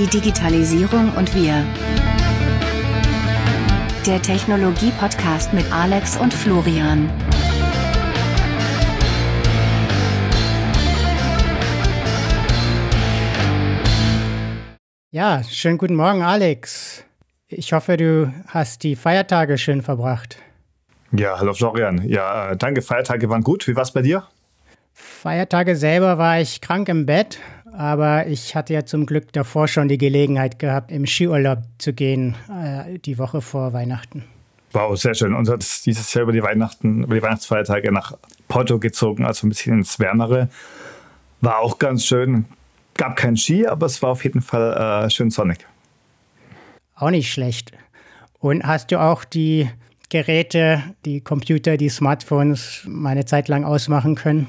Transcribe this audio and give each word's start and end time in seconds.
Die 0.00 0.06
Digitalisierung 0.06 1.12
und 1.12 1.34
wir. 1.34 1.62
Der 4.06 4.22
Technologie-Podcast 4.22 5.52
mit 5.52 5.70
Alex 5.70 6.16
und 6.16 6.32
Florian. 6.32 7.10
Ja, 15.10 15.42
schönen 15.44 15.76
guten 15.76 15.96
Morgen, 15.96 16.22
Alex. 16.22 17.04
Ich 17.48 17.74
hoffe, 17.74 17.98
du 17.98 18.32
hast 18.46 18.82
die 18.82 18.96
Feiertage 18.96 19.58
schön 19.58 19.82
verbracht. 19.82 20.38
Ja, 21.12 21.38
hallo 21.38 21.52
Florian. 21.52 22.08
Ja, 22.08 22.52
äh, 22.52 22.56
danke, 22.56 22.80
Feiertage 22.80 23.28
waren 23.28 23.42
gut. 23.42 23.68
Wie 23.68 23.76
war 23.76 23.82
es 23.82 23.90
bei 23.90 24.00
dir? 24.00 24.26
Feiertage 24.94 25.76
selber 25.76 26.16
war 26.16 26.40
ich 26.40 26.62
krank 26.62 26.88
im 26.88 27.04
Bett, 27.04 27.38
aber 27.80 28.26
ich 28.26 28.54
hatte 28.54 28.74
ja 28.74 28.84
zum 28.84 29.06
Glück 29.06 29.32
davor 29.32 29.66
schon 29.66 29.88
die 29.88 29.96
Gelegenheit 29.96 30.58
gehabt, 30.58 30.92
im 30.92 31.06
Skiurlaub 31.06 31.60
zu 31.78 31.94
gehen, 31.94 32.36
äh, 32.50 32.98
die 32.98 33.16
Woche 33.16 33.40
vor 33.40 33.72
Weihnachten. 33.72 34.24
Wow, 34.72 35.00
sehr 35.00 35.14
schön. 35.14 35.32
Und 35.32 35.48
hat 35.48 35.64
dieses 35.86 36.12
Jahr 36.12 36.24
über 36.24 36.32
die 36.32 36.42
Weihnachten, 36.42 37.04
über 37.04 37.14
die 37.14 37.22
Weihnachtsfeiertage 37.22 37.90
nach 37.90 38.18
Porto 38.48 38.78
gezogen, 38.78 39.24
also 39.24 39.46
ein 39.46 39.48
bisschen 39.48 39.78
ins 39.78 39.98
Wärmere. 39.98 40.50
War 41.40 41.60
auch 41.60 41.78
ganz 41.78 42.04
schön. 42.04 42.44
Gab 42.98 43.16
kein 43.16 43.38
Ski, 43.38 43.66
aber 43.66 43.86
es 43.86 44.02
war 44.02 44.10
auf 44.10 44.24
jeden 44.24 44.42
Fall 44.42 45.06
äh, 45.06 45.08
schön 45.08 45.30
sonnig. 45.30 45.66
Auch 46.96 47.08
nicht 47.08 47.32
schlecht. 47.32 47.72
Und 48.40 48.62
hast 48.62 48.92
du 48.92 49.00
auch 49.00 49.24
die 49.24 49.70
Geräte, 50.10 50.82
die 51.06 51.22
Computer, 51.22 51.78
die 51.78 51.88
Smartphones 51.88 52.82
mal 52.86 53.12
eine 53.12 53.24
Zeit 53.24 53.48
lang 53.48 53.64
ausmachen 53.64 54.16
können? 54.16 54.48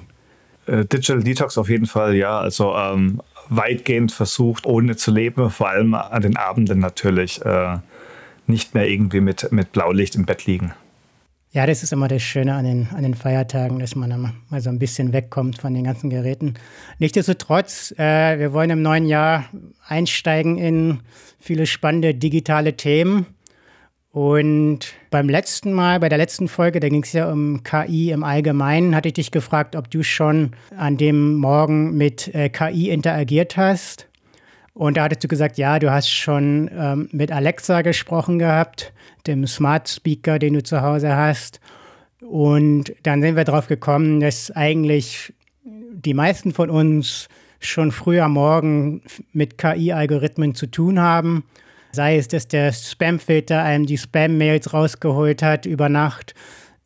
Äh, 0.68 0.86
Digital 0.86 1.24
Detox 1.24 1.58
auf 1.58 1.70
jeden 1.70 1.86
Fall, 1.86 2.16
ja. 2.16 2.40
Also 2.40 2.76
ähm, 2.76 3.22
weitgehend 3.52 4.12
versucht, 4.12 4.66
ohne 4.66 4.96
zu 4.96 5.12
leben, 5.12 5.52
vor 5.52 5.70
allem 5.70 5.94
an 5.94 6.22
den 6.22 6.38
Abenden 6.38 6.80
natürlich. 6.80 7.46
Äh, 7.46 7.78
nicht 8.48 8.76
mehr 8.76 8.88
irgendwie 8.88 9.22
mit, 9.22 9.52
mit 9.52 9.72
Blaulicht 9.72 10.16
im 10.16 10.26
Bett 10.26 10.46
liegen. 10.46 10.74
Ja, 11.54 11.66
das 11.66 11.84
ist 11.84 11.92
immer 11.92 12.08
das 12.08 12.22
Schöne 12.22 12.54
an 12.54 12.64
den, 12.64 12.88
an 12.96 13.04
den 13.04 13.14
Feiertagen, 13.14 13.80
dass 13.80 13.96
man 13.96 14.34
mal 14.50 14.62
so 14.62 14.70
ein 14.70 14.80
bisschen 14.80 15.12
wegkommt 15.12 15.60
von 15.60 15.74
den 15.74 15.84
ganzen 15.84 16.10
Geräten. 16.10 16.54
Nichtsdestotrotz, 17.00 17.94
äh, 17.98 18.40
wir 18.40 18.54
wollen 18.54 18.70
im 18.70 18.82
neuen 18.82 19.06
Jahr 19.06 19.46
einsteigen 19.86 20.58
in 20.58 21.02
viele 21.40 21.66
spannende 21.66 22.14
digitale 22.14 22.78
Themen. 22.78 23.26
Und 24.12 24.94
beim 25.10 25.30
letzten 25.30 25.72
Mal, 25.72 26.02
bei 26.02 26.10
der 26.10 26.18
letzten 26.18 26.50
Folge, 26.50 26.82
da 26.82 26.90
ging 26.90 27.04
es 27.04 27.14
ja 27.14 27.32
um 27.32 27.64
KI 27.64 28.12
im 28.12 28.26
Allgemeinen, 28.26 28.94
hatte 28.94 29.08
ich 29.08 29.14
dich 29.14 29.32
gefragt, 29.32 29.76
ob 29.76 29.90
du 29.90 30.04
schon 30.04 30.52
an 30.76 30.98
dem 30.98 31.36
Morgen 31.36 31.96
mit 31.96 32.34
äh, 32.36 32.50
KI 32.50 32.90
interagiert 32.90 33.56
hast. 33.56 34.08
Und 34.74 34.98
da 34.98 35.04
hattest 35.04 35.24
du 35.24 35.30
gesagt, 35.30 35.58
ja, 35.58 35.80
du 35.80 35.92
hast 35.92 36.10
schon 36.10 36.70
ähm, 36.78 37.08
mit 37.14 37.32
Alexa 37.32 37.84
gesprochen 37.84 38.38
gehabt, 38.38 38.92
dem 39.28 39.48
Smart 39.48 39.88
Speaker, 39.88 40.40
den 40.40 40.56
du 40.56 40.64
zu 40.64 40.82
Hause 40.82 41.16
hast. 41.16 41.62
Und 42.20 42.94
dann 43.04 43.22
sind 43.22 43.38
wir 43.38 43.46
darauf 43.46 43.68
gekommen, 43.68 44.20
dass 44.20 44.52
eigentlich 44.52 45.34
die 45.64 46.14
meisten 46.14 46.52
von 46.52 46.70
uns 46.70 47.30
schon 47.60 47.92
früh 47.92 48.20
am 48.20 48.34
Morgen 48.34 49.04
mit 49.32 49.58
KI-Algorithmen 49.58 50.54
zu 50.54 50.68
tun 50.68 51.00
haben 51.00 51.44
Sei 51.92 52.18
es, 52.18 52.28
dass 52.28 52.48
der 52.48 52.72
Spamfilter 52.72 53.62
einem 53.62 53.86
die 53.86 53.98
Spam-Mails 53.98 54.74
rausgeholt 54.74 55.44
hat 55.44 55.66
über 55.66 55.90
Nacht 55.90 56.34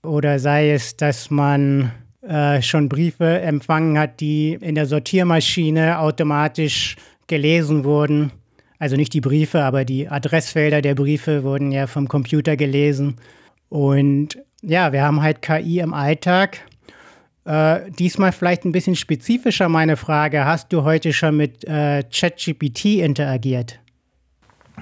oder 0.02 0.40
sei 0.40 0.72
es, 0.72 0.98
dass 0.98 1.30
man 1.30 1.92
äh, 2.22 2.62
schon 2.62 2.90
Briefe 2.90 3.42
empfangen 3.42 3.98
hat, 3.98 4.20
die 4.20 4.58
in 4.60 4.76
der 4.76 4.86
Sortiermaschine 4.86 6.00
automatisch 6.00 6.96
gelesen 7.28 7.84
wurden. 7.84 8.32
Also 8.80 8.96
nicht 8.96 9.14
die 9.14 9.22
Briefe, 9.22 9.64
aber 9.64 9.86
die 9.86 10.08
Adressfelder 10.10 10.82
der 10.82 10.96
Briefe 10.96 11.44
wurden 11.44 11.72
ja 11.72 11.88
vom 11.88 12.08
Computer 12.08 12.56
gelesen. 12.56 13.18
Und 13.70 14.38
ja, 14.62 14.92
wir 14.92 15.04
haben 15.04 15.22
halt 15.22 15.42
KI 15.42 15.80
im 15.80 15.94
Alltag. 15.94 16.60
Äh, 17.46 17.92
diesmal 17.92 18.32
vielleicht 18.32 18.66
ein 18.66 18.72
bisschen 18.72 18.96
spezifischer 18.96 19.70
meine 19.70 19.98
Frage. 19.98 20.46
Hast 20.46 20.74
du 20.74 20.84
heute 20.84 21.14
schon 21.14 21.38
mit 21.38 21.64
äh, 21.66 22.04
ChatGPT 22.12 22.86
interagiert? 22.96 23.80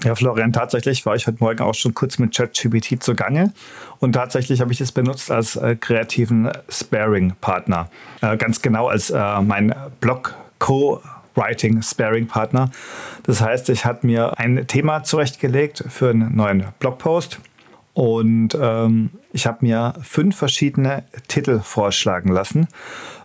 Ja, 0.02 0.16
Florian, 0.16 0.52
tatsächlich 0.52 1.06
war 1.06 1.16
ich 1.16 1.28
heute 1.28 1.38
Morgen 1.40 1.62
auch 1.62 1.76
schon 1.76 1.94
kurz 1.94 2.18
mit 2.18 2.36
ChatGPT 2.36 3.02
zugange 3.02 3.54
und 4.00 4.14
tatsächlich 4.14 4.60
habe 4.60 4.74
ich 4.74 4.82
es 4.82 4.92
benutzt 4.92 5.30
als 5.30 5.56
äh, 5.56 5.76
kreativen 5.76 6.52
Sparing-Partner. 6.68 7.90
Äh, 8.22 8.38
ganz 8.38 8.62
genau 8.62 8.88
als 8.88 9.12
äh, 9.12 9.42
mein 9.42 9.74
Blog-Co-Writing 10.02 11.82
Sparing-Partner. 11.82 12.72
Das 13.24 13.42
heißt, 13.42 13.70
ich 13.70 13.86
habe 13.86 14.06
mir 14.08 14.40
ein 14.40 14.66
Thema 14.68 15.04
zurechtgelegt 15.04 15.84
für 15.88 16.10
einen 16.10 16.36
neuen 16.36 16.66
Blogpost 16.80 17.40
und 17.94 18.58
ähm, 18.60 19.12
ich 19.32 19.46
habe 19.46 19.60
mir 19.62 19.94
fünf 20.02 20.36
verschiedene 20.36 21.04
Titel 21.28 21.60
vorschlagen 21.60 22.32
lassen. 22.32 22.68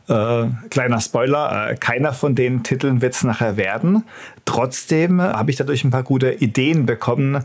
Äh, 0.09 0.47
kleiner 0.71 1.01
Spoiler, 1.01 1.71
äh, 1.71 1.75
keiner 1.77 2.13
von 2.13 2.35
den 2.35 2.63
Titeln 2.63 3.01
wird 3.01 3.15
es 3.15 3.25
nachher 3.25 3.57
werden. 3.57 4.05
Trotzdem 4.45 5.21
habe 5.21 5.51
ich 5.51 5.57
dadurch 5.57 5.85
ein 5.85 5.91
paar 5.91 6.03
gute 6.03 6.33
Ideen 6.33 6.87
bekommen, 6.87 7.45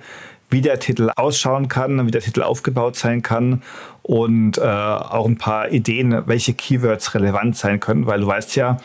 wie 0.50 0.62
der 0.62 0.80
Titel 0.80 1.10
ausschauen 1.16 1.68
kann, 1.68 2.06
wie 2.06 2.12
der 2.12 2.22
Titel 2.22 2.44
aufgebaut 2.44 2.96
sein 2.96 3.22
kann 3.22 3.64
und 4.02 4.58
äh, 4.58 4.62
auch 4.62 5.26
ein 5.26 5.38
paar 5.38 5.72
Ideen, 5.72 6.24
welche 6.28 6.54
Keywords 6.54 7.16
relevant 7.16 7.58
sein 7.58 7.80
können, 7.80 8.06
weil 8.06 8.22
du 8.22 8.28
weißt 8.28 8.56
ja, 8.56 8.78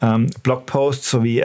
ähm, 0.00 0.28
Blogposts 0.42 1.10
sowie 1.10 1.44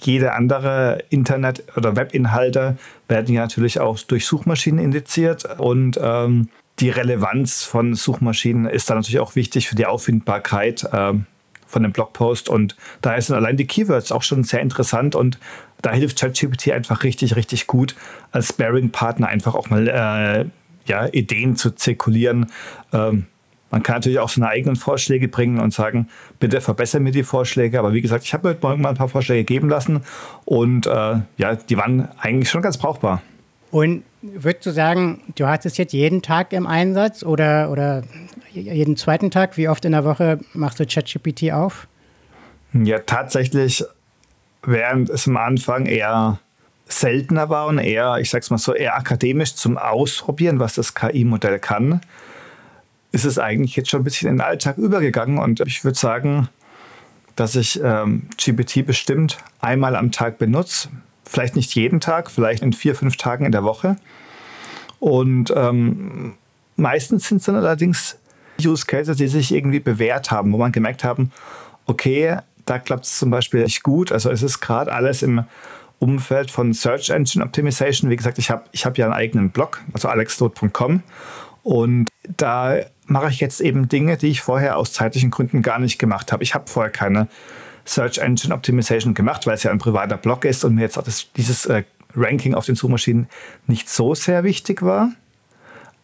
jede 0.00 0.32
andere 0.32 1.04
Internet- 1.10 1.64
oder 1.76 1.96
Webinhalte 1.96 2.76
werden 3.08 3.34
ja 3.34 3.42
natürlich 3.42 3.80
auch 3.80 3.98
durch 4.00 4.26
Suchmaschinen 4.26 4.84
indiziert 4.84 5.44
und 5.58 5.98
ähm, 6.02 6.48
die 6.78 6.90
Relevanz 6.90 7.64
von 7.64 7.94
Suchmaschinen 7.94 8.66
ist 8.66 8.88
dann 8.88 8.98
natürlich 8.98 9.20
auch 9.20 9.36
wichtig 9.36 9.68
für 9.68 9.76
die 9.76 9.86
Auffindbarkeit 9.86 10.84
äh, 10.92 11.12
von 11.66 11.82
dem 11.82 11.92
Blogpost 11.92 12.48
und 12.48 12.76
da 13.02 13.20
sind 13.20 13.36
allein 13.36 13.56
die 13.56 13.66
Keywords 13.66 14.12
auch 14.12 14.22
schon 14.22 14.44
sehr 14.44 14.60
interessant 14.60 15.14
und 15.14 15.38
da 15.82 15.92
hilft 15.92 16.18
ChatGPT 16.20 16.72
einfach 16.72 17.04
richtig, 17.04 17.36
richtig 17.36 17.66
gut 17.66 17.94
als 18.32 18.48
Sparing-Partner 18.48 19.28
einfach 19.28 19.54
auch 19.54 19.70
mal 19.70 19.88
äh, 19.88 20.44
ja, 20.86 21.06
Ideen 21.12 21.56
zu 21.56 21.70
zirkulieren. 21.70 22.50
Ähm, 22.92 23.26
man 23.70 23.82
kann 23.82 23.96
natürlich 23.96 24.18
auch 24.18 24.28
seine 24.28 24.48
eigenen 24.48 24.76
Vorschläge 24.76 25.28
bringen 25.28 25.60
und 25.60 25.72
sagen, 25.72 26.08
bitte 26.38 26.60
verbessere 26.60 27.00
mir 27.00 27.12
die 27.12 27.22
Vorschläge. 27.22 27.78
Aber 27.78 27.92
wie 27.92 28.00
gesagt, 28.00 28.24
ich 28.24 28.34
habe 28.34 28.48
heute 28.48 28.60
Morgen 28.62 28.82
mal 28.82 28.90
ein 28.90 28.96
paar 28.96 29.08
Vorschläge 29.08 29.44
geben 29.44 29.68
lassen 29.68 30.02
und 30.44 30.86
äh, 30.86 31.20
ja, 31.36 31.54
die 31.54 31.76
waren 31.76 32.08
eigentlich 32.18 32.50
schon 32.50 32.62
ganz 32.62 32.78
brauchbar. 32.78 33.22
Und 33.70 34.02
würdest 34.22 34.66
du 34.66 34.70
sagen, 34.72 35.22
du 35.36 35.46
hast 35.46 35.64
es 35.64 35.76
jetzt 35.76 35.92
jeden 35.92 36.22
Tag 36.22 36.52
im 36.52 36.66
Einsatz 36.66 37.22
oder, 37.22 37.70
oder 37.70 38.02
jeden 38.52 38.96
zweiten 38.96 39.30
Tag? 39.30 39.56
Wie 39.56 39.68
oft 39.68 39.84
in 39.84 39.92
der 39.92 40.04
Woche 40.04 40.40
machst 40.52 40.80
du 40.80 40.86
ChatGPT 40.86 41.52
auf? 41.52 41.86
Ja, 42.72 42.98
tatsächlich, 42.98 43.84
während 44.62 45.08
es 45.10 45.28
am 45.28 45.36
Anfang 45.36 45.86
eher 45.86 46.40
seltener 46.86 47.48
war 47.48 47.66
und 47.68 47.78
eher, 47.78 48.16
ich 48.20 48.30
sag's 48.30 48.50
mal 48.50 48.58
so, 48.58 48.74
eher 48.74 48.96
akademisch 48.96 49.54
zum 49.54 49.78
Ausprobieren, 49.78 50.58
was 50.58 50.74
das 50.74 50.94
KI-Modell 50.96 51.60
kann, 51.60 52.00
ist 53.12 53.24
es 53.24 53.38
eigentlich 53.38 53.76
jetzt 53.76 53.90
schon 53.90 54.00
ein 54.00 54.04
bisschen 54.04 54.28
in 54.28 54.36
den 54.36 54.40
Alltag 54.46 54.78
übergegangen 54.78 55.38
und 55.38 55.60
ich 55.60 55.84
würde 55.84 55.98
sagen, 55.98 56.48
dass 57.36 57.56
ich 57.56 57.80
ähm, 57.82 58.28
GPT 58.36 58.86
bestimmt 58.86 59.38
einmal 59.60 59.96
am 59.96 60.12
Tag 60.12 60.38
benutze. 60.38 60.88
Vielleicht 61.24 61.56
nicht 61.56 61.74
jeden 61.74 62.00
Tag, 62.00 62.30
vielleicht 62.30 62.62
in 62.62 62.72
vier, 62.72 62.94
fünf 62.94 63.16
Tagen 63.16 63.44
in 63.44 63.52
der 63.52 63.64
Woche. 63.64 63.96
Und 64.98 65.52
ähm, 65.56 66.34
meistens 66.76 67.28
sind 67.28 67.38
es 67.38 67.44
dann 67.44 67.56
allerdings 67.56 68.18
Use 68.62 68.84
Cases, 68.84 69.16
die 69.16 69.28
sich 69.28 69.52
irgendwie 69.52 69.80
bewährt 69.80 70.30
haben, 70.30 70.52
wo 70.52 70.58
man 70.58 70.72
gemerkt 70.72 71.04
haben, 71.04 71.32
okay, 71.86 72.38
da 72.66 72.78
klappt 72.78 73.06
es 73.06 73.18
zum 73.18 73.30
Beispiel 73.30 73.62
nicht 73.62 73.82
gut. 73.82 74.12
Also 74.12 74.30
es 74.30 74.42
ist 74.42 74.60
gerade 74.60 74.92
alles 74.92 75.22
im 75.22 75.44
Umfeld 75.98 76.50
von 76.50 76.72
Search 76.72 77.10
Engine 77.10 77.44
Optimization. 77.44 78.10
Wie 78.10 78.16
gesagt, 78.16 78.38
ich 78.38 78.50
habe 78.50 78.64
ich 78.72 78.84
hab 78.84 78.98
ja 78.98 79.06
einen 79.06 79.14
eigenen 79.14 79.50
Blog, 79.50 79.80
also 79.92 80.08
alexdot.com. 80.08 81.02
Und 81.62 82.08
da 82.36 82.76
mache 83.10 83.30
ich 83.30 83.40
jetzt 83.40 83.60
eben 83.60 83.88
Dinge, 83.88 84.16
die 84.16 84.28
ich 84.28 84.40
vorher 84.40 84.76
aus 84.76 84.92
zeitlichen 84.92 85.30
Gründen 85.30 85.62
gar 85.62 85.78
nicht 85.78 85.98
gemacht 85.98 86.32
habe. 86.32 86.42
Ich 86.42 86.54
habe 86.54 86.68
vorher 86.68 86.90
keine 86.90 87.28
Search 87.84 88.18
Engine 88.18 88.54
Optimization 88.54 89.14
gemacht, 89.14 89.46
weil 89.46 89.54
es 89.54 89.62
ja 89.62 89.70
ein 89.70 89.78
privater 89.78 90.16
Blog 90.16 90.44
ist 90.44 90.64
und 90.64 90.74
mir 90.74 90.82
jetzt 90.82 90.98
auch 90.98 91.02
das, 91.02 91.28
dieses 91.36 91.66
äh, 91.66 91.82
Ranking 92.14 92.54
auf 92.54 92.66
den 92.66 92.74
Suchmaschinen 92.74 93.28
nicht 93.66 93.88
so 93.88 94.14
sehr 94.14 94.44
wichtig 94.44 94.82
war. 94.82 95.12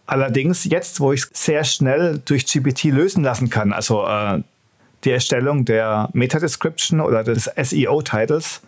Allerdings 0.06 0.64
jetzt, 0.64 1.00
wo 1.00 1.12
ich 1.12 1.22
es 1.22 1.30
sehr 1.32 1.64
schnell 1.64 2.20
durch 2.24 2.46
GPT 2.46 2.84
lösen 2.84 3.24
lassen 3.24 3.50
kann, 3.50 3.72
also 3.72 4.06
äh, 4.06 4.42
die 5.04 5.10
Erstellung 5.10 5.64
der 5.64 6.08
Meta-Description 6.12 7.00
oder 7.00 7.24
des 7.24 7.50
SEO-Titles, 7.56 8.62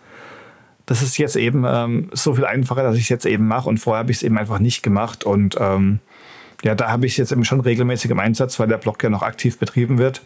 das 0.85 1.01
ist 1.01 1.17
jetzt 1.17 1.35
eben 1.35 1.65
ähm, 1.67 2.09
so 2.13 2.35
viel 2.35 2.45
einfacher, 2.45 2.83
dass 2.83 2.95
ich 2.95 3.03
es 3.03 3.09
jetzt 3.09 3.25
eben 3.25 3.47
mache 3.47 3.69
und 3.69 3.77
vorher 3.77 3.99
habe 3.99 4.11
ich 4.11 4.17
es 4.17 4.23
eben 4.23 4.37
einfach 4.37 4.59
nicht 4.59 4.81
gemacht 4.81 5.23
und 5.23 5.55
ähm, 5.59 5.99
ja, 6.63 6.75
da 6.75 6.89
habe 6.89 7.05
ich 7.05 7.13
es 7.13 7.17
jetzt 7.17 7.31
eben 7.31 7.45
schon 7.45 7.61
regelmäßig 7.61 8.11
im 8.11 8.19
Einsatz, 8.19 8.59
weil 8.59 8.67
der 8.67 8.77
Blog 8.77 9.01
ja 9.03 9.09
noch 9.09 9.21
aktiv 9.21 9.57
betrieben 9.57 9.97
wird. 9.97 10.21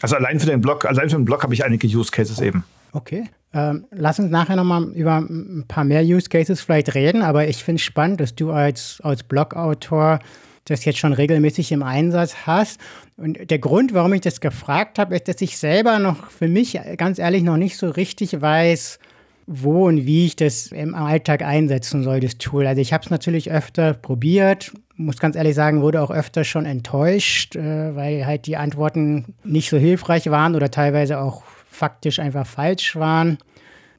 Also 0.00 0.16
allein 0.16 0.40
für 0.40 0.46
den 0.46 0.60
Blog, 0.60 0.84
allein 0.84 1.10
für 1.10 1.16
den 1.16 1.24
Blog 1.24 1.42
habe 1.42 1.52
ich 1.52 1.64
einige 1.64 1.86
Use 1.86 2.10
Cases 2.10 2.40
eben. 2.40 2.64
Okay. 2.92 3.28
Ähm, 3.52 3.84
lass 3.90 4.18
uns 4.18 4.30
nachher 4.30 4.56
nochmal 4.56 4.84
über 4.94 5.18
ein 5.18 5.64
paar 5.66 5.84
mehr 5.84 6.02
Use 6.02 6.28
Cases 6.28 6.60
vielleicht 6.60 6.94
reden, 6.94 7.22
aber 7.22 7.48
ich 7.48 7.62
finde 7.62 7.80
es 7.80 7.82
spannend, 7.82 8.20
dass 8.20 8.34
du 8.34 8.52
als, 8.52 9.00
als 9.02 9.22
Blogautor 9.22 10.20
das 10.64 10.84
jetzt 10.84 10.98
schon 10.98 11.12
regelmäßig 11.12 11.72
im 11.72 11.82
Einsatz 11.82 12.46
hast. 12.46 12.80
Und 13.16 13.50
der 13.50 13.58
Grund, 13.58 13.92
warum 13.92 14.12
ich 14.12 14.20
das 14.20 14.40
gefragt 14.40 14.98
habe, 14.98 15.16
ist, 15.16 15.26
dass 15.26 15.40
ich 15.40 15.58
selber 15.58 15.98
noch 15.98 16.30
für 16.30 16.48
mich 16.48 16.78
ganz 16.96 17.18
ehrlich 17.18 17.42
noch 17.42 17.56
nicht 17.56 17.76
so 17.76 17.90
richtig 17.90 18.40
weiß, 18.40 18.98
wo 19.46 19.88
und 19.88 20.06
wie 20.06 20.26
ich 20.26 20.36
das 20.36 20.68
im 20.68 20.94
Alltag 20.94 21.42
einsetzen 21.42 22.04
soll, 22.04 22.20
das 22.20 22.38
Tool. 22.38 22.66
Also 22.66 22.80
ich 22.80 22.92
habe 22.92 23.04
es 23.04 23.10
natürlich 23.10 23.50
öfter 23.50 23.94
probiert, 23.94 24.72
muss 25.00 25.18
ganz 25.18 25.36
ehrlich 25.36 25.54
sagen, 25.54 25.82
wurde 25.82 26.02
auch 26.02 26.10
öfter 26.10 26.44
schon 26.44 26.66
enttäuscht, 26.66 27.56
äh, 27.56 27.94
weil 27.96 28.26
halt 28.26 28.46
die 28.46 28.56
Antworten 28.56 29.34
nicht 29.44 29.70
so 29.70 29.76
hilfreich 29.76 30.30
waren 30.30 30.54
oder 30.54 30.70
teilweise 30.70 31.18
auch 31.18 31.42
faktisch 31.70 32.18
einfach 32.18 32.46
falsch 32.46 32.96
waren. 32.96 33.38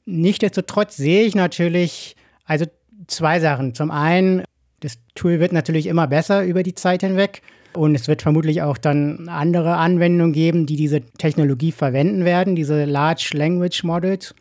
Nichtsdestotrotz 0.04 0.96
sehe 0.96 1.24
ich 1.24 1.34
natürlich, 1.34 2.16
also 2.44 2.66
zwei 3.06 3.40
Sachen. 3.40 3.74
Zum 3.74 3.90
einen, 3.90 4.44
das 4.80 4.98
Tool 5.14 5.40
wird 5.40 5.52
natürlich 5.52 5.86
immer 5.86 6.06
besser 6.06 6.44
über 6.44 6.62
die 6.62 6.74
Zeit 6.74 7.02
hinweg. 7.02 7.42
Und 7.74 7.94
es 7.94 8.06
wird 8.06 8.20
vermutlich 8.20 8.62
auch 8.62 8.76
dann 8.76 9.28
andere 9.28 9.76
Anwendungen 9.76 10.32
geben, 10.32 10.66
die 10.66 10.76
diese 10.76 11.00
Technologie 11.00 11.72
verwenden 11.72 12.24
werden, 12.24 12.54
diese 12.54 12.84
Large 12.84 13.30
Language 13.32 13.82
Models. 13.84 14.34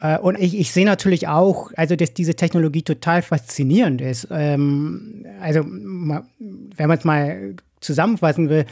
Äh, 0.00 0.18
und 0.18 0.38
ich, 0.38 0.58
ich 0.58 0.72
sehe 0.72 0.84
natürlich 0.84 1.28
auch, 1.28 1.70
also 1.76 1.96
dass 1.96 2.14
diese 2.14 2.34
Technologie 2.34 2.82
total 2.82 3.22
faszinierend 3.22 4.00
ist. 4.00 4.28
Ähm, 4.30 5.26
also 5.40 5.64
wenn 5.64 6.88
man 6.88 6.98
es 6.98 7.04
mal 7.04 7.54
zusammenfassen 7.80 8.48
will, 8.48 8.64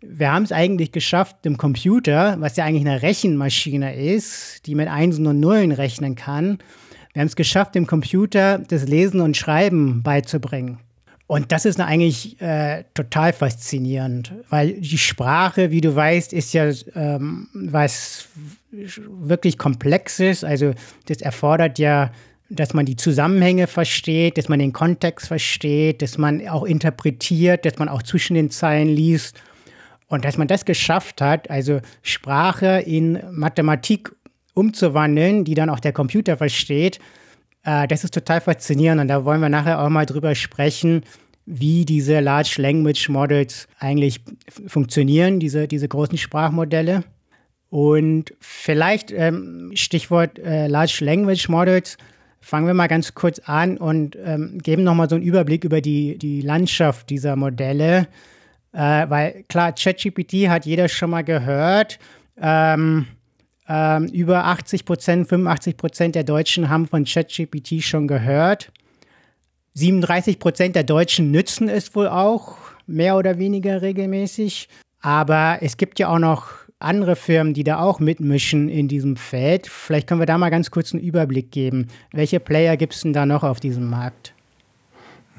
wir 0.00 0.32
haben 0.32 0.42
es 0.42 0.52
eigentlich 0.52 0.92
geschafft, 0.92 1.44
dem 1.44 1.56
Computer, 1.56 2.36
was 2.38 2.56
ja 2.56 2.64
eigentlich 2.64 2.86
eine 2.86 3.02
Rechenmaschine 3.02 3.96
ist, 3.96 4.66
die 4.66 4.74
mit 4.74 4.88
Einsen 4.88 5.26
und 5.26 5.40
Nullen 5.40 5.72
rechnen 5.72 6.14
kann, 6.14 6.58
wir 7.14 7.20
haben 7.20 7.28
es 7.28 7.36
geschafft, 7.36 7.76
dem 7.76 7.86
Computer 7.86 8.58
das 8.58 8.86
Lesen 8.88 9.20
und 9.20 9.36
Schreiben 9.36 10.02
beizubringen. 10.02 10.80
Und 11.26 11.52
das 11.52 11.64
ist 11.64 11.80
eigentlich 11.80 12.40
äh, 12.42 12.84
total 12.92 13.32
faszinierend, 13.32 14.32
weil 14.50 14.74
die 14.74 14.98
Sprache, 14.98 15.70
wie 15.70 15.80
du 15.80 15.94
weißt, 15.94 16.34
ist 16.34 16.52
ja 16.52 16.70
ähm, 16.94 17.48
was 17.54 18.28
wirklich 18.70 19.56
Komplexes. 19.56 20.44
Also 20.44 20.74
das 21.06 21.22
erfordert 21.22 21.78
ja, 21.78 22.10
dass 22.50 22.74
man 22.74 22.84
die 22.84 22.96
Zusammenhänge 22.96 23.66
versteht, 23.66 24.36
dass 24.36 24.50
man 24.50 24.58
den 24.58 24.74
Kontext 24.74 25.28
versteht, 25.28 26.02
dass 26.02 26.18
man 26.18 26.46
auch 26.46 26.64
interpretiert, 26.64 27.64
dass 27.64 27.78
man 27.78 27.88
auch 27.88 28.02
zwischen 28.02 28.34
den 28.34 28.50
Zeilen 28.50 28.88
liest. 28.88 29.40
Und 30.08 30.26
dass 30.26 30.36
man 30.36 30.46
das 30.46 30.66
geschafft 30.66 31.22
hat, 31.22 31.48
also 31.48 31.80
Sprache 32.02 32.82
in 32.84 33.18
Mathematik 33.32 34.14
umzuwandeln, 34.52 35.44
die 35.44 35.54
dann 35.54 35.70
auch 35.70 35.80
der 35.80 35.92
Computer 35.92 36.36
versteht, 36.36 37.00
äh, 37.64 37.86
das 37.88 38.04
ist 38.04 38.14
total 38.14 38.40
faszinierend. 38.40 39.00
Und 39.00 39.08
da 39.08 39.24
wollen 39.24 39.40
wir 39.40 39.48
nachher 39.48 39.80
auch 39.80 39.88
mal 39.88 40.06
drüber 40.06 40.34
sprechen, 40.34 41.02
wie 41.46 41.84
diese 41.84 42.20
Large 42.20 42.56
Language 42.58 43.08
Models 43.08 43.68
eigentlich 43.78 44.20
funktionieren, 44.66 45.40
diese, 45.40 45.68
diese 45.68 45.88
großen 45.88 46.16
Sprachmodelle. 46.16 47.04
Und 47.68 48.34
vielleicht 48.40 49.10
ähm, 49.10 49.72
Stichwort 49.74 50.38
äh, 50.38 50.68
Large 50.68 50.98
Language 51.04 51.48
Models, 51.48 51.98
fangen 52.40 52.66
wir 52.66 52.74
mal 52.74 52.88
ganz 52.88 53.14
kurz 53.14 53.38
an 53.40 53.78
und 53.78 54.16
ähm, 54.22 54.58
geben 54.62 54.84
nochmal 54.84 55.08
so 55.08 55.16
einen 55.16 55.24
Überblick 55.24 55.64
über 55.64 55.80
die, 55.80 56.18
die 56.18 56.42
Landschaft 56.42 57.08
dieser 57.08 57.36
Modelle. 57.36 58.06
Äh, 58.72 59.08
weil 59.08 59.44
klar, 59.48 59.72
ChatGPT 59.72 60.48
hat 60.48 60.66
jeder 60.66 60.88
schon 60.88 61.10
mal 61.10 61.24
gehört. 61.24 61.98
Ähm, 62.40 63.06
ähm, 63.68 64.06
über 64.06 64.44
80 64.44 64.84
Prozent, 64.84 65.28
85 65.28 65.76
Prozent 65.76 66.14
der 66.14 66.24
Deutschen 66.24 66.68
haben 66.68 66.86
von 66.86 67.04
ChatGPT 67.04 67.82
schon 67.82 68.06
gehört. 68.06 68.72
37 69.74 70.38
Prozent 70.38 70.76
der 70.76 70.84
Deutschen 70.84 71.30
nützen 71.30 71.68
es 71.68 71.94
wohl 71.94 72.08
auch, 72.08 72.56
mehr 72.86 73.16
oder 73.16 73.38
weniger 73.38 73.82
regelmäßig. 73.82 74.68
Aber 75.00 75.58
es 75.60 75.76
gibt 75.76 75.98
ja 75.98 76.08
auch 76.08 76.18
noch 76.18 76.48
andere 76.78 77.16
Firmen, 77.16 77.54
die 77.54 77.64
da 77.64 77.80
auch 77.80 77.98
mitmischen 77.98 78.68
in 78.68 78.88
diesem 78.88 79.16
Feld. 79.16 79.66
Vielleicht 79.66 80.06
können 80.06 80.20
wir 80.20 80.26
da 80.26 80.38
mal 80.38 80.50
ganz 80.50 80.70
kurz 80.70 80.92
einen 80.92 81.02
Überblick 81.02 81.50
geben. 81.50 81.88
Welche 82.12 82.40
Player 82.40 82.76
gibt 82.76 82.94
es 82.94 83.02
denn 83.02 83.12
da 83.12 83.26
noch 83.26 83.42
auf 83.42 83.60
diesem 83.60 83.88
Markt? 83.88 84.34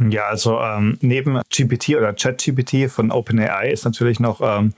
Ja, 0.10 0.28
also 0.28 0.60
ähm, 0.60 0.98
neben 1.02 1.40
GPT 1.50 1.90
oder 1.96 2.14
ChatGPT 2.14 2.90
von 2.90 3.12
OpenAI 3.12 3.72
ist 3.72 3.86
natürlich 3.86 4.20
noch, 4.20 4.42
ähm, 4.42 4.74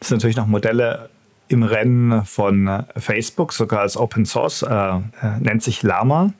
ist 0.00 0.10
natürlich 0.10 0.36
noch 0.36 0.46
Modelle 0.46 1.08
im 1.50 1.62
Rennen 1.64 2.24
von 2.24 2.66
äh, 2.68 2.84
Facebook, 2.96 3.52
sogar 3.52 3.80
als 3.80 3.96
Open 3.96 4.24
Source, 4.24 4.62
äh, 4.62 4.70
äh, 4.70 5.00
nennt 5.40 5.62
sich 5.62 5.82
Lama. 5.82 6.32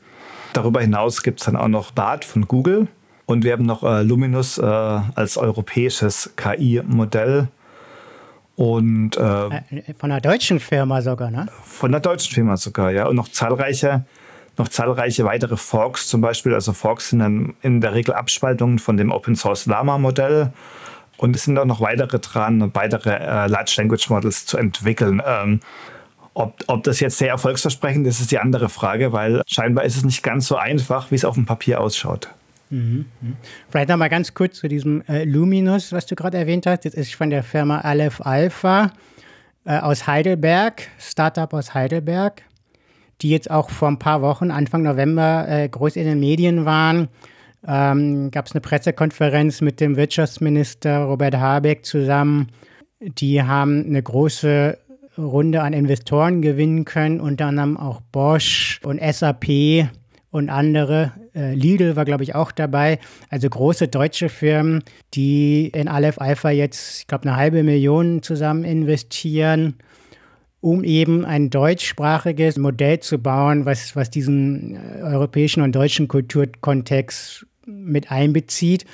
Darüber 0.53 0.81
hinaus 0.81 1.23
gibt 1.23 1.41
es 1.41 1.47
dann 1.47 1.57
auch 1.57 1.69
noch 1.69 1.91
BART 1.91 2.25
von 2.25 2.47
Google 2.47 2.87
und 3.27 3.45
wir 3.45 3.53
haben 3.53 3.67
noch 3.67 3.83
äh, 3.83 4.03
Luminous 4.03 4.59
äh, 4.59 4.65
als 4.65 5.37
europäisches 5.37 6.31
KI-Modell. 6.37 7.49
Und 8.57 9.17
äh, 9.17 9.93
von 9.99 10.11
einer 10.11 10.21
deutschen 10.21 10.61
Firma 10.61 11.01
sogar, 11.03 11.31
ne? 11.31 11.47
Von 11.65 11.91
einer 11.91 12.01
deutschen 12.01 12.35
Firma 12.35 12.57
sogar, 12.57 12.91
ja. 12.91 13.07
Und 13.07 13.17
noch 13.17 13.29
zahlreiche 13.29 14.05
noch 14.59 14.69
zahlreiche 14.69 15.25
weitere 15.25 15.57
Forks 15.57 16.07
zum 16.07 16.21
Beispiel. 16.21 16.55
Also 16.55 16.73
Forks 16.73 17.11
sind 17.11 17.21
dann 17.21 17.55
in 17.63 17.81
der 17.81 17.95
Regel 17.95 18.15
Abspaltungen 18.15 18.79
von 18.79 18.97
dem 18.97 19.11
Open 19.11 19.35
Source 19.35 19.67
Llama 19.67 19.97
Modell. 19.97 20.53
Und 21.21 21.37
es 21.37 21.45
sind 21.45 21.59
auch 21.59 21.65
noch 21.65 21.81
weitere 21.81 22.19
dran, 22.19 22.75
weitere 22.75 23.11
äh, 23.11 23.47
Large 23.47 23.75
Language 23.77 24.09
Models 24.09 24.47
zu 24.47 24.57
entwickeln. 24.57 25.21
Ähm, 25.25 25.61
ob, 26.33 26.55
ob 26.67 26.83
das 26.85 27.01
jetzt 27.01 27.19
sehr 27.19 27.29
erfolgsversprechend 27.29 28.07
ist, 28.07 28.21
ist 28.21 28.31
die 28.31 28.39
andere 28.39 28.69
Frage, 28.69 29.13
weil 29.13 29.43
scheinbar 29.47 29.85
ist 29.85 29.97
es 29.97 30.05
nicht 30.05 30.23
ganz 30.23 30.47
so 30.47 30.57
einfach, 30.57 31.11
wie 31.11 31.17
es 31.17 31.25
auf 31.25 31.35
dem 31.35 31.45
Papier 31.45 31.81
ausschaut. 31.81 32.29
Mhm, 32.71 33.07
mhm. 33.21 33.37
Vielleicht 33.69 33.91
noch 33.91 33.97
mal 33.97 34.09
ganz 34.09 34.33
kurz 34.33 34.59
zu 34.59 34.69
diesem 34.69 35.03
äh, 35.09 35.25
Luminous, 35.25 35.93
was 35.93 36.07
du 36.07 36.15
gerade 36.15 36.39
erwähnt 36.39 36.67
hast. 36.67 36.85
Das 36.85 36.95
ist 36.95 37.15
von 37.15 37.31
der 37.31 37.43
Firma 37.43 37.81
Aleph 37.81 38.21
Alpha 38.23 38.93
äh, 39.65 39.79
aus 39.79 40.07
Heidelberg, 40.07 40.89
Startup 40.99 41.53
aus 41.53 41.75
Heidelberg 41.75 42.43
die 43.23 43.31
jetzt 43.31 43.51
auch 43.51 43.71
vor 43.71 43.89
ein 43.89 43.99
paar 43.99 44.23
Wochen, 44.23 44.51
Anfang 44.51 44.83
November, 44.83 45.47
äh, 45.49 45.69
groß 45.69 45.97
in 45.97 46.07
den 46.07 46.21
Medien 46.21 46.65
waren. 46.65 47.09
Ähm, 47.67 48.31
Gab 48.31 48.47
es 48.47 48.53
eine 48.53 48.61
Pressekonferenz 48.61 49.61
mit 49.61 49.81
dem 49.81 49.97
Wirtschaftsminister 49.97 51.05
Robert 51.05 51.37
Habeck 51.37 51.85
zusammen. 51.85 52.49
Die 53.01 53.43
haben 53.43 53.85
eine 53.85 54.03
große 54.03 54.79
Runde 55.19 55.63
an 55.63 55.73
Investoren 55.73 56.43
gewinnen 56.43 56.85
können, 56.85 57.21
unter 57.21 57.47
anderem 57.47 57.77
auch 57.77 58.01
Bosch 58.01 58.81
und 58.85 59.01
SAP 59.01 59.89
und 60.31 60.49
andere. 60.49 61.13
Äh, 61.35 61.55
Lidl 61.55 61.97
war, 61.97 62.05
glaube 62.05 62.23
ich, 62.23 62.35
auch 62.35 62.53
dabei. 62.53 62.99
Also 63.29 63.49
große 63.49 63.89
deutsche 63.89 64.29
Firmen, 64.29 64.83
die 65.15 65.69
in 65.69 65.89
Aleph 65.89 66.21
Alpha 66.21 66.51
jetzt, 66.51 67.01
ich 67.01 67.07
glaube, 67.07 67.29
eine 67.29 67.37
halbe 67.37 67.63
Million 67.63 68.23
zusammen 68.23 68.65
investieren 68.65 69.75
um 70.61 70.85
eben 70.85 71.25
ein 71.25 71.51
deutschsprachiges 71.51 72.59
Modell 72.59 73.01
zu 73.01 73.19
bauen, 73.19 73.65
was, 73.65 73.97
was 73.97 74.11
diesen 74.11 74.77
äh, 74.77 75.03
europäischen 75.03 75.63
und 75.63 75.75
deutschen 75.75 76.07
Kulturkontext 76.07 77.47
mit 77.71 78.11
einbezieht, 78.11 78.85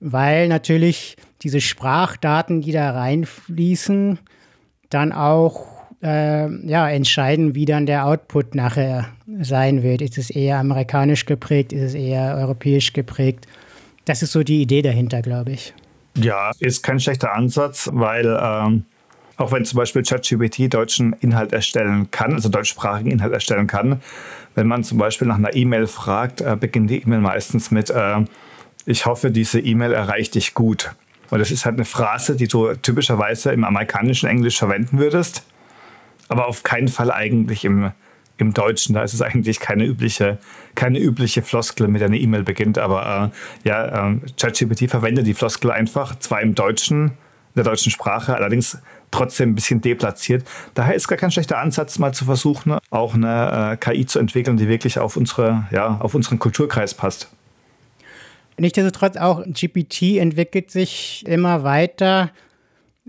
weil 0.00 0.48
natürlich 0.48 1.16
diese 1.42 1.60
Sprachdaten, 1.60 2.60
die 2.60 2.72
da 2.72 2.90
reinfließen, 2.90 4.18
dann 4.88 5.12
auch 5.12 5.66
äh, 6.02 6.48
ja, 6.66 6.88
entscheiden, 6.88 7.54
wie 7.54 7.64
dann 7.64 7.86
der 7.86 8.06
Output 8.06 8.54
nachher 8.54 9.08
sein 9.40 9.82
wird. 9.82 10.02
Ist 10.02 10.18
es 10.18 10.30
eher 10.30 10.58
amerikanisch 10.58 11.26
geprägt, 11.26 11.72
ist 11.72 11.82
es 11.82 11.94
eher 11.94 12.36
europäisch 12.36 12.92
geprägt? 12.92 13.46
Das 14.04 14.22
ist 14.22 14.32
so 14.32 14.42
die 14.42 14.62
Idee 14.62 14.82
dahinter, 14.82 15.22
glaube 15.22 15.52
ich. 15.52 15.74
Ja, 16.16 16.50
ist 16.58 16.82
kein 16.82 16.98
schlechter 16.98 17.34
Ansatz, 17.34 17.88
weil 17.92 18.38
ähm 18.40 18.84
auch 19.40 19.52
wenn 19.52 19.64
zum 19.64 19.78
Beispiel 19.78 20.02
ChatGPT 20.02 20.72
deutschen 20.72 21.14
Inhalt 21.20 21.54
erstellen 21.54 22.10
kann, 22.10 22.34
also 22.34 22.50
deutschsprachigen 22.50 23.10
Inhalt 23.10 23.32
erstellen 23.32 23.66
kann, 23.66 24.02
wenn 24.54 24.66
man 24.66 24.84
zum 24.84 24.98
Beispiel 24.98 25.26
nach 25.26 25.38
einer 25.38 25.56
E-Mail 25.56 25.86
fragt, 25.86 26.42
äh, 26.42 26.58
beginnt 26.60 26.90
die 26.90 27.02
E-Mail 27.02 27.20
meistens 27.20 27.70
mit, 27.70 27.88
äh, 27.88 28.16
ich 28.84 29.06
hoffe, 29.06 29.30
diese 29.30 29.58
E-Mail 29.58 29.94
erreicht 29.94 30.34
dich 30.34 30.52
gut. 30.52 30.94
Und 31.30 31.38
das 31.38 31.50
ist 31.50 31.64
halt 31.64 31.76
eine 31.76 31.86
Phrase, 31.86 32.36
die 32.36 32.48
du 32.48 32.74
typischerweise 32.74 33.52
im 33.52 33.64
amerikanischen 33.64 34.28
Englisch 34.28 34.58
verwenden 34.58 34.98
würdest, 34.98 35.42
aber 36.28 36.46
auf 36.46 36.62
keinen 36.62 36.88
Fall 36.88 37.10
eigentlich 37.10 37.64
im, 37.64 37.92
im 38.36 38.52
Deutschen. 38.52 38.94
Da 38.94 39.02
ist 39.04 39.14
es 39.14 39.22
eigentlich 39.22 39.58
keine 39.58 39.86
übliche, 39.86 40.36
keine 40.74 40.98
übliche 40.98 41.40
Floskel, 41.40 41.88
mit 41.88 42.02
der 42.02 42.08
eine 42.08 42.18
E-Mail 42.18 42.42
beginnt. 42.42 42.76
Aber 42.76 43.32
äh, 43.64 43.68
ja, 43.68 44.10
äh, 44.10 44.16
ChatGPT 44.38 44.90
verwendet 44.90 45.26
die 45.26 45.34
Floskel 45.34 45.70
einfach, 45.70 46.18
zwar 46.18 46.42
im 46.42 46.54
Deutschen, 46.54 47.12
der 47.56 47.64
deutschen 47.64 47.90
Sprache, 47.90 48.34
allerdings 48.34 48.78
trotzdem 49.10 49.50
ein 49.50 49.54
bisschen 49.54 49.80
deplatziert. 49.80 50.44
Daher 50.74 50.94
ist 50.94 51.08
gar 51.08 51.18
kein 51.18 51.30
schlechter 51.30 51.58
Ansatz, 51.58 51.98
mal 51.98 52.12
zu 52.12 52.24
versuchen, 52.24 52.78
auch 52.90 53.14
eine 53.14 53.72
äh, 53.72 53.76
KI 53.76 54.06
zu 54.06 54.18
entwickeln, 54.18 54.56
die 54.56 54.68
wirklich 54.68 54.98
auf, 54.98 55.16
unsere, 55.16 55.66
ja, 55.70 55.98
auf 56.00 56.14
unseren 56.14 56.38
Kulturkreis 56.38 56.94
passt. 56.94 57.28
Nichtsdestotrotz 58.58 59.16
auch 59.16 59.42
GPT 59.44 60.18
entwickelt 60.18 60.70
sich 60.70 61.24
immer 61.26 61.62
weiter. 61.62 62.30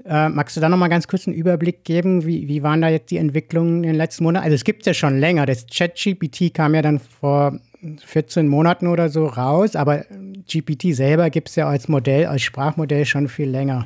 Äh, 0.05 0.29
magst 0.29 0.55
du 0.55 0.61
da 0.61 0.69
noch 0.69 0.77
mal 0.77 0.87
ganz 0.87 1.07
kurz 1.07 1.27
einen 1.27 1.35
Überblick 1.35 1.83
geben? 1.83 2.25
Wie, 2.25 2.47
wie 2.47 2.63
waren 2.63 2.81
da 2.81 2.89
jetzt 2.89 3.11
die 3.11 3.17
Entwicklungen 3.17 3.83
in 3.83 3.89
den 3.89 3.95
letzten 3.95 4.23
Monaten? 4.23 4.45
Also 4.45 4.55
es 4.55 4.63
gibt 4.63 4.81
es 4.81 4.85
ja 4.87 4.93
schon 4.93 5.19
länger. 5.19 5.45
Das 5.45 5.65
ChatGPT 5.67 6.53
kam 6.53 6.73
ja 6.73 6.81
dann 6.81 6.99
vor 6.99 7.59
14 8.05 8.47
Monaten 8.47 8.87
oder 8.87 9.09
so 9.09 9.25
raus, 9.25 9.75
aber 9.75 10.05
GPT 10.47 10.95
selber 10.95 11.29
gibt 11.29 11.49
es 11.49 11.55
ja 11.55 11.67
als 11.67 11.87
Modell, 11.87 12.27
als 12.27 12.41
Sprachmodell 12.43 13.05
schon 13.05 13.27
viel 13.27 13.49
länger. 13.49 13.85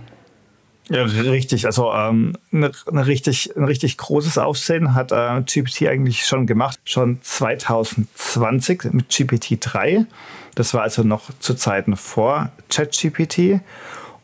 Richtig. 0.89 1.65
Also 1.65 1.91
ähm, 1.91 2.33
eine, 2.51 2.71
eine 2.85 3.07
richtig, 3.07 3.51
ein 3.57 3.63
richtig 3.63 3.97
großes 3.97 4.37
Aufsehen 4.37 4.93
hat 4.93 5.11
äh, 5.11 5.41
GPT 5.41 5.87
eigentlich 5.87 6.25
schon 6.25 6.45
gemacht, 6.45 6.79
schon 6.85 7.19
2020 7.21 8.93
mit 8.93 9.09
GPT-3. 9.09 10.05
Das 10.53 10.73
war 10.73 10.83
also 10.83 11.03
noch 11.03 11.31
zu 11.39 11.55
Zeiten 11.55 11.95
vor 11.95 12.51
ChatGPT. 12.69 13.61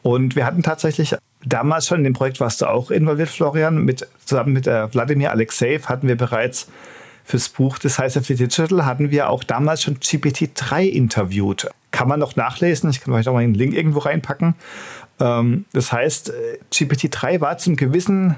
Und 0.03 0.35
wir 0.35 0.45
hatten 0.45 0.63
tatsächlich 0.63 1.15
damals 1.43 1.87
schon 1.87 1.99
in 1.99 2.03
dem 2.03 2.13
Projekt 2.13 2.39
warst 2.39 2.61
du 2.61 2.67
auch 2.67 2.91
involviert, 2.91 3.29
Florian. 3.29 3.83
Mit, 3.83 4.07
zusammen 4.25 4.53
mit 4.53 4.67
äh, 4.67 4.93
Wladimir 4.93 5.31
Alexejew 5.31 5.85
hatten 5.85 6.07
wir 6.07 6.15
bereits 6.15 6.67
fürs 7.23 7.49
Buch 7.49 7.77
Fleet 7.77 8.39
Digital 8.39 8.85
hatten 8.85 9.11
wir 9.11 9.29
auch 9.29 9.43
damals 9.43 9.83
schon 9.83 9.97
GPT-3 9.97 10.83
interviewt. 10.85 11.69
Kann 11.91 12.07
man 12.07 12.19
noch 12.19 12.35
nachlesen. 12.35 12.89
Ich 12.89 13.01
kann 13.01 13.13
euch 13.13 13.27
auch 13.27 13.33
mal 13.33 13.39
einen 13.39 13.53
Link 13.53 13.73
irgendwo 13.73 13.99
reinpacken. 13.99 14.55
Ähm, 15.21 15.65
das 15.71 15.91
heißt, 15.91 16.31
äh, 16.31 16.59
GPT-3 16.71 17.39
war 17.39 17.57
zum 17.57 17.75
gewissen 17.75 18.35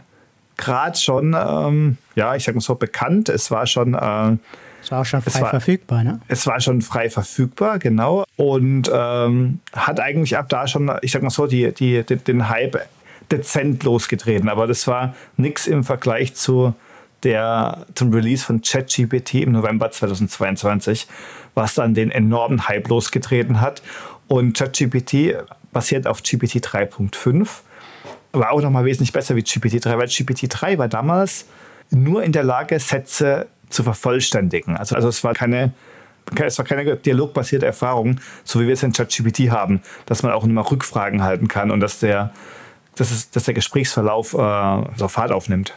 Grad 0.58 1.00
schon, 1.00 1.36
ähm, 1.38 1.98
ja, 2.16 2.36
ich 2.36 2.44
sag 2.44 2.54
mal 2.54 2.62
so, 2.62 2.76
bekannt. 2.76 3.30
Es 3.30 3.50
war 3.50 3.66
schon. 3.66 3.94
Äh, 3.96 4.38
es 4.82 4.92
war 4.92 5.02
auch 5.02 5.06
schon 5.06 5.22
frei 5.22 5.42
war, 5.42 5.50
verfügbar, 5.50 6.04
ne? 6.04 6.20
Es 6.28 6.46
war 6.46 6.60
schon 6.60 6.82
frei 6.82 7.10
verfügbar, 7.10 7.80
genau. 7.80 8.26
Und 8.36 8.92
ähm, 8.94 9.60
hat 9.72 10.02
eigentlich 10.02 10.38
ab 10.38 10.50
da 10.50 10.68
schon, 10.68 10.92
ich 11.02 11.14
sag 11.14 11.24
mal 11.24 11.30
so, 11.30 11.48
die, 11.48 11.74
die, 11.74 12.04
den, 12.04 12.24
den 12.26 12.50
Hype 12.50 12.86
dezent 13.32 13.84
losgetreten. 13.84 14.50
Aber 14.50 14.68
das 14.68 14.86
war 14.86 15.16
nichts 15.38 15.68
im 15.68 15.86
Vergleich 15.86 16.36
zu 16.36 16.74
der, 17.24 17.86
zum 17.96 18.14
Release 18.14 18.44
von 18.44 18.62
ChatGPT 18.62 19.36
im 19.36 19.54
November 19.54 19.90
2022, 19.90 21.08
was 21.56 21.76
dann 21.76 21.94
den 21.94 22.12
enormen 22.12 22.68
Hype 22.68 22.90
losgetreten 22.90 23.62
hat. 23.62 23.82
Und 24.28 24.58
ChatGPT 24.58 25.36
basiert 25.74 26.08
auf 26.08 26.24
GPT 26.24 26.66
3.5, 26.66 27.48
war 28.32 28.52
auch 28.52 28.62
nochmal 28.62 28.86
wesentlich 28.86 29.12
besser 29.12 29.36
wie 29.36 29.44
GPT 29.44 29.84
3, 29.84 29.98
weil 29.98 30.08
GPT 30.08 30.46
3 30.50 30.78
war 30.78 30.88
damals 30.88 31.46
nur 31.90 32.24
in 32.24 32.32
der 32.32 32.44
Lage, 32.44 32.80
Sätze 32.80 33.48
zu 33.70 33.84
vervollständigen. 33.84 34.78
Also, 34.78 34.96
also 34.96 35.10
es 35.10 35.24
war 35.24 35.34
keine 35.34 35.74
es 36.42 36.58
war 36.58 36.66
keine 36.66 36.96
dialogbasierte 36.96 37.66
Erfahrung, 37.66 38.20
so 38.44 38.60
wie 38.60 38.68
wir 38.68 38.74
es 38.74 38.84
in 38.84 38.94
ChatGPT 38.94 39.52
haben, 39.52 39.82
dass 40.06 40.24
man 40.24 40.32
auch 40.32 40.44
immer 40.44 40.70
Rückfragen 40.70 41.24
halten 41.24 41.48
kann 41.48 41.72
und 41.72 41.80
dass 41.80 42.00
der, 42.00 42.32
dass 42.96 43.12
es, 43.12 43.30
dass 43.32 43.44
der 43.44 43.54
Gesprächsverlauf 43.54 44.34
äh, 44.34 44.84
so 44.96 45.08
Fahrt 45.08 45.32
aufnimmt. 45.32 45.74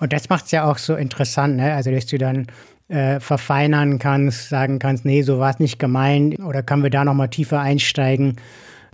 Und 0.00 0.12
das 0.12 0.28
macht 0.28 0.46
es 0.46 0.50
ja 0.50 0.64
auch 0.64 0.78
so 0.78 0.96
interessant, 0.96 1.56
ne? 1.56 1.74
also 1.74 1.90
dass 1.90 2.06
du 2.06 2.18
dann 2.18 2.46
äh, 2.88 3.20
verfeinern 3.20 3.98
kannst, 3.98 4.48
sagen 4.48 4.78
kannst, 4.78 5.04
nee, 5.04 5.22
so 5.22 5.38
war 5.38 5.50
es 5.50 5.58
nicht 5.58 5.78
gemeint 5.78 6.38
oder 6.40 6.62
können 6.62 6.82
wir 6.82 6.90
da 6.90 7.04
nochmal 7.04 7.28
tiefer 7.28 7.60
einsteigen. 7.60 8.36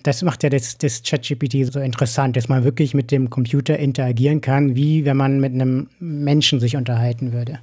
Das 0.03 0.23
macht 0.23 0.43
ja 0.43 0.51
das, 0.51 0.79
das 0.79 1.03
ChatGPT 1.03 1.73
so 1.73 1.81
interessant, 1.81 2.37
dass 2.37 2.49
man 2.49 2.65
wirklich 2.65 2.95
mit 2.95 3.11
dem 3.11 3.31
Computer 3.31 3.79
interagieren 3.79 4.41
kann, 4.41 4.75
wie 4.75 5.05
wenn 5.05 5.17
man 5.17 5.41
mit 5.41 5.53
einem 5.53 5.89
Menschen 5.99 6.61
sich 6.61 6.77
unterhalten 6.77 7.33
würde. 7.33 7.61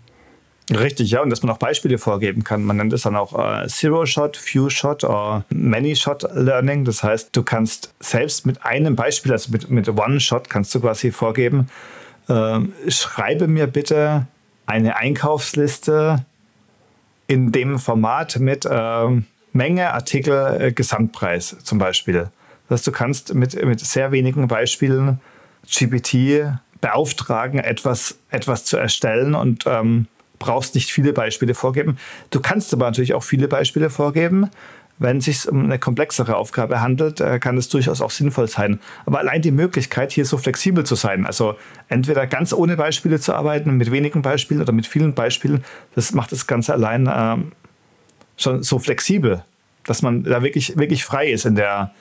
Richtig, 0.69 1.11
ja, 1.11 1.21
und 1.21 1.29
dass 1.29 1.43
man 1.43 1.51
auch 1.51 1.59
Beispiele 1.59 1.97
vorgeben 1.97 2.43
kann. 2.43 2.63
Man 2.63 2.77
nennt 2.77 2.91
es 2.91 3.03
dann 3.03 3.15
auch 3.15 3.33
äh, 3.33 3.67
Zero-Shot, 3.67 4.35
Few-Shot 4.35 5.05
oder 5.05 5.45
Many-Shot-Learning. 5.49 6.83
Das 6.83 7.03
heißt, 7.03 7.29
du 7.31 7.43
kannst 7.43 7.93
selbst 8.01 8.45
mit 8.45 8.65
einem 8.65 8.95
Beispiel, 8.95 9.31
also 9.31 9.51
mit, 9.51 9.69
mit 9.69 9.87
One-Shot, 9.87 10.49
kannst 10.49 10.75
du 10.75 10.81
quasi 10.81 11.11
vorgeben, 11.11 11.69
äh, 12.27 12.59
schreibe 12.89 13.47
mir 13.47 13.67
bitte 13.67 14.27
eine 14.65 14.97
Einkaufsliste 14.97 16.25
in 17.27 17.53
dem 17.53 17.79
Format 17.79 18.37
mit 18.39 18.65
äh, 18.65 19.07
Menge, 19.57 19.93
Artikel, 19.93 20.61
äh, 20.61 20.71
Gesamtpreis 20.71 21.57
zum 21.63 21.79
Beispiel. 21.79 22.29
Das 22.69 22.79
heißt, 22.79 22.87
du 22.87 22.91
kannst 22.91 23.33
mit, 23.33 23.65
mit 23.65 23.79
sehr 23.79 24.11
wenigen 24.11 24.47
Beispielen 24.47 25.19
GPT 25.69 26.57
beauftragen, 26.79 27.59
etwas, 27.59 28.19
etwas 28.29 28.65
zu 28.65 28.77
erstellen 28.77 29.35
und 29.35 29.65
ähm, 29.65 30.07
brauchst 30.39 30.75
nicht 30.75 30.91
viele 30.91 31.13
Beispiele 31.13 31.53
vorgeben. 31.53 31.97
Du 32.29 32.39
kannst 32.39 32.73
aber 32.73 32.85
natürlich 32.85 33.13
auch 33.13 33.23
viele 33.23 33.47
Beispiele 33.47 33.89
vorgeben. 33.89 34.49
Wenn 34.99 35.17
es 35.17 35.25
sich 35.25 35.47
um 35.47 35.65
eine 35.65 35.77
komplexere 35.77 36.35
Aufgabe 36.35 36.81
handelt, 36.81 37.21
äh, 37.21 37.39
kann 37.39 37.57
es 37.57 37.69
durchaus 37.69 38.01
auch 38.01 38.09
sinnvoll 38.09 38.47
sein. 38.47 38.79
Aber 39.05 39.19
allein 39.19 39.41
die 39.41 39.51
Möglichkeit, 39.51 40.11
hier 40.11 40.25
so 40.25 40.37
flexibel 40.37 40.85
zu 40.85 40.95
sein, 40.95 41.25
also 41.25 41.55
entweder 41.87 42.25
ganz 42.25 42.51
ohne 42.51 42.77
Beispiele 42.77 43.19
zu 43.19 43.33
arbeiten, 43.33 43.77
mit 43.77 43.91
wenigen 43.91 44.23
Beispielen 44.23 44.61
oder 44.61 44.73
mit 44.73 44.87
vielen 44.87 45.13
Beispielen, 45.13 45.63
das 45.93 46.13
macht 46.13 46.31
das 46.31 46.47
Ganze 46.47 46.73
allein 46.73 47.09
ähm, 47.13 47.51
schon 48.37 48.63
so 48.63 48.79
flexibel, 48.79 49.43
dass 49.85 50.01
man 50.01 50.23
da 50.23 50.43
wirklich, 50.43 50.77
wirklich 50.77 51.03
frei 51.03 51.29
ist 51.29 51.45
in 51.45 51.55
der, 51.55 51.91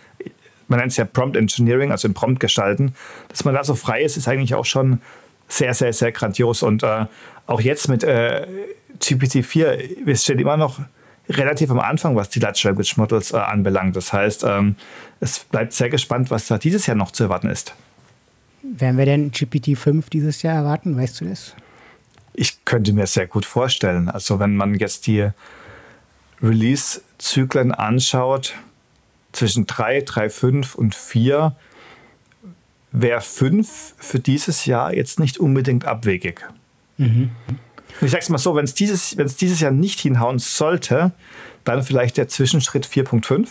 man 0.69 0.78
nennt 0.78 0.93
es 0.93 0.97
ja 0.97 1.05
Prompt 1.05 1.37
Engineering, 1.37 1.90
also 1.90 2.09
im 2.09 2.14
Prompt 2.14 2.40
gestalten, 2.40 2.95
dass 3.28 3.45
man 3.45 3.55
da 3.55 3.64
so 3.64 3.75
frei 3.75 4.02
ist, 4.02 4.16
ist 4.16 4.28
eigentlich 4.28 4.55
auch 4.55 4.64
schon 4.64 5.00
sehr, 5.49 5.75
sehr, 5.75 5.93
sehr 5.93 6.12
grandios. 6.12 6.62
Und 6.62 6.83
äh, 6.83 7.07
auch 7.47 7.61
jetzt 7.61 7.88
mit 7.88 8.02
äh, 8.02 8.47
GPT-4, 9.00 10.05
wir 10.05 10.16
stehen 10.16 10.38
immer 10.38 10.57
noch 10.57 10.81
relativ 11.28 11.71
am 11.71 11.81
Anfang, 11.81 12.16
was 12.16 12.28
die 12.28 12.40
Large 12.40 12.62
Language 12.64 12.97
Models 12.97 13.33
äh, 13.33 13.37
anbelangt. 13.37 13.97
Das 13.97 14.12
heißt, 14.12 14.45
ähm, 14.45 14.76
es 15.21 15.40
bleibt 15.40 15.73
sehr 15.73 15.90
gespannt, 15.90 16.31
was 16.31 16.47
da 16.47 16.59
dieses 16.59 16.87
Jahr 16.87 16.97
noch 16.97 17.11
zu 17.11 17.25
erwarten 17.25 17.49
ist. 17.49 17.75
Werden 18.62 18.99
wir 18.99 19.07
denn 19.07 19.31
GPT-5 19.31 20.05
dieses 20.11 20.43
Jahr 20.43 20.57
erwarten? 20.57 20.97
Weißt 20.97 21.21
du 21.21 21.26
das? 21.26 21.55
Ich 22.35 22.64
könnte 22.64 22.93
mir 22.93 23.07
sehr 23.07 23.26
gut 23.26 23.47
vorstellen. 23.47 24.09
Also 24.09 24.38
wenn 24.38 24.57
man 24.57 24.75
jetzt 24.75 25.07
die 25.07 25.31
Release-Zyklen 26.43 27.73
anschaut, 27.73 28.55
zwischen 29.33 29.66
3, 29.66 30.02
3, 30.02 30.31
5 30.31 30.75
und 30.75 30.95
4, 30.95 31.55
wäre 32.93 33.21
5 33.21 33.95
für 33.99 34.19
dieses 34.19 34.64
Jahr 34.64 34.95
jetzt 34.95 35.21
nicht 35.21 35.38
unbedingt 35.38 35.85
abwegig. 35.85 36.40
Mhm. 36.97 37.31
Ich 38.00 38.11
sag's 38.11 38.28
mal 38.28 38.38
so, 38.38 38.55
wenn 38.55 38.64
es 38.64 38.75
dieses, 38.75 39.16
dieses 39.38 39.61
Jahr 39.61 39.71
nicht 39.71 40.00
hinhauen 40.00 40.38
sollte, 40.38 41.12
dann 41.64 41.83
vielleicht 41.83 42.16
der 42.16 42.28
Zwischenschritt 42.28 42.87
4.5 42.87 43.49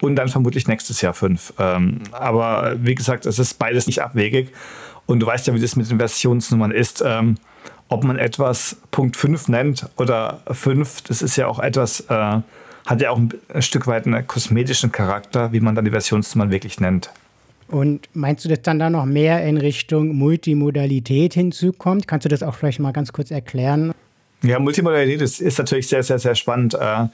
und 0.00 0.16
dann 0.16 0.28
vermutlich 0.28 0.66
nächstes 0.68 1.00
Jahr 1.00 1.14
5. 1.14 1.54
Ähm, 1.58 2.00
aber 2.12 2.76
wie 2.78 2.94
gesagt, 2.94 3.26
es 3.26 3.38
ist 3.38 3.58
beides 3.58 3.86
nicht 3.86 4.02
abwegig. 4.02 4.52
Und 5.06 5.20
du 5.20 5.26
weißt 5.26 5.46
ja, 5.46 5.54
wie 5.54 5.60
das 5.60 5.74
mit 5.74 5.90
den 5.90 5.98
Versionsnummern 5.98 6.70
ist. 6.70 7.02
Ähm, 7.04 7.36
ob 7.88 8.04
man 8.04 8.18
etwas 8.18 8.76
Punkt 8.90 9.16
5 9.16 9.48
nennt 9.48 9.88
oder 9.96 10.40
5, 10.50 11.02
das 11.02 11.22
ist 11.22 11.36
ja 11.36 11.46
auch 11.46 11.58
etwas, 11.58 12.00
äh, 12.08 12.40
hat 12.86 13.00
ja 13.00 13.10
auch 13.10 13.18
ein, 13.18 13.32
ein 13.52 13.62
Stück 13.62 13.86
weit 13.86 14.06
einen 14.06 14.26
kosmetischen 14.26 14.92
Charakter, 14.92 15.52
wie 15.52 15.60
man 15.60 15.74
dann 15.74 15.84
die 15.84 15.90
Versionsnummern 15.90 16.50
wirklich 16.50 16.80
nennt. 16.80 17.10
Und 17.68 18.08
meinst 18.14 18.44
du, 18.44 18.48
dass 18.48 18.62
dann 18.62 18.78
da 18.78 18.88
noch 18.88 19.04
mehr 19.04 19.44
in 19.44 19.58
Richtung 19.58 20.16
Multimodalität 20.16 21.34
hinzukommt? 21.34 22.08
Kannst 22.08 22.24
du 22.24 22.28
das 22.30 22.42
auch 22.42 22.54
vielleicht 22.54 22.80
mal 22.80 22.92
ganz 22.92 23.12
kurz 23.12 23.30
erklären? 23.30 23.92
Ja, 24.42 24.58
Multimodalität 24.58 25.20
ist, 25.20 25.40
ist 25.40 25.58
natürlich 25.58 25.88
sehr, 25.88 26.02
sehr, 26.02 26.18
sehr 26.18 26.34
spannend. 26.34 26.74
Äh, 26.74 27.06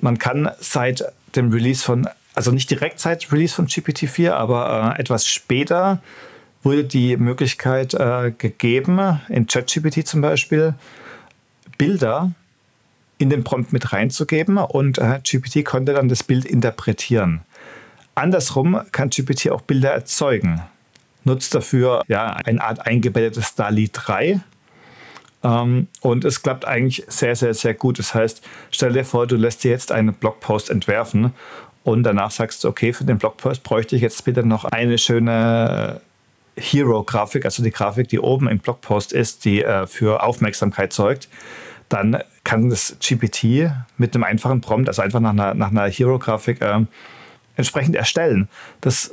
man 0.00 0.18
kann 0.18 0.50
seit 0.60 1.04
dem 1.34 1.50
Release 1.50 1.82
von, 1.82 2.08
also 2.34 2.52
nicht 2.52 2.70
direkt 2.70 3.00
seit 3.00 3.32
Release 3.32 3.54
von 3.54 3.66
GPT-4, 3.66 4.30
aber 4.30 4.94
äh, 4.96 5.00
etwas 5.00 5.26
später 5.26 6.00
wurde 6.66 6.82
die 6.82 7.16
Möglichkeit 7.16 7.94
äh, 7.94 8.32
gegeben, 8.36 9.20
in 9.28 9.46
ChatGPT 9.46 10.04
zum 10.04 10.20
Beispiel, 10.20 10.74
Bilder 11.78 12.32
in 13.18 13.30
den 13.30 13.44
Prompt 13.44 13.72
mit 13.72 13.92
reinzugeben 13.92 14.58
und 14.58 14.98
äh, 14.98 15.20
GPT 15.22 15.64
konnte 15.64 15.94
dann 15.94 16.08
das 16.08 16.24
Bild 16.24 16.44
interpretieren. 16.44 17.42
Andersrum 18.16 18.80
kann 18.90 19.10
GPT 19.10 19.50
auch 19.50 19.60
Bilder 19.60 19.92
erzeugen. 19.92 20.60
Nutzt 21.22 21.54
dafür 21.54 22.02
ja, 22.08 22.32
eine 22.32 22.60
Art 22.60 22.84
eingebettetes 22.84 23.54
DALI 23.54 23.88
3. 23.92 24.40
Ähm, 25.44 25.86
und 26.00 26.24
es 26.24 26.42
klappt 26.42 26.64
eigentlich 26.64 27.04
sehr, 27.06 27.36
sehr, 27.36 27.54
sehr 27.54 27.74
gut. 27.74 28.00
Das 28.00 28.12
heißt, 28.12 28.42
stell 28.72 28.92
dir 28.92 29.04
vor, 29.04 29.28
du 29.28 29.36
lässt 29.36 29.62
dir 29.62 29.70
jetzt 29.70 29.92
einen 29.92 30.14
Blogpost 30.14 30.70
entwerfen 30.70 31.32
und 31.84 32.02
danach 32.02 32.32
sagst 32.32 32.64
du, 32.64 32.68
okay, 32.68 32.92
für 32.92 33.04
den 33.04 33.18
Blogpost 33.18 33.62
bräuchte 33.62 33.94
ich 33.94 34.02
jetzt 34.02 34.24
bitte 34.24 34.44
noch 34.44 34.64
eine 34.64 34.98
schöne 34.98 36.00
Hero-Grafik, 36.56 37.44
also 37.44 37.62
die 37.62 37.70
Grafik, 37.70 38.08
die 38.08 38.18
oben 38.18 38.48
im 38.48 38.58
Blogpost 38.58 39.12
ist, 39.12 39.44
die 39.44 39.62
äh, 39.62 39.86
für 39.86 40.22
Aufmerksamkeit 40.22 40.92
sorgt. 40.92 41.28
Dann 41.88 42.18
kann 42.44 42.70
das 42.70 42.96
GPT 43.00 43.70
mit 43.96 44.14
einem 44.14 44.24
einfachen 44.24 44.60
Prompt, 44.60 44.88
also 44.88 45.02
einfach 45.02 45.20
nach 45.20 45.30
einer, 45.30 45.54
nach 45.54 45.70
einer 45.70 45.86
Hero-Grafik, 45.86 46.60
äh, 46.62 46.80
entsprechend 47.56 47.96
erstellen. 47.96 48.48
Das 48.80 49.12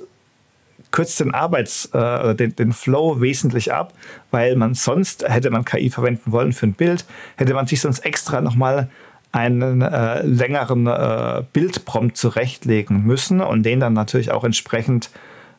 kürzt 0.92 1.20
den 1.20 1.34
Arbeits, 1.34 1.86
äh, 1.94 2.36
den, 2.36 2.56
den 2.56 2.72
Flow 2.72 3.20
wesentlich 3.20 3.74
ab, 3.74 3.94
weil 4.32 4.56
man 4.56 4.74
sonst, 4.74 5.28
hätte 5.28 5.50
man 5.50 5.66
KI 5.66 5.90
verwenden 5.90 6.32
wollen 6.32 6.54
für 6.54 6.68
ein 6.68 6.74
Bild, 6.74 7.06
hätte 7.36 7.54
man 7.54 7.68
sich 7.68 7.82
sonst 7.82 8.00
extra 8.00 8.42
nochmal 8.42 8.90
einen 9.32 9.82
äh, 9.82 10.22
längeren 10.22 10.86
äh, 10.86 11.44
Bildprompt 11.52 12.16
zurechtlegen 12.16 13.04
müssen 13.04 13.42
und 13.42 13.64
den 13.64 13.80
dann 13.80 13.94
natürlich 13.94 14.32
auch 14.32 14.44
entsprechend 14.44 15.10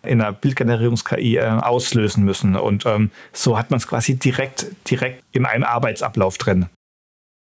in 0.06 0.20
einer 0.20 0.32
Bildgenerierungs-KI 0.32 1.36
äh, 1.36 1.44
auslösen 1.44 2.24
müssen. 2.24 2.56
Und 2.56 2.86
ähm, 2.86 3.10
so 3.32 3.58
hat 3.58 3.70
man 3.70 3.78
es 3.78 3.86
quasi 3.86 4.16
direkt, 4.16 4.66
direkt 4.90 5.22
in 5.32 5.46
einem 5.46 5.64
Arbeitsablauf 5.64 6.38
drin. 6.38 6.66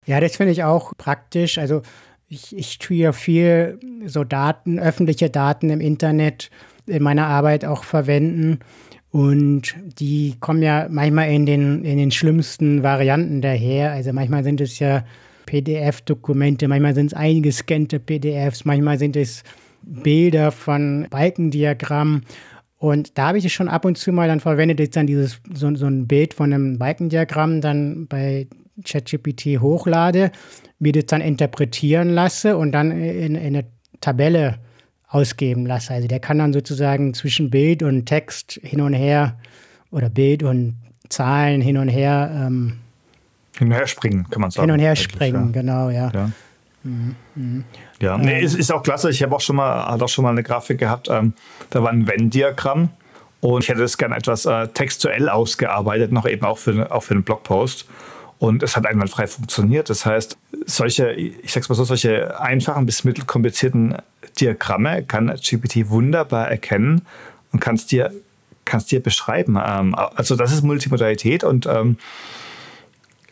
Ja, 0.06 0.20
das 0.20 0.36
finde 0.36 0.52
ich 0.52 0.64
auch 0.64 0.92
praktisch. 0.96 1.58
Also 1.58 1.82
ich, 2.28 2.56
ich 2.56 2.78
tue 2.78 2.96
ja 2.96 3.12
viel 3.12 3.78
so 4.06 4.24
Daten, 4.24 4.78
öffentliche 4.78 5.30
Daten 5.30 5.70
im 5.70 5.80
Internet 5.80 6.50
in 6.86 7.02
meiner 7.02 7.26
Arbeit 7.26 7.64
auch 7.64 7.84
verwenden. 7.84 8.60
Und 9.10 9.74
die 9.98 10.36
kommen 10.40 10.62
ja 10.62 10.86
manchmal 10.90 11.30
in 11.30 11.44
den, 11.44 11.84
in 11.84 11.98
den 11.98 12.10
schlimmsten 12.10 12.82
Varianten 12.82 13.42
daher. 13.42 13.92
Also 13.92 14.12
manchmal 14.12 14.42
sind 14.42 14.60
es 14.60 14.78
ja 14.78 15.04
PDF-Dokumente, 15.44 16.66
manchmal 16.66 16.94
sind 16.94 17.08
es 17.08 17.14
eingescannte 17.14 18.00
PDFs, 18.00 18.64
manchmal 18.64 18.98
sind 18.98 19.16
es 19.16 19.44
Bilder 19.82 20.50
von 20.50 21.06
Balkendiagrammen. 21.10 22.24
Und 22.82 23.16
da 23.16 23.28
habe 23.28 23.38
ich 23.38 23.44
es 23.44 23.52
schon 23.52 23.68
ab 23.68 23.84
und 23.84 23.96
zu 23.96 24.10
mal 24.10 24.26
dann 24.26 24.40
verwendet, 24.40 24.80
jetzt 24.80 24.96
dann 24.96 25.06
dieses, 25.06 25.40
so, 25.54 25.72
so 25.76 25.86
ein 25.86 26.08
Bild 26.08 26.34
von 26.34 26.52
einem 26.52 26.78
Balkendiagramm 26.78 27.60
dann 27.60 28.08
bei 28.08 28.48
ChatGPT 28.84 29.60
hochlade, 29.60 30.32
mir 30.80 30.90
das 30.90 31.06
dann 31.06 31.20
interpretieren 31.20 32.10
lasse 32.10 32.56
und 32.56 32.72
dann 32.72 32.90
in, 32.90 33.36
in 33.36 33.56
eine 33.56 33.66
Tabelle 34.00 34.58
ausgeben 35.06 35.64
lasse. 35.64 35.94
Also 35.94 36.08
der 36.08 36.18
kann 36.18 36.38
dann 36.38 36.52
sozusagen 36.52 37.14
zwischen 37.14 37.50
Bild 37.50 37.84
und 37.84 38.06
Text 38.06 38.58
hin 38.64 38.80
und 38.80 38.94
her 38.94 39.38
oder 39.92 40.10
Bild 40.10 40.42
und 40.42 40.74
Zahlen 41.08 41.60
hin 41.60 41.78
und 41.78 41.86
her 41.86 42.32
ähm, 42.34 42.78
hin 43.58 43.68
und 43.68 43.74
her 43.74 43.86
springen, 43.86 44.28
kann 44.28 44.40
man 44.40 44.50
sagen. 44.50 44.66
Hin 44.66 44.74
und 44.74 44.80
her 44.80 44.96
springen, 44.96 45.52
ja. 45.54 45.60
genau, 45.60 45.88
ja. 45.90 46.10
Ja, 46.12 46.30
mhm. 46.82 47.64
Ja. 48.00 48.18
Nee, 48.18 48.40
ist, 48.40 48.54
ist 48.54 48.72
auch 48.72 48.82
klasse. 48.82 49.10
Ich 49.10 49.22
habe 49.22 49.34
auch 49.34 49.40
schon 49.40 49.56
mal, 49.56 49.86
hat 49.86 50.02
auch 50.02 50.08
schon 50.08 50.24
mal 50.24 50.30
eine 50.30 50.42
Grafik 50.42 50.78
gehabt, 50.78 51.08
ähm, 51.10 51.34
da 51.70 51.82
war 51.82 51.90
ein 51.90 52.06
Venn-Diagramm 52.06 52.90
und 53.40 53.64
ich 53.64 53.68
hätte 53.68 53.80
das 53.80 53.98
gerne 53.98 54.16
etwas 54.16 54.46
äh, 54.46 54.68
textuell 54.68 55.28
ausgearbeitet, 55.28 56.12
noch 56.12 56.26
eben 56.26 56.44
auch 56.44 56.58
für, 56.58 56.92
auch 56.92 57.02
für 57.02 57.14
einen 57.14 57.24
Blogpost. 57.24 57.86
Und 58.38 58.64
es 58.64 58.76
hat 58.76 58.86
einwandfrei 58.86 59.28
funktioniert. 59.28 59.88
Das 59.88 60.04
heißt, 60.04 60.36
solche, 60.66 61.12
ich 61.12 61.52
sag's 61.52 61.68
mal 61.68 61.76
so, 61.76 61.84
solche 61.84 62.40
einfachen 62.40 62.86
bis 62.86 63.04
mittelkomplizierten 63.04 63.96
Diagramme 64.40 65.04
kann 65.04 65.28
GPT 65.28 65.90
wunderbar 65.90 66.50
erkennen 66.50 67.02
und 67.52 67.60
kannst 67.60 67.92
dir, 67.92 68.12
kannst 68.64 68.90
dir 68.90 69.00
beschreiben. 69.00 69.58
Ähm, 69.64 69.94
also 69.94 70.36
das 70.36 70.52
ist 70.52 70.62
Multimodalität 70.62 71.44
und 71.44 71.66
ähm, 71.66 71.98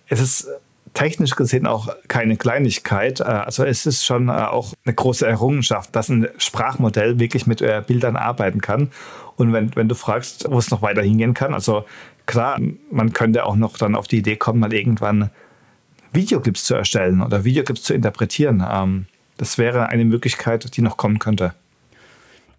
es 0.08 0.20
ist 0.20 0.48
technisch 0.94 1.36
gesehen 1.36 1.66
auch 1.66 1.88
keine 2.08 2.36
Kleinigkeit. 2.36 3.20
Äh, 3.20 3.24
also 3.24 3.64
es 3.64 3.86
ist 3.86 4.04
schon 4.04 4.28
äh, 4.28 4.32
auch 4.32 4.74
eine 4.84 4.94
große 4.94 5.26
Errungenschaft, 5.26 5.94
dass 5.94 6.08
ein 6.08 6.28
Sprachmodell 6.38 7.18
wirklich 7.18 7.46
mit 7.46 7.62
äh, 7.62 7.82
Bildern 7.86 8.16
arbeiten 8.16 8.60
kann. 8.60 8.90
Und 9.36 9.52
wenn, 9.52 9.74
wenn 9.76 9.88
du 9.88 9.94
fragst, 9.94 10.46
wo 10.50 10.58
es 10.58 10.70
noch 10.70 10.82
weiter 10.82 11.02
hingehen 11.02 11.34
kann, 11.34 11.54
also 11.54 11.84
klar, 12.26 12.60
man 12.90 13.12
könnte 13.12 13.46
auch 13.46 13.56
noch 13.56 13.78
dann 13.78 13.94
auf 13.94 14.06
die 14.06 14.18
Idee 14.18 14.36
kommen, 14.36 14.60
mal 14.60 14.72
irgendwann 14.72 15.30
Videoclips 16.12 16.64
zu 16.64 16.74
erstellen 16.74 17.22
oder 17.22 17.44
Videoclips 17.44 17.82
zu 17.82 17.94
interpretieren. 17.94 18.64
Ähm, 18.68 19.06
das 19.36 19.56
wäre 19.56 19.88
eine 19.88 20.04
Möglichkeit, 20.04 20.76
die 20.76 20.82
noch 20.82 20.96
kommen 20.96 21.18
könnte. 21.18 21.54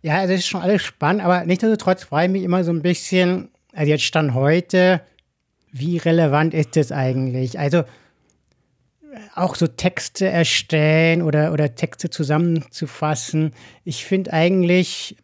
Ja, 0.01 0.17
also 0.17 0.33
es 0.33 0.39
ist 0.39 0.47
schon 0.47 0.61
alles 0.61 0.81
spannend, 0.81 1.23
aber 1.23 1.45
nichtsdestotrotz 1.45 2.05
freue 2.05 2.25
ich 2.25 2.31
mich 2.31 2.43
immer 2.43 2.63
so 2.63 2.71
ein 2.71 2.81
bisschen, 2.81 3.49
also 3.73 3.89
jetzt 3.91 4.03
stand 4.03 4.33
heute, 4.33 5.01
wie 5.71 5.97
relevant 5.97 6.53
ist 6.53 6.75
das 6.75 6.91
eigentlich? 6.91 7.59
Also 7.59 7.83
auch 9.35 9.55
so 9.55 9.67
Texte 9.67 10.27
erstellen 10.27 11.21
oder, 11.21 11.51
oder 11.53 11.75
Texte 11.75 12.09
zusammenzufassen. 12.09 13.53
Ich 13.83 14.05
finde 14.05 14.33
eigentlich, 14.33 15.17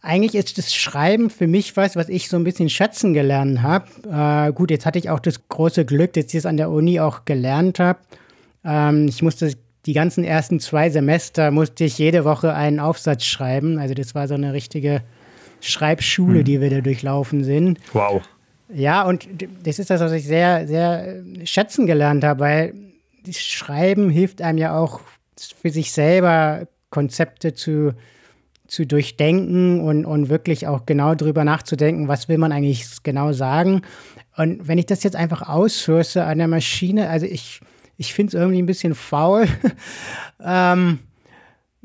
eigentlich 0.00 0.34
ist 0.34 0.58
das 0.58 0.74
Schreiben 0.74 1.30
für 1.30 1.46
mich 1.46 1.76
was, 1.76 1.96
was 1.96 2.08
ich 2.08 2.28
so 2.28 2.36
ein 2.36 2.44
bisschen 2.44 2.70
schätzen 2.70 3.12
gelernt 3.12 3.62
habe. 3.62 3.86
Äh, 4.10 4.52
gut, 4.52 4.70
jetzt 4.70 4.86
hatte 4.86 4.98
ich 4.98 5.10
auch 5.10 5.20
das 5.20 5.48
große 5.48 5.84
Glück, 5.84 6.12
dass 6.14 6.26
ich 6.26 6.34
es 6.36 6.46
an 6.46 6.56
der 6.56 6.70
Uni 6.70 7.00
auch 7.00 7.24
gelernt 7.24 7.78
habe. 7.78 7.98
Ähm, 8.64 9.08
ich 9.08 9.22
musste 9.22 9.52
die 9.84 9.92
ganzen 9.92 10.24
ersten 10.24 10.58
zwei 10.58 10.90
Semester 10.90 11.50
musste 11.50 11.84
ich 11.84 11.96
jede 11.98 12.24
Woche 12.24 12.54
einen 12.54 12.80
Aufsatz 12.80 13.24
schreiben. 13.24 13.78
Also 13.78 13.94
das 13.94 14.14
war 14.14 14.26
so 14.26 14.34
eine 14.34 14.52
richtige 14.52 15.02
Schreibschule, 15.60 16.40
mhm. 16.40 16.44
die 16.44 16.60
wir 16.60 16.70
da 16.70 16.80
durchlaufen 16.80 17.44
sind. 17.44 17.78
Wow. 17.92 18.22
Ja, 18.68 19.04
und 19.04 19.28
das 19.62 19.78
ist 19.78 19.90
das, 19.90 20.00
was 20.00 20.10
ich 20.10 20.26
sehr, 20.26 20.66
sehr 20.66 21.22
schätzen 21.44 21.86
gelernt 21.86 22.24
habe, 22.24 22.40
weil 22.40 22.74
das 22.74 22.85
Schreiben 23.34 24.10
hilft 24.10 24.42
einem 24.42 24.58
ja 24.58 24.78
auch 24.78 25.00
für 25.60 25.70
sich 25.70 25.92
selber 25.92 26.66
Konzepte 26.90 27.54
zu, 27.54 27.94
zu 28.66 28.86
durchdenken 28.86 29.80
und, 29.80 30.04
und 30.04 30.28
wirklich 30.28 30.66
auch 30.66 30.86
genau 30.86 31.14
darüber 31.14 31.44
nachzudenken, 31.44 32.08
was 32.08 32.28
will 32.28 32.38
man 32.38 32.52
eigentlich 32.52 32.86
genau 33.02 33.32
sagen. 33.32 33.82
Und 34.36 34.66
wenn 34.68 34.78
ich 34.78 34.86
das 34.86 35.02
jetzt 35.02 35.16
einfach 35.16 35.48
aussource 35.48 36.16
an 36.16 36.38
der 36.38 36.48
Maschine, 36.48 37.08
also 37.08 37.26
ich, 37.26 37.60
ich 37.96 38.14
finde 38.14 38.30
es 38.30 38.34
irgendwie 38.34 38.62
ein 38.62 38.66
bisschen 38.66 38.94
faul. 38.94 39.46
ähm, 40.44 41.00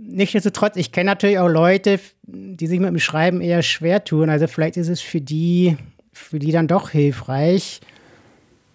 Nichtsdestotrotz, 0.03 0.77
ich 0.77 0.91
kenne 0.91 1.11
natürlich 1.11 1.37
auch 1.37 1.47
Leute, 1.47 1.99
die 2.23 2.65
sich 2.65 2.79
mit 2.79 2.89
dem 2.89 2.99
Schreiben 2.99 3.39
eher 3.39 3.61
schwer 3.61 4.03
tun. 4.03 4.31
Also 4.31 4.47
vielleicht 4.47 4.75
ist 4.77 4.87
es 4.87 4.99
für 4.99 5.21
die, 5.21 5.77
für 6.11 6.39
die 6.39 6.51
dann 6.51 6.67
doch 6.67 6.89
hilfreich. 6.89 7.81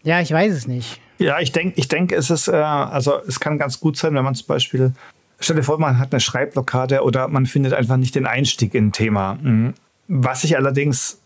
Ja, 0.04 0.20
ich 0.20 0.30
weiß 0.30 0.52
es 0.52 0.68
nicht. 0.68 1.00
Ja, 1.18 1.40
ich 1.40 1.52
denke, 1.52 1.78
ich 1.78 1.88
denk, 1.88 2.12
es 2.12 2.30
ist, 2.30 2.48
äh, 2.48 2.56
also 2.56 3.20
es 3.26 3.40
kann 3.40 3.58
ganz 3.58 3.80
gut 3.80 3.96
sein, 3.96 4.14
wenn 4.14 4.24
man 4.24 4.34
zum 4.34 4.46
Beispiel, 4.46 4.92
stell 5.40 5.56
dir 5.56 5.62
vor, 5.62 5.78
man 5.78 5.98
hat 5.98 6.12
eine 6.12 6.20
Schreibblockade 6.20 7.02
oder 7.02 7.28
man 7.28 7.46
findet 7.46 7.72
einfach 7.72 7.96
nicht 7.96 8.14
den 8.14 8.26
Einstieg 8.26 8.74
in 8.74 8.88
ein 8.88 8.92
Thema. 8.92 9.38
Mhm. 9.40 9.74
Was 10.08 10.44
ich 10.44 10.56
allerdings 10.56 11.18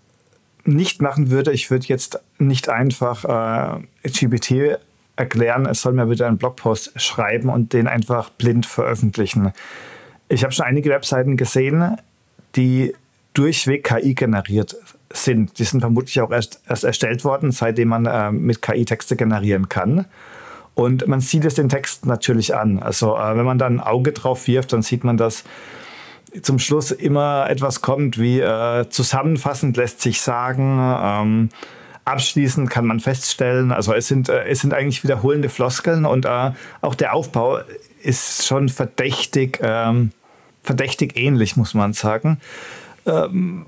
nicht 0.65 1.03
machen 1.03 1.31
würde, 1.31 1.53
ich 1.53 1.71
würde 1.71 1.87
jetzt 1.87 2.21
nicht 2.39 2.69
einfach 2.69 3.25
äh, 3.25 4.09
GPT 4.09 4.79
erklären, 5.17 5.67
es 5.67 5.83
soll 5.83 5.93
mir 5.93 6.09
wieder 6.09 6.27
einen 6.27 6.39
Blogpost 6.39 6.93
schreiben 7.01 7.49
und 7.49 7.73
den 7.73 7.87
einfach 7.87 8.31
blind 8.31 8.67
veröffentlichen. 8.67 9.53
Ich 10.29 10.45
habe 10.45 10.53
schon 10.53 10.67
einige 10.67 10.91
Webseiten 10.91 11.37
gesehen, 11.37 11.97
die 12.57 12.95
durchweg 13.35 13.85
KI 13.85 14.15
generiert 14.15 14.77
sind. 15.13 15.59
Die 15.59 15.65
sind 15.65 15.81
vermutlich 15.81 16.21
auch 16.21 16.31
erst, 16.31 16.63
erst 16.69 16.85
erstellt 16.85 17.25
worden, 17.25 17.53
seitdem 17.53 17.89
man 17.89 18.07
äh, 18.07 18.33
mit 18.33 18.63
KI 18.63 18.85
Texte 18.85 19.17
generieren 19.17 19.69
kann. 19.69 20.07
Und 20.75 21.07
man 21.07 21.21
sieht 21.21 21.45
es 21.45 21.55
den 21.55 21.69
Text 21.69 22.07
natürlich 22.07 22.55
an. 22.55 22.79
Also 22.79 23.17
äh, 23.17 23.37
wenn 23.37 23.45
man 23.45 23.59
da 23.59 23.67
ein 23.67 23.81
Auge 23.81 24.13
drauf 24.13 24.47
wirft, 24.47 24.73
dann 24.73 24.83
sieht 24.83 25.05
man, 25.05 25.17
dass 25.17 25.45
zum 26.43 26.59
Schluss 26.59 26.91
immer 26.91 27.49
etwas 27.51 27.81
kommt 27.81 28.19
wie 28.19 28.41
äh, 28.41 28.89
zusammenfassend 28.89 29.77
lässt 29.77 30.01
sich 30.01 30.21
sagen, 30.21 30.79
ähm, 30.81 31.49
abschließend 32.05 32.71
kann 32.71 32.87
man 32.87 33.01
feststellen, 33.01 33.73
also 33.73 33.93
es 33.93 34.09
sind, 34.09 34.29
äh, 34.29 34.45
es 34.45 34.61
sind 34.61 34.73
eigentlich 34.73 35.03
wiederholende 35.03 35.49
Floskeln 35.49 36.05
und 36.05 36.27
äh, 36.27 36.53
auch 36.81 36.95
der 36.95 37.15
Aufbau 37.15 37.61
ist 38.03 38.47
schon 38.47 38.69
verdächtig, 38.69 39.59
ähm, 39.63 40.13
verdächtig 40.63 41.17
ähnlich, 41.17 41.57
muss 41.57 41.75
man 41.75 41.93
sagen. 41.93 42.41
Ähm, 43.07 43.67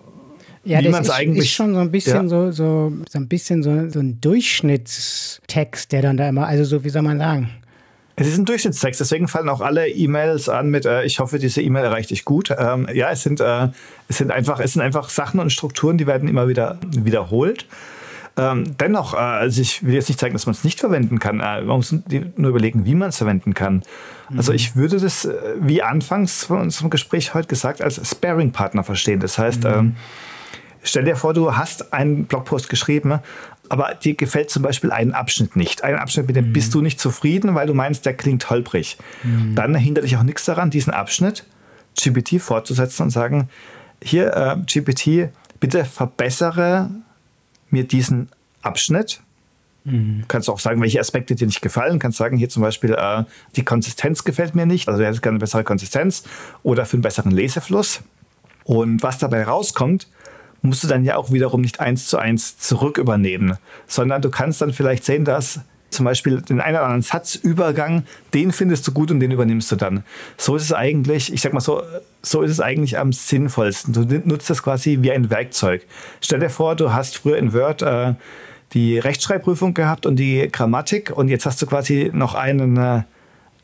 ja, 0.64 0.80
wie 0.80 0.90
das 0.90 1.00
ist, 1.00 1.10
eigentlich, 1.10 1.44
ist 1.44 1.52
schon 1.52 1.74
so 1.74 1.80
ein 1.80 1.90
bisschen 1.90 2.24
ja. 2.24 2.28
so, 2.28 2.52
so, 2.52 2.92
so 3.08 3.18
ein 3.18 3.28
bisschen 3.28 3.62
so, 3.62 3.88
so 3.88 3.98
ein 3.98 4.20
Durchschnittstext, 4.20 5.90
der 5.92 6.02
dann 6.02 6.16
da 6.16 6.28
immer, 6.28 6.46
also 6.46 6.64
so, 6.64 6.84
wie 6.84 6.90
soll 6.90 7.02
man 7.02 7.18
sagen? 7.18 7.50
Es 8.14 8.28
ist 8.28 8.38
ein 8.38 8.44
Durchschnittstext, 8.44 9.00
deswegen 9.00 9.26
fallen 9.26 9.48
auch 9.48 9.60
alle 9.60 9.88
E-Mails 9.88 10.48
an 10.48 10.68
mit 10.68 10.84
äh, 10.84 11.04
ich 11.04 11.18
hoffe, 11.18 11.38
diese 11.38 11.62
E-Mail 11.62 11.84
erreicht 11.84 12.10
dich 12.10 12.24
gut. 12.24 12.54
Ähm, 12.56 12.86
ja, 12.92 13.10
es 13.10 13.22
sind, 13.22 13.40
äh, 13.40 13.68
es, 14.08 14.18
sind 14.18 14.30
einfach, 14.30 14.60
es 14.60 14.74
sind 14.74 14.82
einfach 14.82 15.08
Sachen 15.08 15.40
und 15.40 15.50
Strukturen, 15.50 15.96
die 15.96 16.06
werden 16.06 16.28
immer 16.28 16.46
wieder 16.46 16.78
wiederholt. 16.90 17.66
Ähm, 18.36 18.76
dennoch, 18.78 19.14
äh, 19.14 19.18
also 19.18 19.60
ich 19.60 19.82
will 19.82 19.94
jetzt 19.94 20.08
nicht 20.08 20.20
zeigen, 20.20 20.34
dass 20.34 20.46
man 20.46 20.52
es 20.52 20.64
nicht 20.64 20.80
verwenden 20.80 21.18
kann. 21.18 21.40
Äh, 21.40 21.62
man 21.62 21.76
muss 21.76 21.94
nur 22.36 22.50
überlegen, 22.50 22.84
wie 22.84 22.94
man 22.94 23.10
es 23.10 23.18
verwenden 23.18 23.54
kann. 23.54 23.82
Also 24.28 24.32
mhm. 24.32 24.38
Also 24.38 24.52
ich 24.52 24.76
würde 24.76 25.00
das, 25.00 25.24
äh, 25.24 25.34
wie 25.60 25.82
anfangs 25.82 26.44
von 26.44 26.60
unserem 26.60 26.90
Gespräch 26.90 27.34
heute 27.34 27.48
gesagt, 27.48 27.82
als 27.82 28.00
Sparing-Partner 28.08 28.84
verstehen. 28.84 29.20
Das 29.20 29.38
heißt, 29.38 29.64
mhm. 29.64 29.70
ähm, 29.70 29.96
Stell 30.82 31.04
dir 31.04 31.16
vor, 31.16 31.32
du 31.32 31.56
hast 31.56 31.92
einen 31.92 32.24
Blogpost 32.24 32.68
geschrieben, 32.68 33.20
aber 33.68 33.94
dir 33.94 34.14
gefällt 34.14 34.50
zum 34.50 34.62
Beispiel 34.62 34.90
ein 34.90 35.12
Abschnitt 35.12 35.56
nicht. 35.56 35.84
Ein 35.84 35.96
Abschnitt, 35.96 36.26
mit 36.26 36.36
dem 36.36 36.48
mhm. 36.48 36.52
bist 36.52 36.74
du 36.74 36.80
nicht 36.80 37.00
zufrieden, 37.00 37.54
weil 37.54 37.66
du 37.66 37.74
meinst, 37.74 38.04
der 38.04 38.14
klingt 38.14 38.50
holprig. 38.50 38.98
Mhm. 39.22 39.54
Dann 39.54 39.74
hindert 39.74 40.04
dich 40.04 40.16
auch 40.16 40.22
nichts 40.22 40.44
daran, 40.44 40.70
diesen 40.70 40.92
Abschnitt 40.92 41.44
GPT 41.94 42.40
fortzusetzen 42.40 43.04
und 43.04 43.10
sagen, 43.10 43.48
hier, 44.02 44.34
äh, 44.34 44.56
GPT, 44.66 45.30
bitte 45.60 45.84
verbessere 45.84 46.90
mir 47.70 47.84
diesen 47.84 48.28
Abschnitt. 48.62 49.20
Mhm. 49.84 50.24
Kannst 50.28 50.48
auch 50.48 50.60
sagen, 50.60 50.80
welche 50.80 51.00
Aspekte 51.00 51.34
dir 51.34 51.46
nicht 51.46 51.62
gefallen. 51.62 51.98
Kannst 51.98 52.18
sagen, 52.18 52.36
hier 52.36 52.48
zum 52.48 52.62
Beispiel, 52.62 52.94
äh, 52.94 53.24
die 53.56 53.64
Konsistenz 53.64 54.24
gefällt 54.24 54.54
mir 54.54 54.66
nicht. 54.66 54.88
Also, 54.88 55.00
du 55.00 55.06
hättest 55.06 55.22
gerne 55.22 55.36
eine 55.36 55.40
bessere 55.40 55.64
Konsistenz 55.64 56.24
oder 56.62 56.84
für 56.86 56.94
einen 56.94 57.02
besseren 57.02 57.32
Lesefluss. 57.32 58.02
Und 58.64 59.02
was 59.02 59.18
dabei 59.18 59.44
rauskommt, 59.44 60.06
musst 60.62 60.84
du 60.84 60.88
dann 60.88 61.04
ja 61.04 61.16
auch 61.16 61.32
wiederum 61.32 61.60
nicht 61.60 61.80
eins 61.80 62.06
zu 62.06 62.18
eins 62.18 62.58
zurück 62.58 62.98
übernehmen, 62.98 63.58
sondern 63.86 64.22
du 64.22 64.30
kannst 64.30 64.60
dann 64.60 64.72
vielleicht 64.72 65.04
sehen, 65.04 65.24
dass 65.24 65.60
zum 65.92 66.04
Beispiel 66.04 66.40
den 66.40 66.60
einen 66.60 66.76
oder 66.76 66.84
anderen 66.84 67.02
Satzübergang, 67.02 68.04
den 68.34 68.52
findest 68.52 68.86
du 68.86 68.92
gut 68.92 69.10
und 69.10 69.20
den 69.20 69.30
übernimmst 69.30 69.70
du 69.70 69.76
dann. 69.76 70.04
So 70.38 70.56
ist 70.56 70.64
es 70.64 70.72
eigentlich, 70.72 71.32
ich 71.32 71.42
sag 71.42 71.52
mal 71.52 71.60
so, 71.60 71.82
so 72.22 72.42
ist 72.42 72.50
es 72.50 72.60
eigentlich 72.60 72.98
am 72.98 73.12
sinnvollsten. 73.12 73.92
Du 73.92 74.22
nutzt 74.24 74.48
das 74.48 74.62
quasi 74.62 74.98
wie 75.02 75.12
ein 75.12 75.30
Werkzeug. 75.30 75.86
Stell 76.20 76.40
dir 76.40 76.50
vor, 76.50 76.76
du 76.76 76.92
hast 76.92 77.18
früher 77.18 77.36
in 77.36 77.52
Word 77.52 77.82
äh, 77.82 78.14
die 78.72 78.98
Rechtschreibprüfung 78.98 79.74
gehabt 79.74 80.06
und 80.06 80.16
die 80.16 80.48
Grammatik 80.50 81.10
und 81.10 81.28
jetzt 81.28 81.44
hast 81.44 81.60
du 81.60 81.66
quasi 81.66 82.10
noch 82.12 82.34
einen, 82.34 82.76
äh, 82.76 83.02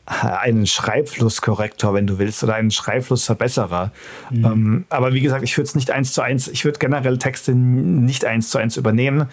einen 0.09 0.65
Schreibflusskorrektor, 0.65 1.93
wenn 1.93 2.07
du 2.07 2.17
willst, 2.17 2.43
oder 2.43 2.55
einen 2.55 2.71
Schreibflussverbesserer. 2.71 3.91
Mhm. 4.31 4.45
Ähm, 4.45 4.85
aber 4.89 5.13
wie 5.13 5.21
gesagt, 5.21 5.43
ich 5.43 5.55
würde 5.55 5.67
es 5.67 5.75
nicht 5.75 5.91
eins 5.91 6.13
zu 6.13 6.21
eins, 6.21 6.47
ich 6.47 6.65
würde 6.65 6.79
generell 6.79 7.19
Texte 7.19 7.53
nicht 7.53 8.25
eins 8.25 8.49
zu 8.49 8.57
eins 8.57 8.75
übernehmen. 8.75 9.27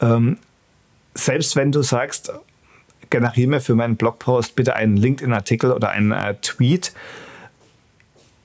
Ähm, 0.00 0.38
selbst 1.14 1.54
wenn 1.54 1.70
du 1.70 1.82
sagst, 1.82 2.32
generiere 3.10 3.48
mir 3.48 3.60
für 3.60 3.76
meinen 3.76 3.96
Blogpost 3.96 4.56
bitte 4.56 4.74
einen 4.74 4.96
LinkedIn-Artikel 4.96 5.72
oder 5.72 5.90
einen 5.90 6.10
äh, 6.10 6.34
Tweet, 6.42 6.92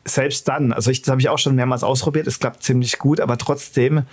selbst 0.06 0.48
dann, 0.48 0.74
also 0.74 0.92
ich, 0.92 1.02
das 1.02 1.10
habe 1.10 1.22
ich 1.22 1.30
auch 1.30 1.40
schon 1.40 1.56
mehrmals 1.56 1.84
ausprobiert, 1.84 2.28
es 2.28 2.40
klappt 2.40 2.62
ziemlich 2.62 3.00
gut, 3.00 3.20
aber 3.20 3.38
trotzdem 3.38 4.04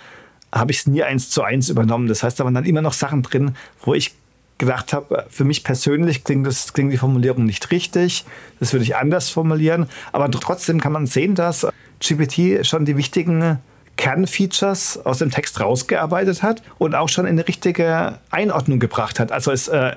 habe 0.51 0.71
ich 0.71 0.79
es 0.79 0.87
nie 0.87 1.03
eins 1.03 1.29
zu 1.29 1.43
eins 1.43 1.69
übernommen. 1.69 2.07
Das 2.07 2.23
heißt, 2.23 2.39
da 2.39 2.43
waren 2.43 2.53
dann 2.53 2.65
immer 2.65 2.81
noch 2.81 2.93
Sachen 2.93 3.21
drin, 3.21 3.55
wo 3.83 3.93
ich 3.93 4.15
gedacht 4.61 4.93
habe, 4.93 5.25
für 5.29 5.43
mich 5.43 5.63
persönlich 5.63 6.23
klingt, 6.23 6.45
das, 6.45 6.71
klingt 6.71 6.93
die 6.93 6.97
Formulierung 6.97 7.45
nicht 7.45 7.71
richtig, 7.71 8.25
das 8.59 8.73
würde 8.73 8.83
ich 8.83 8.95
anders 8.95 9.29
formulieren, 9.31 9.87
aber 10.11 10.29
trotzdem 10.29 10.79
kann 10.79 10.91
man 10.91 11.07
sehen, 11.07 11.33
dass 11.33 11.67
GPT 11.99 12.63
schon 12.65 12.85
die 12.85 12.95
wichtigen 12.95 13.57
Kernfeatures 13.97 15.03
aus 15.03 15.17
dem 15.17 15.31
Text 15.31 15.59
rausgearbeitet 15.59 16.43
hat 16.43 16.61
und 16.77 16.93
auch 16.93 17.09
schon 17.09 17.25
in 17.25 17.31
eine 17.31 17.47
richtige 17.47 18.19
Einordnung 18.29 18.79
gebracht 18.79 19.19
hat. 19.19 19.31
Also 19.31 19.51
es, 19.51 19.67
äh, 19.67 19.95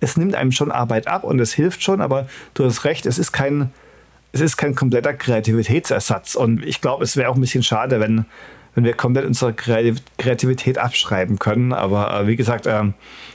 es 0.00 0.16
nimmt 0.16 0.34
einem 0.34 0.50
schon 0.50 0.72
Arbeit 0.72 1.06
ab 1.08 1.22
und 1.22 1.38
es 1.38 1.52
hilft 1.52 1.82
schon, 1.82 2.00
aber 2.00 2.26
du 2.54 2.64
hast 2.64 2.84
recht, 2.84 3.04
es 3.04 3.18
ist 3.18 3.32
kein, 3.32 3.70
es 4.32 4.40
ist 4.40 4.56
kein 4.56 4.74
kompletter 4.74 5.12
Kreativitätsersatz. 5.12 6.36
Und 6.36 6.64
ich 6.64 6.80
glaube, 6.80 7.04
es 7.04 7.18
wäre 7.18 7.28
auch 7.28 7.34
ein 7.34 7.40
bisschen 7.42 7.62
schade, 7.62 8.00
wenn, 8.00 8.24
wenn 8.76 8.84
wir 8.84 8.92
komplett 8.92 9.24
unsere 9.24 9.54
Kreativität 9.54 10.78
abschreiben 10.78 11.38
können. 11.38 11.72
Aber 11.72 12.20
äh, 12.20 12.26
wie 12.26 12.36
gesagt, 12.36 12.66
äh, 12.66 12.82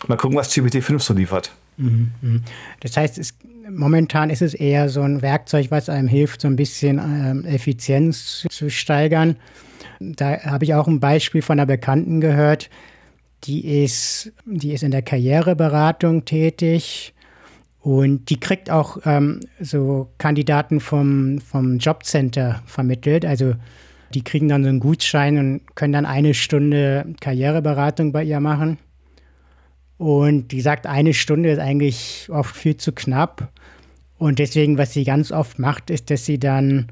mal 0.07 0.15
gucken, 0.15 0.37
was 0.37 0.53
GPT-5 0.53 0.99
so 0.99 1.13
liefert. 1.13 1.51
Mhm, 1.77 2.11
mhm. 2.21 2.43
Das 2.79 2.95
heißt, 2.95 3.17
es, 3.17 3.33
momentan 3.69 4.29
ist 4.29 4.43
es 4.43 4.53
eher 4.53 4.87
so 4.87 5.01
ein 5.01 5.23
Werkzeug, 5.23 5.71
was 5.71 5.89
einem 5.89 6.07
hilft, 6.07 6.41
so 6.41 6.47
ein 6.47 6.55
bisschen 6.55 6.99
ähm, 6.99 7.45
Effizienz 7.45 8.45
zu 8.49 8.69
steigern. 8.69 9.35
Da 9.99 10.43
habe 10.43 10.63
ich 10.63 10.75
auch 10.75 10.87
ein 10.87 10.99
Beispiel 10.99 11.41
von 11.41 11.59
einer 11.59 11.65
Bekannten 11.65 12.21
gehört, 12.21 12.69
die 13.45 13.83
ist, 13.83 14.31
die 14.45 14.73
ist 14.73 14.83
in 14.83 14.91
der 14.91 15.01
Karriereberatung 15.01 16.25
tätig 16.25 17.15
und 17.79 18.29
die 18.29 18.39
kriegt 18.39 18.69
auch 18.69 18.99
ähm, 19.05 19.39
so 19.59 20.11
Kandidaten 20.19 20.79
vom, 20.79 21.39
vom 21.39 21.79
Jobcenter 21.79 22.61
vermittelt. 22.67 23.25
Also 23.25 23.55
die 24.15 24.23
kriegen 24.23 24.47
dann 24.47 24.63
so 24.63 24.69
einen 24.69 24.79
Gutschein 24.79 25.37
und 25.37 25.75
können 25.75 25.93
dann 25.93 26.05
eine 26.05 26.33
Stunde 26.33 27.05
Karriereberatung 27.19 28.11
bei 28.11 28.23
ihr 28.23 28.39
machen. 28.39 28.77
Und 29.97 30.51
die 30.51 30.61
sagt, 30.61 30.87
eine 30.87 31.13
Stunde 31.13 31.51
ist 31.51 31.59
eigentlich 31.59 32.27
oft 32.31 32.55
viel 32.55 32.77
zu 32.77 32.91
knapp. 32.91 33.51
Und 34.17 34.39
deswegen, 34.39 34.77
was 34.77 34.93
sie 34.93 35.03
ganz 35.03 35.31
oft 35.31 35.59
macht, 35.59 35.89
ist, 35.89 36.09
dass 36.09 36.25
sie 36.25 36.39
dann 36.39 36.87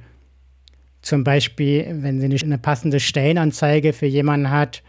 zum 1.01 1.23
Beispiel, 1.23 1.87
wenn 2.01 2.19
sie 2.19 2.45
eine 2.45 2.57
passende 2.57 2.99
Stellenanzeige 2.99 3.93
für 3.93 4.05
jemanden 4.05 4.49
hat, 4.49 4.83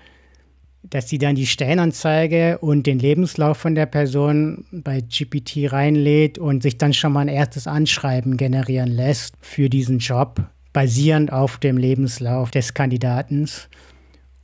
dass 0.82 1.08
sie 1.08 1.18
dann 1.18 1.34
die 1.34 1.46
Stellenanzeige 1.46 2.58
und 2.58 2.86
den 2.86 2.98
Lebenslauf 2.98 3.58
von 3.58 3.74
der 3.74 3.86
Person 3.86 4.64
bei 4.72 5.00
GPT 5.00 5.72
reinlädt 5.72 6.38
und 6.38 6.62
sich 6.62 6.78
dann 6.78 6.94
schon 6.94 7.12
mal 7.12 7.20
ein 7.20 7.28
erstes 7.28 7.66
Anschreiben 7.66 8.36
generieren 8.36 8.88
lässt 8.88 9.34
für 9.40 9.68
diesen 9.68 9.98
Job, 9.98 10.42
basierend 10.72 11.32
auf 11.32 11.58
dem 11.58 11.76
Lebenslauf 11.76 12.50
des 12.50 12.74
Kandidaten. 12.74 13.48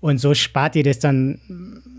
Und 0.01 0.19
so 0.19 0.35
spart 0.35 0.77
ihr 0.77 0.85
das 0.85 0.99
dann 0.99 1.41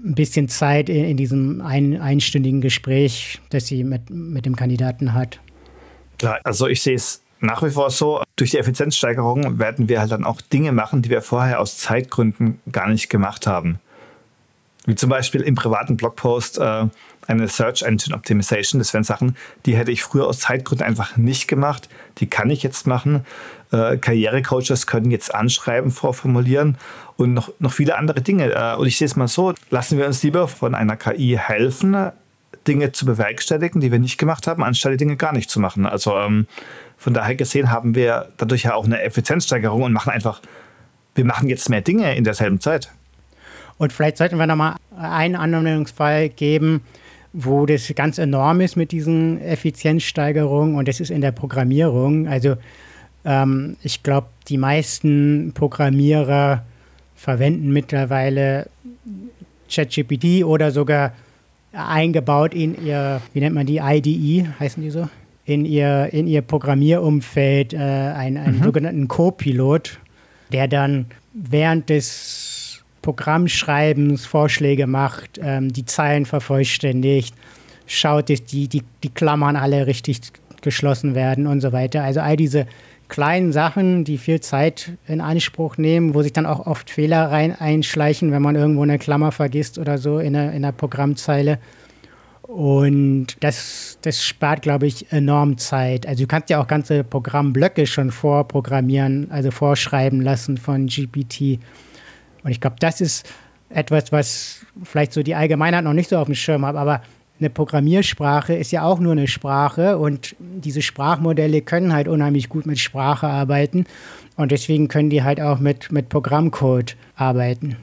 ein 0.06 0.16
bisschen 0.16 0.48
Zeit 0.48 0.90
in, 0.90 1.06
in 1.06 1.18
diesem 1.18 1.62
ein, 1.62 2.00
einstündigen 2.00 2.62
Gespräch, 2.62 3.40
das 3.50 3.68
sie 3.68 3.84
mit, 3.84 4.10
mit 4.10 4.46
dem 4.46 4.56
Kandidaten 4.56 5.14
hat. 5.14 5.40
Ja, 6.22 6.38
also 6.44 6.68
ich 6.68 6.82
sehe 6.82 6.96
es 6.96 7.22
nach 7.40 7.62
wie 7.62 7.70
vor 7.70 7.92
so, 7.92 8.24
durch 8.36 8.52
die 8.52 8.58
Effizienzsteigerung 8.58 9.60
werden 9.60 9.90
wir 9.90 10.00
halt 10.00 10.12
dann 10.12 10.24
auch 10.24 10.42
Dinge 10.42 10.72
machen, 10.72 11.02
die 11.02 11.10
wir 11.10 11.22
vorher 11.22 11.60
aus 11.60 11.78
Zeitgründen 11.78 12.60
gar 12.72 12.90
nicht 12.90 13.10
gemacht 13.10 13.46
haben. 13.46 13.80
Wie 14.86 14.96
zum 14.96 15.10
Beispiel 15.10 15.42
im 15.42 15.54
privaten 15.54 15.98
Blogpost 15.98 16.58
äh, 16.58 16.88
eine 17.28 17.48
Search 17.48 17.84
Engine 17.84 18.16
Optimization. 18.16 18.80
Das 18.80 18.94
wären 18.94 19.04
Sachen, 19.04 19.36
die 19.66 19.76
hätte 19.76 19.92
ich 19.92 20.02
früher 20.02 20.28
aus 20.28 20.40
Zeitgründen 20.40 20.88
einfach 20.88 21.18
nicht 21.18 21.48
gemacht. 21.48 21.90
Die 22.20 22.28
kann 22.28 22.50
ich 22.50 22.64
jetzt 22.64 22.88
machen. 22.88 23.26
Äh, 23.72 23.98
Karrierecoaches 23.98 24.88
können 24.88 25.12
jetzt 25.12 25.34
Anschreiben 25.34 25.92
vorformulieren 25.92 26.78
und 27.18 27.34
noch, 27.34 27.52
noch 27.60 27.74
viele 27.74 27.98
andere 27.98 28.22
Dinge. 28.22 28.54
Äh, 28.54 28.76
und 28.76 28.88
ich 28.88 28.98
sehe 28.98 29.06
es 29.06 29.16
mal 29.16 29.28
so, 29.28 29.54
lassen 29.70 29.98
wir 29.98 30.06
uns 30.06 30.24
lieber 30.24 30.48
von 30.48 30.76
einer 30.76 30.96
KI 30.96 31.38
helfen, 31.42 32.12
Dinge 32.68 32.92
zu 32.92 33.06
bewerkstelligen, 33.06 33.82
die 33.82 33.92
wir 33.92 34.00
nicht 34.00 34.18
gemacht 34.18 34.48
haben, 34.48 34.64
anstatt 34.64 34.94
die 34.94 34.98
Dinge 34.98 35.16
gar 35.16 35.34
nicht 35.34 35.50
zu 35.50 35.60
machen. 35.60 35.86
Also 35.86 36.18
ähm, 36.18 36.48
von 36.98 37.14
daher 37.14 37.36
gesehen 37.36 37.72
haben 37.72 37.96
wir 37.96 38.30
dadurch 38.38 38.64
ja 38.64 38.74
auch 38.74 38.86
eine 38.86 39.02
Effizienzsteigerung 39.02 39.84
und 39.84 39.94
machen 39.94 40.12
einfach, 40.12 40.42
wir 41.16 41.26
machen 41.26 41.50
jetzt 41.50 41.70
mehr 41.70 41.82
Dinge 41.82 42.16
in 42.16 42.24
derselben 42.24 42.60
Zeit. 42.60 42.92
Und 43.78 43.94
vielleicht 43.94 44.18
sollten 44.18 44.38
wir 44.38 44.48
nochmal 44.48 44.76
einen 44.98 45.36
Anwendungsfall 45.36 46.30
geben, 46.30 46.82
wo 47.34 47.66
das 47.66 47.92
ganz 47.96 48.18
enorm 48.18 48.62
ist 48.62 48.76
mit 48.76 48.92
diesen 48.92 49.40
Effizienzsteigerungen 49.42 50.76
und 50.76 50.88
das 50.88 51.00
ist 51.00 51.12
in 51.12 51.22
der 51.22 51.32
Programmierung. 51.32 52.28
Also 52.28 52.56
ähm, 53.28 53.76
ich 53.84 54.02
glaube, 54.02 54.28
die 54.48 54.58
meisten 54.58 55.52
Programmierer 55.54 56.64
verwenden 57.16 57.74
mittlerweile 57.74 58.70
ChatGPT 59.70 60.44
oder 60.44 60.72
sogar 60.72 61.14
eingebaut 61.74 62.54
in 62.54 62.84
ihr, 62.84 63.22
wie 63.34 63.42
nennt 63.42 63.54
man 63.54 63.68
die, 63.68 63.78
IDE, 63.78 64.48
heißen 64.60 64.82
die 64.82 64.90
so? 64.90 65.08
in 65.48 65.64
ihr, 65.64 66.10
in 66.12 66.28
ihr 66.28 66.42
Programmierumfeld 66.42 67.74
äh, 67.74 67.78
einen, 67.78 68.38
einen 68.38 68.60
mhm. 68.60 68.64
sogenannten 68.64 69.08
Co-Pilot, 69.08 69.98
der 70.52 70.68
dann 70.68 71.06
während 71.34 71.90
des 71.90 72.84
Programmschreibens 73.02 74.26
Vorschläge 74.26 74.88
macht, 74.88 75.40
ähm, 75.42 75.72
die 75.72 75.86
Zeilen 75.86 76.26
vervollständigt, 76.26 77.34
schaut, 77.86 78.30
dass 78.30 78.44
die, 78.44 78.68
die, 78.68 78.84
die 79.04 79.10
Klammern 79.10 79.56
alle 79.56 79.88
richtig 79.88 80.20
geschlossen 80.62 81.16
werden 81.16 81.48
und 81.48 81.62
so 81.62 81.72
weiter. 81.72 82.04
Also 82.04 82.20
all 82.20 82.36
diese 82.36 82.68
kleinen 83.08 83.52
Sachen, 83.52 84.04
die 84.04 84.18
viel 84.18 84.42
Zeit 84.42 84.94
in 85.08 85.22
Anspruch 85.22 85.78
nehmen, 85.78 86.14
wo 86.14 86.22
sich 86.22 86.34
dann 86.34 86.46
auch 86.46 86.66
oft 86.66 86.90
Fehler 86.90 87.32
rein 87.32 87.56
einschleichen, 87.58 88.32
wenn 88.32 88.42
man 88.42 88.56
irgendwo 88.56 88.84
eine 88.84 89.00
Klammer 89.00 89.32
vergisst 89.32 89.78
oder 89.78 89.98
so 89.98 90.20
in 90.20 90.36
einer, 90.36 90.50
in 90.52 90.66
einer 90.66 90.72
Programmzeile. 90.72 91.60
Und 92.42 93.28
das, 93.42 93.98
das 94.02 94.24
spart, 94.24 94.62
glaube 94.62 94.88
ich, 94.88 95.12
enorm 95.12 95.58
Zeit. 95.58 96.08
Also 96.08 96.24
du 96.24 96.28
kannst 96.28 96.50
ja 96.50 96.62
auch 96.62 96.68
ganze 96.68 97.04
Programmblöcke 97.04 97.86
schon 97.86 98.12
vorprogrammieren, 98.12 99.30
also 99.32 99.52
vorschreiben 99.52 100.22
lassen 100.22 100.58
von 100.58 100.88
GPT. 100.88 101.60
Und 102.44 102.52
ich 102.52 102.62
glaube, 102.62 102.78
das 102.80 103.02
ist 103.02 103.30
etwas, 103.70 104.14
was 104.14 104.66
vielleicht 104.84 105.12
so 105.12 105.24
die 105.24 105.36
Allgemeinheit 105.36 105.84
noch 105.84 105.94
nicht 105.94 106.10
so 106.10 106.18
auf 106.18 106.28
dem 106.28 106.36
Schirm 106.36 106.66
hat, 106.66 106.78
aber 106.78 107.02
eine 107.40 107.50
Programmiersprache 107.50 108.56
ist 108.56 108.72
ja 108.72 108.84
auch 108.84 109.00
nur 109.00 109.12
eine 109.12 109.28
Sprache 109.28 109.98
und 109.98 110.36
diese 110.40 110.82
Sprachmodelle 110.82 111.62
können 111.62 111.94
halt 111.94 112.08
unheimlich 112.08 112.50
gut 112.50 112.66
mit 112.66 112.80
Sprache 112.80 113.28
arbeiten 113.28 113.86
und 114.36 114.52
deswegen 114.52 114.88
können 114.88 115.10
die 115.10 115.24
halt 115.24 115.40
auch 115.40 115.60
mit, 115.60 115.92
mit 115.92 116.10
Programmcode 116.10 116.96
arbeiten. 117.16 117.78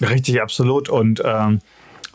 Richtig, 0.00 0.40
absolut. 0.40 0.88
Und 0.88 1.22
ähm, 1.24 1.60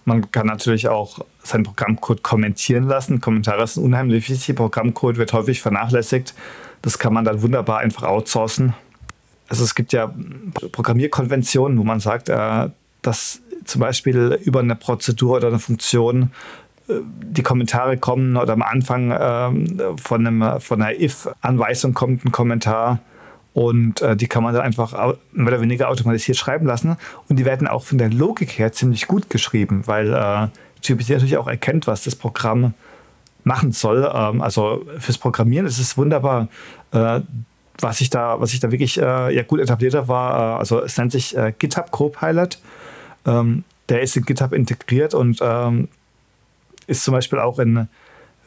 man 0.05 0.31
kann 0.31 0.47
natürlich 0.47 0.87
auch 0.87 1.19
seinen 1.43 1.63
Programmcode 1.63 2.23
kommentieren 2.23 2.85
lassen. 2.85 3.21
Kommentare 3.21 3.65
sind 3.67 3.83
unheimlich 3.83 4.29
wichtig. 4.29 4.55
Programmcode 4.55 5.17
wird 5.17 5.33
häufig 5.33 5.61
vernachlässigt. 5.61 6.33
Das 6.81 6.99
kann 6.99 7.13
man 7.13 7.25
dann 7.25 7.41
wunderbar 7.41 7.79
einfach 7.79 8.03
outsourcen. 8.03 8.73
Also 9.47 9.63
es 9.63 9.75
gibt 9.75 9.93
ja 9.93 10.13
Programmierkonventionen, 10.71 11.77
wo 11.77 11.83
man 11.83 11.99
sagt, 11.99 12.29
äh, 12.29 12.69
dass 13.01 13.41
zum 13.69 13.81
Beispiel 13.81 14.39
über 14.43 14.59
eine 14.59 14.75
Prozedur 14.75 15.37
oder 15.37 15.47
eine 15.47 15.59
Funktion 15.59 16.31
äh, 16.87 16.93
die 17.21 17.43
Kommentare 17.43 17.97
kommen 17.97 18.37
oder 18.37 18.53
am 18.53 18.61
Anfang 18.61 19.15
ähm, 19.17 19.97
von, 19.97 20.25
einem, 20.25 20.59
von 20.59 20.81
einer 20.81 20.99
if-Anweisung 20.99 21.93
kommt 21.93 22.25
ein 22.25 22.31
Kommentar 22.31 22.99
und 23.53 24.01
äh, 24.01 24.15
die 24.15 24.27
kann 24.27 24.43
man 24.43 24.53
dann 24.53 24.63
einfach 24.63 24.93
mehr 25.31 25.47
oder 25.47 25.61
weniger 25.61 25.89
automatisiert 25.89 26.37
schreiben 26.37 26.65
lassen. 26.65 26.97
Und 27.27 27.37
die 27.37 27.45
werden 27.45 27.67
auch 27.67 27.83
von 27.83 27.97
der 27.97 28.09
Logik 28.09 28.57
her 28.57 28.71
ziemlich 28.71 29.07
gut 29.07 29.29
geschrieben, 29.29 29.83
weil 29.85 30.13
äh, 30.13 30.47
GPT 30.81 31.09
natürlich 31.09 31.37
auch 31.37 31.47
erkennt, 31.47 31.87
was 31.87 32.03
das 32.03 32.15
Programm 32.15 32.73
machen 33.43 33.71
soll. 33.71 34.09
Ähm, 34.13 34.41
also 34.41 34.85
fürs 34.99 35.17
Programmieren 35.17 35.65
ist 35.65 35.79
es 35.79 35.97
wunderbar. 35.97 36.47
Äh, 36.91 37.21
was 37.81 38.01
ich 38.01 38.09
da, 38.09 38.41
was 38.41 38.53
ich 38.53 38.59
da 38.59 38.71
wirklich 38.71 38.97
äh, 38.97 39.33
ja, 39.33 39.43
gut 39.43 39.59
etabliert 39.61 39.93
habe, 39.93 40.07
war, 40.07 40.55
äh, 40.55 40.59
also 40.59 40.81
es 40.83 40.97
nennt 40.97 41.11
sich 41.11 41.35
GitHub 41.59 41.91
Copilot. 41.91 42.59
Ähm, 43.29 43.63
der 43.89 44.01
ist 44.01 44.15
in 44.15 44.23
GitHub 44.23 44.53
integriert 44.53 45.13
und 45.13 45.39
ähm, 45.41 45.87
ist 46.87 47.03
zum 47.03 47.13
Beispiel 47.13 47.39
auch 47.39 47.59
in 47.59 47.87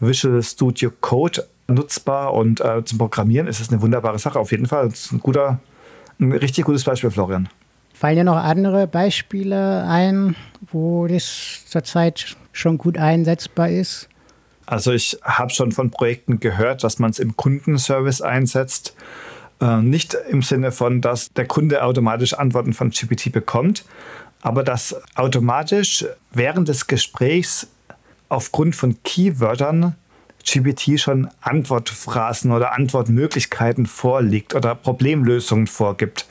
Visual 0.01 0.42
Studio 0.42 0.90
Code 1.01 1.47
nutzbar 1.68 2.35
und 2.35 2.61
äh, 2.61 2.85
zum 2.85 2.99
Programmieren 2.99 3.47
ist 3.47 3.61
es 3.61 3.71
eine 3.71 3.81
wunderbare 3.81 4.18
Sache. 4.18 4.38
Auf 4.38 4.51
jeden 4.51 4.66
Fall. 4.66 4.88
Das 4.88 5.07
ist 5.07 5.12
ein 5.12 5.21
guter, 5.21 5.61
ein 6.21 6.33
richtig 6.33 6.64
gutes 6.64 6.85
Beispiel, 6.85 7.11
Florian. 7.11 7.49
Fallen 7.95 8.16
dir 8.16 8.25
noch 8.25 8.37
andere 8.37 8.87
Beispiele 8.87 9.85
ein, 9.85 10.35
wo 10.73 11.07
das 11.07 11.64
zurzeit 11.66 12.37
schon 12.53 12.79
gut 12.79 12.99
einsetzbar 12.99 13.68
ist? 13.68 14.09
Also 14.66 14.92
ich 14.92 15.18
habe 15.23 15.51
schon 15.51 15.73
von 15.73 15.90
Projekten 15.90 16.40
gehört, 16.40 16.83
dass 16.85 16.99
man 16.99 17.11
es 17.11 17.18
im 17.18 17.37
Kundenservice 17.37 18.23
einsetzt. 18.23 18.97
Äh, 19.61 19.79
nicht 19.79 20.16
im 20.29 20.42
Sinne 20.42 20.73
von, 20.73 21.01
dass 21.01 21.33
der 21.33 21.47
Kunde 21.47 21.85
automatisch 21.85 22.35
Antworten 22.35 22.73
von 22.73 22.90
GPT 22.90 23.31
bekommt, 23.31 23.85
aber 24.42 24.62
dass 24.64 24.94
automatisch 25.14 26.05
während 26.33 26.68
des 26.68 26.87
Gesprächs 26.87 27.68
aufgrund 28.28 28.76
von 28.76 29.02
Keywörtern 29.05 29.96
GPT 30.44 30.98
schon 31.00 31.28
Antwortphrasen 31.40 32.50
oder 32.50 32.72
Antwortmöglichkeiten 32.72 33.87
vorliegt 33.87 34.55
oder 34.55 34.74
Problemlösungen 34.74 35.68
vorgibt. 35.68 36.26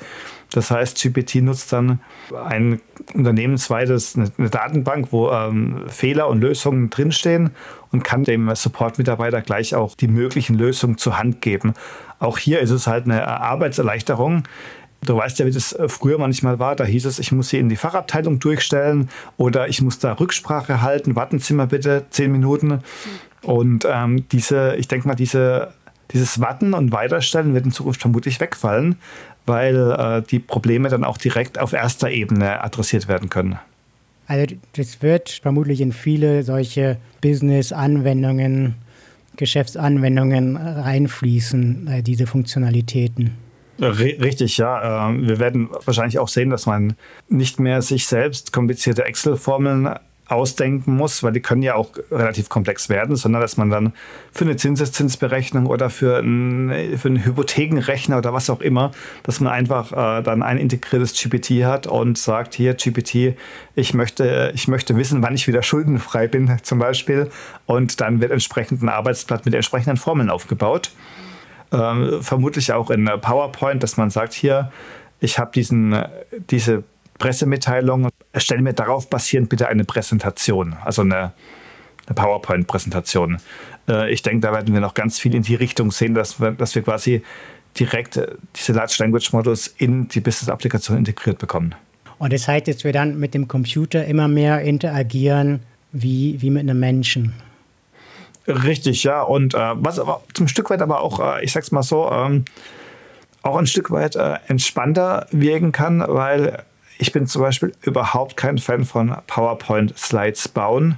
Das 0.53 0.69
heißt, 0.69 1.01
GPT 1.01 1.35
nutzt 1.35 1.71
dann 1.71 2.01
ein 2.45 2.81
unternehmensweites 3.13 4.17
eine 4.17 4.49
Datenbank, 4.49 5.07
wo 5.11 5.31
ähm, 5.31 5.85
Fehler 5.87 6.27
und 6.27 6.41
Lösungen 6.41 6.89
drinstehen 6.89 7.51
und 7.91 8.03
kann 8.03 8.25
dem 8.25 8.53
Support-Mitarbeiter 8.53 9.41
gleich 9.41 9.75
auch 9.75 9.95
die 9.95 10.09
möglichen 10.09 10.57
Lösungen 10.57 10.97
zur 10.97 11.17
Hand 11.17 11.41
geben. 11.41 11.73
Auch 12.19 12.37
hier 12.37 12.59
ist 12.59 12.71
es 12.71 12.85
halt 12.85 13.05
eine 13.05 13.25
Arbeitserleichterung. 13.25 14.43
Du 15.03 15.17
weißt 15.17 15.39
ja, 15.39 15.45
wie 15.47 15.51
das 15.51 15.75
früher 15.87 16.19
manchmal 16.19 16.59
war. 16.59 16.75
Da 16.75 16.83
hieß 16.83 17.05
es, 17.05 17.17
ich 17.17 17.31
muss 17.31 17.49
sie 17.49 17.57
in 17.57 17.69
die 17.69 17.75
Fachabteilung 17.75 18.39
durchstellen 18.39 19.09
oder 19.37 19.67
ich 19.67 19.81
muss 19.81 19.97
da 19.97 20.13
Rücksprache 20.13 20.81
halten. 20.81 21.15
Warten 21.15 21.39
Sie 21.39 21.53
mal 21.53 21.67
bitte 21.67 22.05
zehn 22.11 22.31
Minuten. 22.31 22.81
Und 23.41 23.87
ähm, 23.89 24.25
diese, 24.31 24.75
ich 24.75 24.87
denke 24.87 25.07
mal, 25.07 25.15
diese, 25.15 25.73
dieses 26.11 26.39
Warten 26.39 26.73
und 26.73 26.91
Weiterstellen 26.91 27.53
wird 27.53 27.65
in 27.65 27.71
Zukunft 27.71 28.01
vermutlich 28.01 28.39
wegfallen, 28.39 28.97
weil 29.47 29.75
äh, 29.91 30.21
die 30.21 30.39
Probleme 30.39 30.89
dann 30.89 31.03
auch 31.03 31.17
direkt 31.17 31.57
auf 31.57 31.73
erster 31.73 32.11
Ebene 32.11 32.63
adressiert 32.63 33.07
werden 33.07 33.29
können. 33.29 33.57
Also 34.27 34.55
das 34.73 35.01
wird 35.01 35.29
vermutlich 35.41 35.81
in 35.81 35.91
viele 35.91 36.43
solche 36.43 36.97
Business-Anwendungen, 37.21 38.75
Geschäftsanwendungen 39.35 40.57
reinfließen, 40.57 41.87
äh, 41.87 42.03
diese 42.03 42.27
Funktionalitäten. 42.27 43.31
Richtig, 43.81 44.57
ja. 44.57 45.09
Ähm, 45.09 45.27
wir 45.27 45.39
werden 45.39 45.69
wahrscheinlich 45.85 46.19
auch 46.19 46.27
sehen, 46.27 46.51
dass 46.51 46.67
man 46.67 46.93
nicht 47.29 47.59
mehr 47.59 47.81
sich 47.81 48.05
selbst 48.05 48.53
komplizierte 48.53 49.05
Excel-Formeln 49.05 49.95
ausdenken 50.31 50.95
muss, 50.95 51.23
weil 51.23 51.33
die 51.33 51.41
können 51.41 51.61
ja 51.61 51.75
auch 51.75 51.89
relativ 52.09 52.47
komplex 52.47 52.87
werden, 52.87 53.15
sondern 53.15 53.41
dass 53.41 53.57
man 53.57 53.69
dann 53.69 53.93
für 54.31 54.45
eine 54.45 54.55
Zinseszinsberechnung 54.55 55.65
oder 55.65 55.89
für, 55.89 56.19
ein, 56.19 56.97
für 56.97 57.09
einen 57.09 57.25
Hypothekenrechner 57.25 58.17
oder 58.17 58.33
was 58.33 58.49
auch 58.49 58.61
immer, 58.61 58.91
dass 59.23 59.41
man 59.41 59.51
einfach 59.51 59.91
äh, 59.91 60.23
dann 60.23 60.41
ein 60.41 60.57
integriertes 60.57 61.13
GPT 61.13 61.65
hat 61.65 61.85
und 61.85 62.17
sagt, 62.17 62.53
hier 62.53 62.75
GPT, 62.75 63.35
ich 63.75 63.93
möchte, 63.93 64.51
ich 64.55 64.67
möchte 64.67 64.95
wissen, 64.95 65.21
wann 65.21 65.35
ich 65.35 65.47
wieder 65.47 65.63
schuldenfrei 65.63 66.27
bin 66.27 66.57
zum 66.61 66.79
Beispiel 66.79 67.29
und 67.65 67.99
dann 67.99 68.21
wird 68.21 68.31
entsprechend 68.31 68.81
ein 68.83 68.89
Arbeitsblatt 68.89 69.43
mit 69.45 69.53
entsprechenden 69.53 69.97
Formeln 69.97 70.29
aufgebaut. 70.29 70.91
Ähm, 71.71 72.21
vermutlich 72.21 72.73
auch 72.73 72.89
in 72.89 73.05
PowerPoint, 73.05 73.81
dass 73.81 73.97
man 73.97 74.09
sagt, 74.09 74.33
hier, 74.33 74.71
ich 75.19 75.39
habe 75.39 75.51
diese 76.49 76.83
Pressemitteilung, 77.17 78.09
erstelle 78.33 78.61
mir 78.61 78.73
darauf 78.73 79.09
basierend 79.09 79.47
bitte 79.47 79.67
eine 79.67 79.85
Präsentation, 79.85 80.75
also 80.83 81.03
eine, 81.03 81.31
eine 82.07 82.15
PowerPoint-Präsentation. 82.15 83.37
Äh, 83.87 84.11
ich 84.11 84.23
denke, 84.23 84.41
da 84.41 84.51
werden 84.51 84.73
wir 84.73 84.81
noch 84.81 84.95
ganz 84.95 85.19
viel 85.19 85.35
in 85.35 85.43
die 85.43 85.55
Richtung 85.55 85.91
sehen, 85.91 86.13
dass 86.13 86.41
wir, 86.41 86.51
dass 86.51 86.75
wir 86.75 86.81
quasi 86.81 87.21
direkt 87.79 88.17
äh, 88.17 88.27
diese 88.55 88.73
Large 88.73 88.95
Language 88.99 89.31
Models 89.33 89.67
in 89.77 90.07
die 90.07 90.19
Business-Applikation 90.19 90.97
integriert 90.97 91.37
bekommen. 91.37 91.75
Und 92.17 92.33
das 92.33 92.47
heißt, 92.47 92.67
dass 92.67 92.83
wir 92.83 92.91
dann 92.91 93.19
mit 93.19 93.33
dem 93.33 93.47
Computer 93.47 94.05
immer 94.05 94.27
mehr 94.27 94.61
interagieren 94.61 95.61
wie, 95.91 96.41
wie 96.41 96.49
mit 96.49 96.61
einem 96.61 96.79
Menschen. 96.79 97.33
Richtig, 98.51 99.03
ja. 99.03 99.21
Und 99.21 99.53
äh, 99.53 99.71
was 99.75 99.99
aber 99.99 100.21
zum 100.33 100.47
Stück 100.47 100.69
weit 100.69 100.81
aber 100.81 101.01
auch, 101.01 101.19
äh, 101.19 101.43
ich 101.43 101.51
sag's 101.51 101.71
mal 101.71 101.83
so, 101.83 102.09
ähm, 102.11 102.45
auch 103.43 103.55
ein 103.57 103.67
Stück 103.67 103.91
weit 103.91 104.15
äh, 104.15 104.35
entspannter 104.47 105.27
wirken 105.31 105.71
kann, 105.71 106.03
weil 106.07 106.63
ich 106.99 107.11
bin 107.11 107.25
zum 107.25 107.41
Beispiel 107.41 107.73
überhaupt 107.81 108.37
kein 108.37 108.59
Fan 108.59 108.85
von 108.85 109.15
PowerPoint-Slides 109.27 110.49
bauen. 110.49 110.97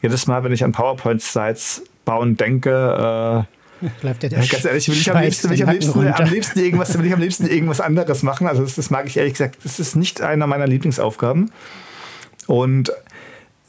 Jedes 0.00 0.26
Mal, 0.26 0.42
wenn 0.44 0.52
ich 0.52 0.64
an 0.64 0.72
PowerPoint-Slides 0.72 1.84
bauen 2.04 2.36
denke, 2.36 3.46
äh, 3.46 3.56
Läuft 4.02 4.22
ja 4.22 4.28
ganz 4.28 4.64
ehrlich, 4.64 4.88
will 4.88 4.94
ich, 4.94 5.10
am 5.10 5.22
liebsten, 5.22 5.48
will 5.48 5.56
ich 5.56 5.66
am, 5.66 5.70
liebsten, 5.70 6.06
am 6.06 6.28
liebsten, 6.28 6.58
irgendwas, 6.60 6.98
will 6.98 7.06
ich 7.06 7.12
am 7.14 7.20
liebsten 7.20 7.46
irgendwas 7.46 7.80
anderes 7.80 8.22
machen. 8.22 8.46
Also 8.46 8.62
das, 8.62 8.74
das 8.74 8.90
mag 8.90 9.06
ich 9.06 9.16
ehrlich 9.16 9.32
gesagt, 9.34 9.56
das 9.64 9.80
ist 9.80 9.96
nicht 9.96 10.20
einer 10.20 10.46
meiner 10.46 10.66
Lieblingsaufgaben. 10.66 11.50
Und 12.46 12.92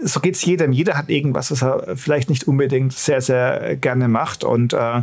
so 0.03 0.19
geht 0.19 0.35
es 0.35 0.45
jedem. 0.45 0.71
Jeder 0.71 0.97
hat 0.97 1.09
irgendwas, 1.09 1.51
was 1.51 1.61
er 1.61 1.95
vielleicht 1.95 2.29
nicht 2.29 2.47
unbedingt 2.47 2.93
sehr, 2.93 3.21
sehr 3.21 3.75
gerne 3.75 4.07
macht. 4.07 4.43
Und 4.43 4.73
äh, 4.73 5.01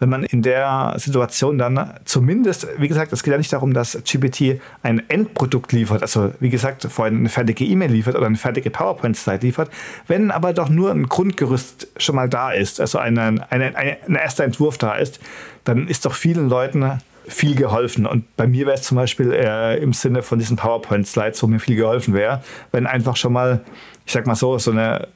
wenn 0.00 0.08
man 0.08 0.24
in 0.24 0.42
der 0.42 0.94
Situation 0.98 1.56
dann 1.56 1.94
zumindest, 2.04 2.66
wie 2.78 2.88
gesagt, 2.88 3.12
es 3.12 3.22
geht 3.22 3.32
ja 3.32 3.38
nicht 3.38 3.52
darum, 3.52 3.72
dass 3.72 3.98
GPT 4.04 4.60
ein 4.82 5.02
Endprodukt 5.08 5.72
liefert, 5.72 6.02
also 6.02 6.32
wie 6.40 6.50
gesagt, 6.50 6.84
vorhin 6.90 7.18
eine 7.18 7.28
fertige 7.28 7.64
E-Mail 7.64 7.92
liefert 7.92 8.16
oder 8.16 8.26
eine 8.26 8.36
fertige 8.36 8.70
PowerPoint-Slide 8.70 9.46
liefert, 9.46 9.70
wenn 10.06 10.30
aber 10.30 10.52
doch 10.52 10.68
nur 10.68 10.90
ein 10.90 11.08
Grundgerüst 11.08 11.88
schon 11.96 12.16
mal 12.16 12.28
da 12.28 12.50
ist, 12.50 12.80
also 12.80 12.98
ein, 12.98 13.16
ein, 13.18 13.40
ein, 13.50 13.74
ein 13.74 14.14
erster 14.14 14.44
Entwurf 14.44 14.78
da 14.78 14.94
ist, 14.94 15.20
dann 15.62 15.86
ist 15.86 16.04
doch 16.04 16.14
vielen 16.14 16.48
Leuten 16.48 16.98
viel 17.26 17.54
geholfen. 17.54 18.06
Und 18.06 18.36
bei 18.36 18.46
mir 18.46 18.66
wäre 18.66 18.76
es 18.76 18.82
zum 18.82 18.96
Beispiel 18.96 19.32
äh, 19.32 19.78
im 19.78 19.92
Sinne 19.92 20.22
von 20.22 20.38
diesen 20.38 20.56
PowerPoint-Slides, 20.56 21.42
wo 21.42 21.46
mir 21.46 21.58
viel 21.58 21.76
geholfen 21.76 22.14
wäre, 22.14 22.42
wenn 22.72 22.86
einfach 22.86 23.16
schon 23.16 23.32
mal, 23.32 23.60
ich 24.06 24.12
sag 24.12 24.26
mal 24.26 24.34
so, 24.34 24.58
so 24.58 24.70
eine, 24.70 25.08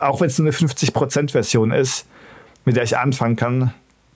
auch 0.00 0.20
wenn 0.20 0.28
es 0.28 0.38
nur 0.38 0.48
eine 0.48 0.56
50%-Version 0.56 1.72
ist, 1.72 2.06
mit 2.64 2.76
der 2.76 2.84
ich 2.84 2.96
anfangen 2.96 3.36
kann, 3.36 3.72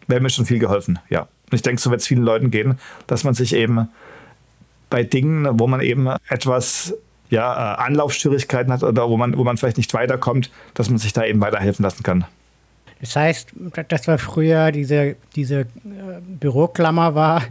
wäre 0.06 0.20
mir 0.20 0.30
schon 0.30 0.46
viel 0.46 0.58
geholfen, 0.58 0.98
ja. 1.08 1.22
Und 1.22 1.56
ich 1.56 1.62
denke, 1.62 1.80
so 1.80 1.90
wird 1.90 2.00
es 2.00 2.06
vielen 2.06 2.22
Leuten 2.22 2.50
gehen, 2.50 2.78
dass 3.06 3.22
man 3.22 3.34
sich 3.34 3.54
eben 3.54 3.88
bei 4.90 5.02
Dingen, 5.02 5.58
wo 5.58 5.66
man 5.66 5.80
eben 5.80 6.08
etwas 6.28 6.94
ja, 7.30 7.74
äh, 7.74 7.82
Anlaufschwierigkeiten 7.82 8.72
hat 8.72 8.82
oder 8.82 9.08
wo 9.08 9.16
man, 9.16 9.36
wo 9.36 9.44
man 9.44 9.56
vielleicht 9.56 9.76
nicht 9.76 9.92
weiterkommt, 9.94 10.50
dass 10.74 10.88
man 10.88 10.98
sich 10.98 11.12
da 11.12 11.24
eben 11.24 11.40
weiterhelfen 11.40 11.82
lassen 11.82 12.02
kann. 12.02 12.24
Das 13.00 13.16
heißt, 13.16 13.50
das 13.88 14.08
war 14.08 14.18
früher 14.18 14.72
diese, 14.72 15.16
diese 15.36 15.60
äh, 15.60 15.66
Büroklammer 16.26 17.14
war, 17.14 17.42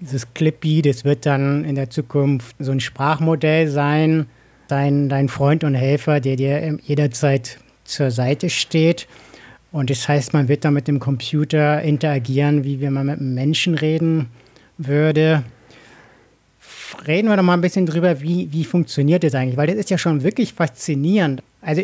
dieses 0.00 0.32
Clippy, 0.34 0.82
das 0.82 1.04
wird 1.04 1.26
dann 1.26 1.64
in 1.64 1.74
der 1.74 1.90
Zukunft 1.90 2.56
so 2.58 2.72
ein 2.72 2.80
Sprachmodell 2.80 3.68
sein, 3.68 4.26
dein, 4.68 5.08
dein 5.08 5.28
Freund 5.28 5.64
und 5.64 5.74
Helfer, 5.74 6.20
der 6.20 6.36
dir 6.36 6.78
jederzeit 6.82 7.58
zur 7.84 8.10
Seite 8.10 8.50
steht. 8.50 9.06
Und 9.72 9.90
das 9.90 10.08
heißt, 10.08 10.32
man 10.32 10.48
wird 10.48 10.64
da 10.64 10.70
mit 10.70 10.88
dem 10.88 11.00
Computer 11.00 11.82
interagieren, 11.82 12.64
wie 12.64 12.80
wenn 12.80 12.92
man 12.92 13.06
mit 13.06 13.20
einem 13.20 13.34
Menschen 13.34 13.74
reden 13.74 14.28
würde. 14.78 15.44
Reden 17.06 17.28
wir 17.28 17.36
doch 17.36 17.42
mal 17.42 17.54
ein 17.54 17.60
bisschen 17.60 17.86
drüber, 17.86 18.20
wie, 18.20 18.48
wie 18.52 18.64
funktioniert 18.64 19.24
das 19.24 19.34
eigentlich? 19.34 19.56
Weil 19.56 19.66
das 19.66 19.76
ist 19.76 19.90
ja 19.90 19.98
schon 19.98 20.22
wirklich 20.22 20.54
faszinierend. 20.54 21.42
Also, 21.60 21.82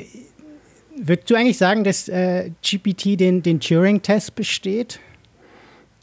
würdest 0.96 1.30
du 1.30 1.34
eigentlich 1.34 1.58
sagen, 1.58 1.84
dass 1.84 2.08
äh, 2.08 2.50
GPT 2.62 3.18
den, 3.18 3.42
den 3.42 3.60
Turing-Test 3.60 4.34
besteht? 4.34 5.00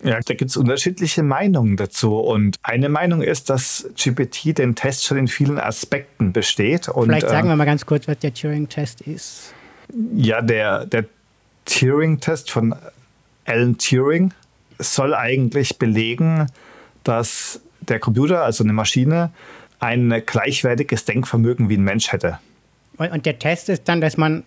Ja, 0.04 0.20
da 0.20 0.34
gibt 0.34 0.52
es 0.52 0.58
unterschiedliche 0.58 1.24
Meinungen 1.24 1.76
dazu. 1.76 2.18
Und 2.18 2.58
eine 2.64 2.90
Meinung 2.90 3.22
ist, 3.22 3.50
dass 3.50 3.90
GPT 3.96 4.58
den 4.58 4.76
Test 4.76 5.06
schon 5.06 5.18
in 5.18 5.28
vielen 5.28 5.60
Aspekten 5.60 6.32
besteht. 6.32 6.88
Und, 6.88 7.06
Vielleicht 7.06 7.28
sagen 7.28 7.48
äh, 7.48 7.52
wir 7.52 7.56
mal 7.58 7.66
ganz 7.66 7.86
kurz, 7.86 8.08
was 8.08 8.20
der 8.20 8.34
Turing-Test 8.34 9.02
ist. 9.02 9.54
Ja, 10.16 10.42
der, 10.42 10.86
der 10.86 11.06
Turing-Test 11.66 12.52
von 12.52 12.76
Alan 13.46 13.78
Turing 13.78 14.34
soll 14.78 15.14
eigentlich 15.14 15.78
belegen, 15.78 16.48
dass 17.04 17.60
der 17.82 18.00
Computer, 18.00 18.44
also 18.44 18.64
eine 18.64 18.74
Maschine, 18.74 19.32
ein 19.80 20.22
gleichwertiges 20.26 21.06
Denkvermögen 21.06 21.70
wie 21.70 21.78
ein 21.78 21.84
Mensch 21.84 22.12
hätte. 22.12 22.40
Und, 22.98 23.26
der 23.26 23.40
Test 23.40 23.70
ist 23.70 23.88
dann, 23.88 24.02
dass 24.02 24.18
man 24.18 24.44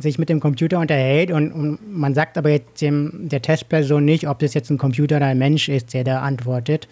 sich 0.00 0.18
mit 0.18 0.28
dem 0.28 0.40
Computer 0.40 0.78
unterhält 0.78 1.30
und, 1.30 1.52
und, 1.52 1.78
man 1.92 2.14
sagt 2.14 2.38
aber 2.38 2.50
jetzt 2.50 2.80
dem, 2.80 3.28
der 3.28 3.42
Testperson 3.42 4.04
nicht, 4.04 4.28
ob 4.28 4.38
das 4.38 4.54
jetzt 4.54 4.70
ein 4.70 4.78
Computer 4.78 5.16
oder 5.16 5.26
ein 5.26 5.38
Mensch 5.38 5.68
ist, 5.68 5.94
der 5.94 6.04
da 6.04 6.20
antwortet. 6.20 6.88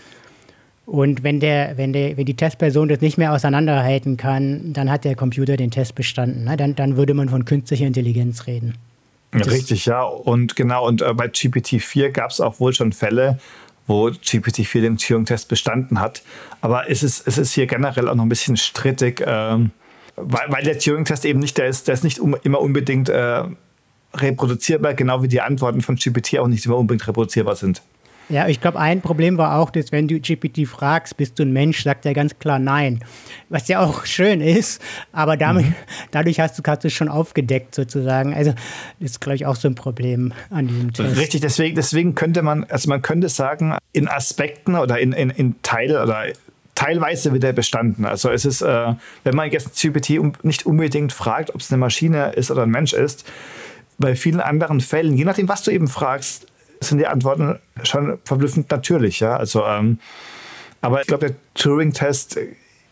Und 0.86 1.22
wenn, 1.22 1.38
der, 1.38 1.76
wenn, 1.76 1.92
der, 1.92 2.16
wenn 2.16 2.26
die 2.26 2.34
Testperson 2.34 2.88
das 2.88 3.00
nicht 3.00 3.16
mehr 3.16 3.32
auseinanderhalten 3.32 4.16
kann, 4.16 4.72
dann 4.72 4.90
hat 4.90 5.04
der 5.04 5.14
Computer 5.14 5.56
den 5.56 5.70
Test 5.70 5.94
bestanden. 5.94 6.44
Ne? 6.44 6.56
Dann, 6.56 6.74
dann 6.74 6.96
würde 6.96 7.14
man 7.14 7.28
von 7.28 7.44
künstlicher 7.44 7.86
Intelligenz 7.86 8.46
reden. 8.48 8.74
Richtig, 9.32 9.86
ja. 9.86 10.02
Und 10.02 10.56
genau, 10.56 10.86
und 10.86 11.02
äh, 11.02 11.14
bei 11.14 11.26
GPT-4 11.26 12.10
gab 12.10 12.32
es 12.32 12.40
auch 12.40 12.58
wohl 12.58 12.72
schon 12.72 12.92
Fälle, 12.92 13.38
wo 13.86 14.08
GPT-4 14.08 14.80
den 14.80 14.96
Turing-Test 14.96 15.48
bestanden 15.48 16.00
hat. 16.00 16.22
Aber 16.60 16.90
es 16.90 17.02
ist, 17.02 17.26
es 17.26 17.38
ist 17.38 17.52
hier 17.52 17.66
generell 17.66 18.08
auch 18.08 18.14
noch 18.16 18.24
ein 18.24 18.28
bisschen 18.28 18.56
strittig, 18.56 19.20
äh, 19.20 19.58
weil, 20.22 20.46
weil 20.48 20.62
der 20.62 20.78
Turing-Test 20.78 21.24
eben 21.24 21.40
nicht, 21.40 21.58
der 21.58 21.66
ist, 21.66 21.88
der 21.88 21.94
ist 21.94 22.04
nicht 22.04 22.18
um, 22.18 22.36
immer 22.42 22.60
unbedingt 22.60 23.08
äh, 23.08 23.42
reproduzierbar, 24.14 24.94
genau 24.94 25.22
wie 25.22 25.28
die 25.28 25.40
Antworten 25.40 25.80
von 25.80 25.96
GPT 25.96 26.38
auch 26.38 26.48
nicht 26.48 26.66
immer 26.66 26.76
unbedingt 26.76 27.06
reproduzierbar 27.06 27.56
sind. 27.56 27.82
Ja, 28.30 28.46
ich 28.46 28.60
glaube, 28.60 28.78
ein 28.78 29.00
Problem 29.00 29.38
war 29.38 29.58
auch, 29.58 29.70
dass 29.70 29.90
wenn 29.90 30.06
du 30.06 30.20
GPT 30.20 30.66
fragst, 30.68 31.16
bist 31.16 31.38
du 31.38 31.42
ein 31.42 31.52
Mensch, 31.52 31.82
sagt 31.82 32.06
er 32.06 32.14
ganz 32.14 32.38
klar 32.38 32.60
nein. 32.60 33.00
Was 33.48 33.66
ja 33.66 33.80
auch 33.80 34.06
schön 34.06 34.40
ist, 34.40 34.80
aber 35.10 35.36
damit, 35.36 35.66
mhm. 35.66 35.74
dadurch 36.12 36.38
hast 36.38 36.56
du, 36.56 36.62
du 36.62 36.90
schon 36.90 37.08
aufgedeckt 37.08 37.74
sozusagen. 37.74 38.32
Also 38.32 38.52
das 39.00 39.12
ist, 39.12 39.20
glaube 39.20 39.34
ich, 39.34 39.46
auch 39.46 39.56
so 39.56 39.66
ein 39.66 39.74
Problem 39.74 40.32
an 40.50 40.68
diesem 40.68 40.92
Test. 40.92 41.16
Richtig, 41.16 41.40
deswegen, 41.40 41.74
deswegen 41.74 42.14
könnte 42.14 42.42
man, 42.42 42.64
also 42.64 42.88
man 42.88 43.02
könnte 43.02 43.28
sagen, 43.28 43.76
in 43.92 44.06
Aspekten 44.06 44.76
oder 44.76 45.00
in, 45.00 45.12
in, 45.12 45.30
in 45.30 45.60
Teil 45.62 46.00
oder 46.00 46.26
teilweise 46.80 47.34
wieder 47.34 47.52
bestanden. 47.52 48.06
Also 48.06 48.30
es 48.30 48.46
ist, 48.46 48.62
äh, 48.62 48.94
wenn 49.24 49.36
man 49.36 49.50
jetzt 49.50 49.78
GPT 49.78 50.20
nicht 50.42 50.64
unbedingt 50.64 51.12
fragt, 51.12 51.54
ob 51.54 51.60
es 51.60 51.70
eine 51.70 51.78
Maschine 51.78 52.32
ist 52.32 52.50
oder 52.50 52.62
ein 52.62 52.70
Mensch 52.70 52.94
ist, 52.94 53.30
bei 53.98 54.16
vielen 54.16 54.40
anderen 54.40 54.80
Fällen, 54.80 55.14
je 55.14 55.24
nachdem, 55.24 55.48
was 55.48 55.62
du 55.62 55.70
eben 55.70 55.88
fragst, 55.88 56.46
sind 56.80 56.96
die 56.96 57.06
Antworten 57.06 57.58
schon 57.82 58.18
verblüffend 58.24 58.70
natürlich. 58.70 59.20
Ja? 59.20 59.36
Also, 59.36 59.62
ähm, 59.66 59.98
aber 60.80 61.02
ich 61.02 61.06
glaube, 61.06 61.26
der 61.26 61.36
Turing-Test 61.52 62.38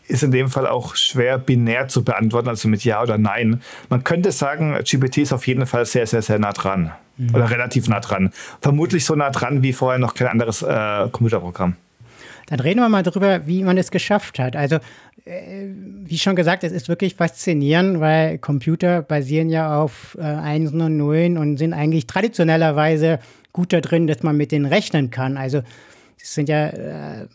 ist 0.07 0.21
in 0.21 0.31
dem 0.31 0.49
Fall 0.49 0.67
auch 0.67 0.95
schwer 0.95 1.39
binär 1.39 1.87
zu 1.87 2.03
beantworten, 2.03 2.47
also 2.47 2.67
mit 2.67 2.83
Ja 2.83 3.01
oder 3.01 3.17
Nein. 3.17 3.63
Man 3.89 4.03
könnte 4.03 4.31
sagen, 4.31 4.77
GPT 4.83 5.19
ist 5.19 5.33
auf 5.33 5.47
jeden 5.47 5.65
Fall 5.65 5.87
sehr, 5.87 6.05
sehr, 6.05 6.21
sehr 6.21 6.37
nah 6.37 6.53
dran. 6.53 6.91
Mhm. 7.17 7.33
Oder 7.33 7.49
relativ 7.49 7.87
nah 7.87 7.99
dran. 7.99 8.31
Vermutlich 8.61 9.03
so 9.03 9.15
nah 9.15 9.31
dran 9.31 9.63
wie 9.63 9.73
vorher 9.73 9.97
noch 9.97 10.13
kein 10.13 10.27
anderes 10.27 10.61
äh, 10.61 11.09
Computerprogramm. 11.11 11.75
Dann 12.49 12.61
reden 12.61 12.79
wir 12.79 12.89
mal 12.89 13.03
darüber, 13.03 13.45
wie 13.45 13.63
man 13.63 13.77
es 13.77 13.91
geschafft 13.91 14.39
hat. 14.39 14.55
Also, 14.55 14.77
äh, 15.25 15.67
wie 16.03 16.17
schon 16.17 16.35
gesagt, 16.35 16.63
es 16.63 16.71
ist 16.71 16.89
wirklich 16.89 17.13
faszinierend, 17.13 17.99
weil 17.99 18.39
Computer 18.39 19.03
basieren 19.03 19.51
ja 19.51 19.79
auf 19.79 20.17
äh, 20.19 20.23
Einsen 20.23 20.81
und 20.81 20.97
Nullen 20.97 21.37
und 21.37 21.57
sind 21.57 21.73
eigentlich 21.73 22.07
traditionellerweise 22.07 23.19
gut 23.53 23.71
da 23.71 23.81
drin, 23.81 24.07
dass 24.07 24.23
man 24.23 24.35
mit 24.35 24.51
denen 24.51 24.65
rechnen 24.65 25.11
kann. 25.11 25.37
Also 25.37 25.61
sie 26.17 26.25
sind 26.25 26.49
ja 26.49 26.69
äh, 26.69 27.27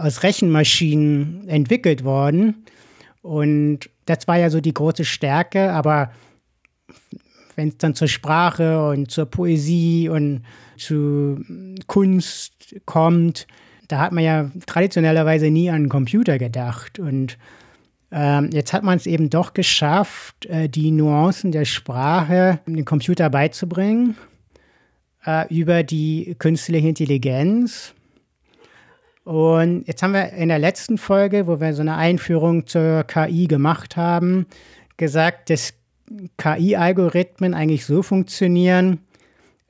aus 0.00 0.22
Rechenmaschinen 0.22 1.46
entwickelt 1.50 2.02
worden. 2.02 2.64
Und 3.20 3.90
das 4.06 4.26
war 4.26 4.38
ja 4.38 4.48
so 4.48 4.62
die 4.62 4.72
große 4.72 5.04
Stärke, 5.04 5.70
aber 5.70 6.12
wenn 7.56 7.68
es 7.68 7.76
dann 7.76 7.94
zur 7.94 8.08
Sprache 8.08 8.88
und 8.88 9.10
zur 9.10 9.26
Poesie 9.26 10.08
und 10.08 10.44
zu 10.78 11.44
Kunst 11.86 12.74
kommt, 12.86 13.46
da 13.92 13.98
hat 13.98 14.12
man 14.12 14.24
ja 14.24 14.50
traditionellerweise 14.64 15.50
nie 15.50 15.68
an 15.68 15.76
einen 15.76 15.88
Computer 15.90 16.38
gedacht. 16.38 16.98
Und 16.98 17.36
ähm, 18.10 18.48
jetzt 18.50 18.72
hat 18.72 18.82
man 18.84 18.96
es 18.96 19.06
eben 19.06 19.28
doch 19.28 19.52
geschafft, 19.52 20.46
äh, 20.46 20.66
die 20.70 20.90
Nuancen 20.90 21.52
der 21.52 21.66
Sprache 21.66 22.60
dem 22.66 22.86
Computer 22.86 23.28
beizubringen 23.28 24.16
äh, 25.26 25.46
über 25.54 25.82
die 25.82 26.34
künstliche 26.38 26.88
Intelligenz. 26.88 27.92
Und 29.24 29.86
jetzt 29.86 30.02
haben 30.02 30.14
wir 30.14 30.32
in 30.32 30.48
der 30.48 30.58
letzten 30.58 30.96
Folge, 30.96 31.46
wo 31.46 31.60
wir 31.60 31.74
so 31.74 31.82
eine 31.82 31.96
Einführung 31.96 32.66
zur 32.66 33.04
KI 33.04 33.46
gemacht 33.46 33.98
haben, 33.98 34.46
gesagt, 34.96 35.50
dass 35.50 35.74
KI-Algorithmen 36.38 37.52
eigentlich 37.52 37.84
so 37.84 38.02
funktionieren, 38.02 39.00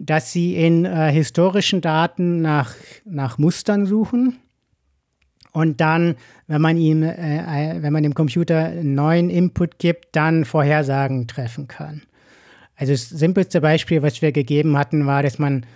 dass 0.05 0.33
sie 0.33 0.57
in 0.57 0.85
äh, 0.85 1.12
historischen 1.12 1.81
Daten 1.81 2.43
nach, 2.43 2.75
nach 3.05 3.38
Mustern 3.38 3.87
suchen 3.87 4.37
und 5.53 5.81
dann, 5.81 6.17
wenn 6.49 6.61
man 6.61 6.77
ihm, 6.77 7.05
äh, 7.05 7.75
äh 7.75 7.83
wenn 7.83 7.93
man 7.93 8.03
dem 8.03 8.15
Computer 8.15 8.67
einen 8.67 8.95
neuen 8.95 9.31
Input 9.31 9.79
gibt, 9.79 10.17
dann 10.17 10.45
Vorhersagen 10.45 11.29
treffen 11.29 11.69
kann. 11.69 12.03
Also 12.75 12.93
das 12.93 13.09
simpelste 13.09 13.61
Beispiel, 13.61 14.03
was 14.03 14.23
wir 14.23 14.33
gegeben 14.33 14.77
hatten, 14.77 15.07
war, 15.07 15.23
dass 15.23 15.38
man 15.38 15.67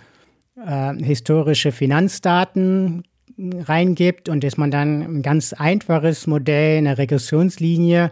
äh, 0.65 0.93
historische 0.95 1.71
Finanzdaten 1.71 3.03
reingibt 3.39 4.27
und 4.27 4.43
dass 4.43 4.57
man 4.57 4.71
dann 4.71 5.03
ein 5.03 5.21
ganz 5.21 5.53
einfaches 5.53 6.27
Modell, 6.27 6.79
eine 6.79 6.97
Regressionslinie 6.97 8.11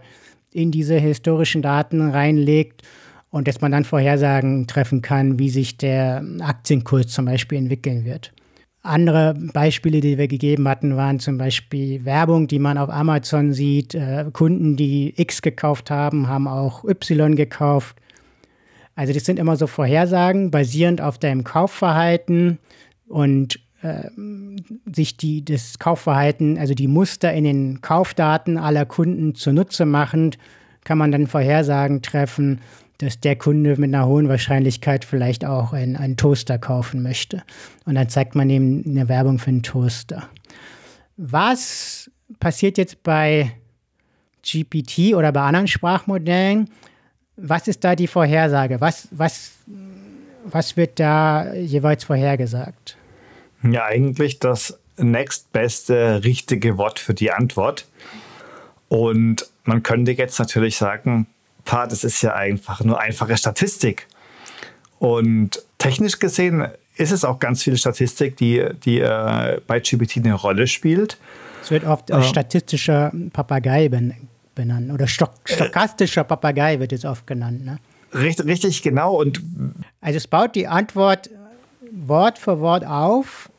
in 0.52 0.70
diese 0.70 0.98
historischen 0.98 1.60
Daten 1.60 2.08
reinlegt 2.08 2.82
und 3.30 3.48
dass 3.48 3.60
man 3.60 3.72
dann 3.72 3.84
Vorhersagen 3.84 4.66
treffen 4.66 5.02
kann, 5.02 5.38
wie 5.38 5.50
sich 5.50 5.76
der 5.76 6.24
Aktienkurs 6.40 7.08
zum 7.08 7.26
Beispiel 7.26 7.58
entwickeln 7.58 8.04
wird. 8.04 8.32
Andere 8.82 9.34
Beispiele, 9.52 10.00
die 10.00 10.16
wir 10.16 10.28
gegeben 10.28 10.68
hatten, 10.68 10.96
waren 10.96 11.18
zum 11.18 11.38
Beispiel 11.38 12.04
Werbung, 12.04 12.46
die 12.46 12.60
man 12.60 12.78
auf 12.78 12.88
Amazon 12.88 13.52
sieht. 13.52 13.94
Äh, 13.96 14.26
Kunden, 14.32 14.76
die 14.76 15.12
X 15.16 15.42
gekauft 15.42 15.90
haben, 15.90 16.28
haben 16.28 16.46
auch 16.46 16.84
Y 16.84 17.34
gekauft. 17.34 17.96
Also 18.94 19.12
das 19.12 19.24
sind 19.24 19.38
immer 19.38 19.56
so 19.56 19.66
Vorhersagen 19.66 20.50
basierend 20.50 21.00
auf 21.00 21.18
deinem 21.18 21.42
Kaufverhalten 21.42 22.58
und 23.08 23.60
äh, 23.82 24.08
sich 24.90 25.16
die, 25.16 25.44
das 25.44 25.78
Kaufverhalten, 25.78 26.56
also 26.56 26.72
die 26.74 26.88
Muster 26.88 27.32
in 27.32 27.44
den 27.44 27.80
Kaufdaten 27.80 28.56
aller 28.56 28.86
Kunden 28.86 29.34
zunutze 29.34 29.84
machend, 29.84 30.38
kann 30.84 30.96
man 30.96 31.12
dann 31.12 31.26
Vorhersagen 31.26 32.02
treffen, 32.02 32.60
dass 32.98 33.20
der 33.20 33.36
Kunde 33.36 33.76
mit 33.76 33.94
einer 33.94 34.06
hohen 34.06 34.28
Wahrscheinlichkeit 34.28 35.04
vielleicht 35.04 35.44
auch 35.44 35.72
einen, 35.72 35.96
einen 35.96 36.16
Toaster 36.16 36.58
kaufen 36.58 37.02
möchte. 37.02 37.42
Und 37.84 37.94
dann 37.94 38.08
zeigt 38.08 38.34
man 38.34 38.48
ihm 38.48 38.82
eine 38.86 39.08
Werbung 39.08 39.38
für 39.38 39.48
einen 39.48 39.62
Toaster. 39.62 40.28
Was 41.16 42.10
passiert 42.40 42.78
jetzt 42.78 43.02
bei 43.02 43.52
GPT 44.42 45.14
oder 45.14 45.32
bei 45.32 45.42
anderen 45.42 45.68
Sprachmodellen? 45.68 46.70
Was 47.36 47.68
ist 47.68 47.84
da 47.84 47.94
die 47.94 48.06
Vorhersage? 48.06 48.80
Was, 48.80 49.08
was, 49.10 49.52
was 50.44 50.76
wird 50.76 50.98
da 50.98 51.52
jeweils 51.54 52.04
vorhergesagt? 52.04 52.96
Ja, 53.62 53.84
eigentlich 53.84 54.38
das 54.38 54.78
nächstbeste 54.96 56.24
richtige 56.24 56.78
Wort 56.78 56.98
für 56.98 57.14
die 57.14 57.32
Antwort. 57.32 57.86
Und 58.88 59.46
man 59.64 59.82
könnte 59.82 60.12
jetzt 60.12 60.38
natürlich 60.38 60.76
sagen, 60.76 61.26
pa, 61.66 61.86
das 61.86 62.02
ist 62.04 62.22
ja 62.22 62.34
einfach 62.34 62.82
nur 62.82 62.98
einfache 62.98 63.36
Statistik. 63.36 64.06
Und 64.98 65.62
technisch 65.76 66.18
gesehen 66.18 66.68
ist 66.96 67.12
es 67.12 67.24
auch 67.24 67.38
ganz 67.38 67.62
viel 67.62 67.76
Statistik, 67.76 68.38
die, 68.38 68.64
die 68.84 69.00
äh, 69.00 69.60
bei 69.66 69.80
GPT 69.80 70.16
eine 70.16 70.32
Rolle 70.32 70.66
spielt. 70.66 71.18
Es 71.62 71.70
wird 71.70 71.84
oft 71.84 72.10
äh, 72.10 72.22
statistischer 72.22 73.12
Papagei 73.32 73.90
benannt. 74.54 74.90
Oder 74.90 75.06
stoch 75.06 75.32
stochastischer 75.44 76.24
Papagei 76.24 76.80
wird 76.80 76.92
es 76.92 77.04
oft 77.04 77.26
genannt. 77.26 77.66
Ne? 77.66 77.78
Richtig, 78.14 78.46
richtig, 78.46 78.82
genau. 78.82 79.16
Und 79.16 79.42
also 80.00 80.16
es 80.16 80.26
baut 80.26 80.54
die 80.54 80.66
Antwort 80.66 81.28
Wort 81.92 82.38
für 82.38 82.60
Wort 82.60 82.84
auf 82.86 83.50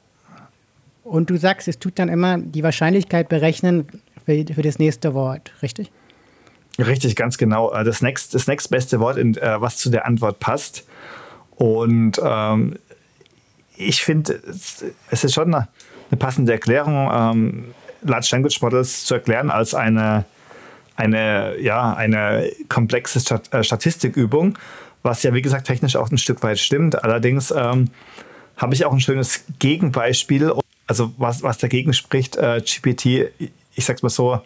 und 1.04 1.30
du 1.30 1.38
sagst, 1.38 1.68
es 1.68 1.80
tut 1.80 2.00
dann 2.00 2.10
immer 2.10 2.38
die 2.38 2.64
Wahrscheinlichkeit 2.64 3.30
berechnen 3.30 3.88
für, 4.26 4.46
für 4.54 4.62
das 4.62 4.80
nächste 4.80 5.14
Wort, 5.14 5.54
richtig? 5.62 5.92
Richtig, 6.78 7.16
ganz 7.16 7.38
genau. 7.38 7.74
Äh, 7.74 7.84
das, 7.84 8.02
nächst, 8.02 8.34
das 8.34 8.48
nächstbeste 8.48 9.00
Wort, 9.00 9.18
in, 9.18 9.36
äh, 9.38 9.60
was 9.60 9.78
zu 9.78 9.90
der 9.90 10.06
Antwort 10.06 10.40
passt. 10.40 10.86
Und 11.56 12.22
ähm, 12.24 12.78
ich 13.76 14.04
finde, 14.04 14.42
es 15.10 15.24
ist 15.24 15.34
schon 15.34 15.54
eine, 15.54 15.68
eine 16.12 16.18
passende 16.18 16.52
Erklärung, 16.52 17.10
ähm, 17.12 17.66
Large 18.04 18.30
Language 18.32 18.62
Models 18.62 19.06
zu 19.06 19.16
erklären 19.16 19.50
als 19.50 19.74
eine 19.74 20.26
eine, 20.98 21.58
ja, 21.62 21.94
eine 21.94 22.52
komplexe 22.68 23.20
Stat 23.20 23.54
äh, 23.54 23.64
Statistikübung, 23.64 24.58
was 25.04 25.24
ja, 25.24 25.34
wie 25.34 25.42
gesagt, 25.42 25.68
technisch 25.68 25.96
auch 25.96 26.12
ein 26.12 26.18
Stück 26.18 26.44
weit 26.44 26.60
stimmt. 26.60 27.02
Allerdings 27.04 27.52
ähm, 27.52 27.92
habe 28.58 28.74
ich 28.74 28.84
auch 28.84 28.92
ein 28.92 29.00
schönes 29.00 29.46
Gegenbeispiel, 29.60 30.52
also 30.88 31.14
was, 31.18 31.44
was 31.44 31.60
dagegen 31.60 31.94
spricht, 31.94 32.36
äh, 32.36 32.62
GPT, 32.62 33.32
ich 33.76 33.86
sag's 33.86 34.02
mal 34.02 34.10
so, 34.10 34.42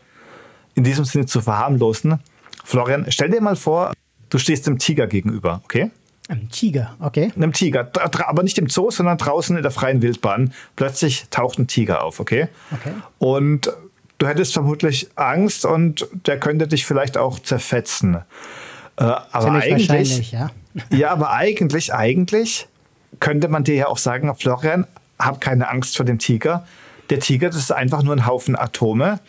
in 0.76 0.84
diesem 0.84 1.06
Sinne 1.06 1.26
zu 1.26 1.42
verharmlosen. 1.42 2.20
Florian, 2.64 3.06
stell 3.10 3.30
dir 3.30 3.42
mal 3.42 3.56
vor, 3.56 3.94
du 4.30 4.38
stehst 4.38 4.68
dem 4.68 4.78
Tiger 4.78 5.08
gegenüber, 5.08 5.62
okay? 5.64 5.92
Einem 6.28 6.50
Tiger, 6.50 6.96
okay. 7.00 7.32
Einem 7.36 7.52
Tiger, 7.52 7.92
aber 8.28 8.44
nicht 8.44 8.58
im 8.58 8.70
Zoo, 8.70 8.90
sondern 8.92 9.18
draußen 9.18 9.58
in 9.58 9.64
der 9.64 9.72
freien 9.72 10.02
Wildbahn. 10.02 10.54
Plötzlich 10.76 11.26
taucht 11.30 11.60
ein 11.60 11.68
Tiger 11.68 12.04
auf, 12.04 12.20
okay? 12.20 12.48
Okay. 12.72 12.94
Und 13.18 13.74
du 14.18 14.28
hättest 14.28 14.54
vermutlich 14.54 15.10
Angst 15.16 15.66
und 15.66 16.08
der 16.26 16.40
könnte 16.40 16.68
dich 16.68 16.86
vielleicht 16.86 17.18
auch 17.18 17.40
zerfetzen. 17.40 18.16
Äh, 18.16 19.04
aber 19.04 19.52
eigentlich, 19.52 20.32
ja. 20.32 20.52
ja, 20.92 21.12
aber 21.12 21.32
eigentlich, 21.32 21.94
eigentlich 21.94 22.68
könnte 23.20 23.50
man 23.50 23.64
dir 23.64 23.76
ja 23.76 23.88
auch 23.88 23.98
sagen, 23.98 24.34
Florian, 24.36 24.88
hab 25.20 25.42
keine 25.42 25.70
Angst 25.70 25.98
vor 25.98 26.06
dem 26.06 26.20
Tiger. 26.20 26.66
Der 27.10 27.20
Tiger, 27.20 27.50
das 27.50 27.58
ist 27.58 27.72
einfach 27.72 28.04
nur 28.04 28.16
ein 28.16 28.26
Haufen 28.26 28.56
Atome 28.56 29.20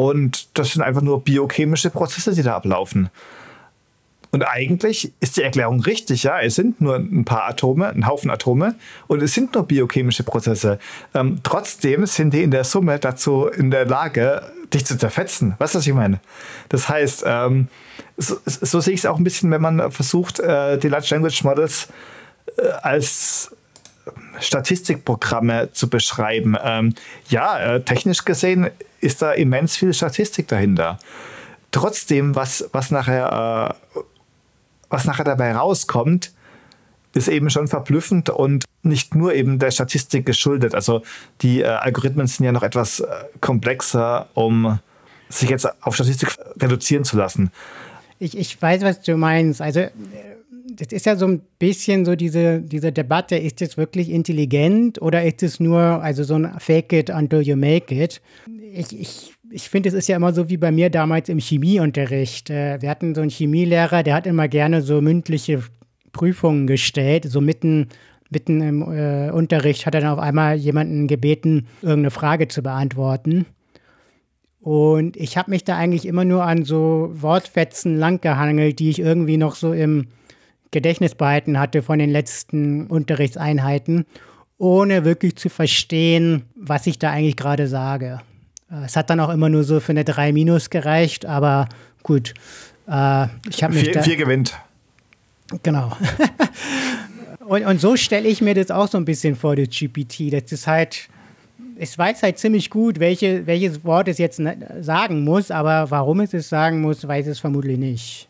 und 0.00 0.58
das 0.58 0.72
sind 0.72 0.80
einfach 0.80 1.02
nur 1.02 1.22
biochemische 1.22 1.90
Prozesse, 1.90 2.32
die 2.32 2.42
da 2.42 2.56
ablaufen. 2.56 3.10
Und 4.30 4.44
eigentlich 4.44 5.12
ist 5.20 5.36
die 5.36 5.42
Erklärung 5.42 5.80
richtig, 5.80 6.22
ja, 6.22 6.40
es 6.40 6.54
sind 6.54 6.80
nur 6.80 6.96
ein 6.96 7.26
paar 7.26 7.46
Atome, 7.46 7.90
ein 7.90 8.06
Haufen 8.06 8.30
Atome 8.30 8.76
und 9.08 9.22
es 9.22 9.34
sind 9.34 9.54
nur 9.54 9.64
biochemische 9.64 10.22
Prozesse. 10.22 10.78
Ähm, 11.12 11.40
trotzdem 11.42 12.06
sind 12.06 12.32
die 12.32 12.42
in 12.42 12.50
der 12.50 12.64
Summe 12.64 12.98
dazu 12.98 13.44
in 13.48 13.70
der 13.70 13.84
Lage, 13.84 14.50
dich 14.72 14.86
zu 14.86 14.96
zerfetzen. 14.96 15.54
Weißt 15.58 15.74
du, 15.74 15.78
was 15.80 15.86
ich 15.86 15.92
meine? 15.92 16.20
Das 16.70 16.88
heißt, 16.88 17.24
ähm, 17.26 17.68
so, 18.16 18.38
so, 18.46 18.80
sehe 18.80 18.94
ich 18.94 19.00
es 19.00 19.06
auch 19.06 19.18
ein 19.18 19.24
bisschen, 19.24 19.50
wenn 19.50 19.60
man 19.60 19.92
versucht, 19.92 20.40
äh, 20.40 20.78
die 20.78 20.88
Large 20.88 21.08
Language 21.10 21.44
Models 21.44 21.88
äh, 22.56 22.68
als 22.80 23.54
Statistikprogramme 24.38 25.72
zu 25.72 25.88
beschreiben. 25.88 26.56
Ähm, 26.62 26.94
ja, 27.28 27.58
äh, 27.58 27.82
technisch 27.82 28.24
gesehen 28.24 28.70
ist 29.00 29.22
da 29.22 29.32
immens 29.32 29.76
viel 29.76 29.92
Statistik 29.92 30.48
dahinter. 30.48 30.98
Trotzdem, 31.70 32.34
was, 32.34 32.68
was, 32.72 32.90
nachher, 32.90 33.76
äh, 33.96 34.00
was 34.88 35.04
nachher 35.04 35.24
dabei 35.24 35.54
rauskommt, 35.54 36.32
ist 37.14 37.28
eben 37.28 37.50
schon 37.50 37.68
verblüffend 37.68 38.30
und 38.30 38.64
nicht 38.82 39.14
nur 39.14 39.34
eben 39.34 39.58
der 39.58 39.70
Statistik 39.70 40.26
geschuldet. 40.26 40.74
Also 40.74 41.02
die 41.42 41.60
äh, 41.60 41.66
Algorithmen 41.66 42.26
sind 42.26 42.46
ja 42.46 42.52
noch 42.52 42.62
etwas 42.62 43.00
äh, 43.00 43.06
komplexer, 43.40 44.28
um 44.34 44.78
sich 45.28 45.50
jetzt 45.50 45.68
auf 45.82 45.94
Statistik 45.94 46.36
reduzieren 46.60 47.04
zu 47.04 47.16
lassen. 47.16 47.50
Ich, 48.18 48.36
ich 48.36 48.60
weiß, 48.60 48.82
was 48.82 49.00
du 49.00 49.16
meinst. 49.16 49.60
Also 49.62 49.88
das 50.76 50.88
ist 50.92 51.06
ja 51.06 51.16
so 51.16 51.26
ein 51.26 51.40
bisschen 51.58 52.04
so 52.04 52.14
diese, 52.16 52.60
diese 52.60 52.92
Debatte, 52.92 53.36
ist 53.36 53.62
es 53.62 53.76
wirklich 53.76 54.10
intelligent 54.10 55.00
oder 55.00 55.24
ist 55.24 55.42
es 55.42 55.60
nur 55.60 55.80
also 55.80 56.22
so 56.24 56.34
ein 56.34 56.52
Fake 56.58 56.92
it 56.92 57.10
until 57.10 57.40
you 57.40 57.56
make 57.56 57.94
it? 57.94 58.20
Ich, 58.72 58.98
ich, 58.98 59.32
ich 59.50 59.68
finde, 59.68 59.88
es 59.88 59.94
ist 59.94 60.08
ja 60.08 60.16
immer 60.16 60.32
so 60.32 60.48
wie 60.48 60.56
bei 60.56 60.70
mir 60.70 60.90
damals 60.90 61.28
im 61.28 61.38
Chemieunterricht. 61.38 62.50
Äh, 62.50 62.80
wir 62.80 62.90
hatten 62.90 63.14
so 63.14 63.20
einen 63.20 63.30
Chemielehrer, 63.30 64.02
der 64.02 64.14
hat 64.14 64.26
immer 64.26 64.48
gerne 64.48 64.82
so 64.82 65.00
mündliche 65.00 65.62
Prüfungen 66.12 66.66
gestellt, 66.66 67.24
so 67.28 67.40
mitten, 67.40 67.88
mitten 68.30 68.60
im 68.60 68.82
äh, 68.82 69.30
Unterricht 69.30 69.86
hat 69.86 69.94
er 69.94 70.02
dann 70.02 70.10
auf 70.10 70.18
einmal 70.18 70.56
jemanden 70.56 71.06
gebeten, 71.06 71.66
irgendeine 71.82 72.10
Frage 72.10 72.48
zu 72.48 72.62
beantworten. 72.62 73.46
Und 74.60 75.16
ich 75.16 75.38
habe 75.38 75.50
mich 75.50 75.64
da 75.64 75.76
eigentlich 75.76 76.06
immer 76.06 76.24
nur 76.24 76.44
an 76.44 76.64
so 76.64 77.10
Wortfetzen 77.14 77.96
langgehangelt, 77.96 78.78
die 78.78 78.90
ich 78.90 78.98
irgendwie 78.98 79.38
noch 79.38 79.54
so 79.54 79.72
im 79.72 80.08
Gedächtnis 80.70 81.14
behalten 81.14 81.58
hatte 81.58 81.82
von 81.82 81.98
den 81.98 82.10
letzten 82.10 82.86
Unterrichtseinheiten, 82.86 84.06
ohne 84.58 85.04
wirklich 85.04 85.36
zu 85.36 85.48
verstehen, 85.48 86.42
was 86.54 86.86
ich 86.86 86.98
da 86.98 87.10
eigentlich 87.10 87.36
gerade 87.36 87.66
sage. 87.66 88.20
Äh, 88.70 88.84
es 88.84 88.96
hat 88.96 89.10
dann 89.10 89.20
auch 89.20 89.30
immer 89.30 89.48
nur 89.48 89.64
so 89.64 89.80
für 89.80 89.92
eine 89.92 90.04
3 90.04 90.32
minus 90.32 90.70
gereicht, 90.70 91.26
aber 91.26 91.68
gut. 92.02 92.34
Äh, 92.86 93.26
ich 93.48 93.62
habe 93.62 93.74
mich. 93.74 93.84
Vier, 93.84 93.92
da, 93.92 94.02
vier 94.02 94.16
gewinnt. 94.16 94.56
Genau. 95.62 95.96
und, 97.46 97.64
und 97.64 97.80
so 97.80 97.96
stelle 97.96 98.28
ich 98.28 98.40
mir 98.40 98.54
das 98.54 98.70
auch 98.70 98.88
so 98.88 98.98
ein 98.98 99.04
bisschen 99.04 99.34
vor, 99.34 99.56
das 99.56 99.68
GPT. 99.70 100.32
Das 100.32 100.52
ist 100.52 100.66
halt 100.66 101.08
es 101.82 101.96
weiß 101.96 102.22
halt 102.22 102.38
ziemlich 102.38 102.68
gut, 102.68 103.00
welche, 103.00 103.46
welches 103.46 103.82
Wort 103.84 104.06
es 104.08 104.18
jetzt 104.18 104.40
sagen 104.80 105.24
muss, 105.24 105.50
aber 105.50 105.90
warum 105.90 106.20
es 106.20 106.34
es 106.34 106.50
sagen 106.50 106.82
muss, 106.82 107.08
weiß 107.08 107.26
es 107.26 107.38
vermutlich 107.38 107.78
nicht. 107.78 108.28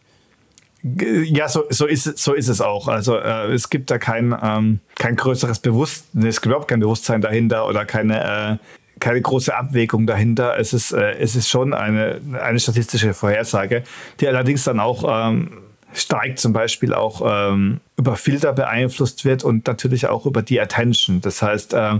Ja, 0.83 1.49
so, 1.49 1.64
so, 1.68 1.87
ist, 1.87 2.18
so 2.18 2.33
ist 2.33 2.49
es 2.49 2.61
auch. 2.61 2.89
Also 2.89 3.16
äh, 3.16 3.53
es 3.53 3.68
gibt 3.68 3.91
da 3.91 3.99
kein, 3.99 4.35
ähm, 4.43 4.81
kein 4.97 5.16
größeres 5.16 5.59
Bewusstsein, 5.59 6.26
es 6.26 6.41
gibt 6.41 6.47
überhaupt 6.47 6.68
kein 6.68 6.81
Bewusstsein 6.81 7.20
dahinter 7.20 7.66
oder 7.66 7.85
keine, 7.85 8.59
äh, 8.59 8.99
keine 8.99 9.20
große 9.20 9.55
Abwägung 9.55 10.07
dahinter. 10.07 10.59
Es 10.59 10.72
ist, 10.72 10.93
äh, 10.93 11.12
es 11.18 11.37
ist 11.37 11.49
schon 11.49 11.74
eine, 11.74 12.20
eine 12.41 12.59
statistische 12.59 13.12
Vorhersage, 13.12 13.83
die 14.20 14.28
allerdings 14.28 14.64
dann 14.64 14.81
auch 14.81 15.05
ähm, 15.07 15.59
stark 15.93 16.39
zum 16.39 16.53
Beispiel 16.53 16.95
auch 16.95 17.22
ähm, 17.24 17.81
über 17.97 18.16
Filter 18.16 18.53
beeinflusst 18.53 19.24
wird 19.24 19.45
und 19.45 19.66
natürlich 19.66 20.07
auch 20.07 20.24
über 20.24 20.43
die 20.43 20.61
Attention. 20.61 21.20
Das 21.20 21.43
heißt, 21.43 21.74
äh, 21.74 21.99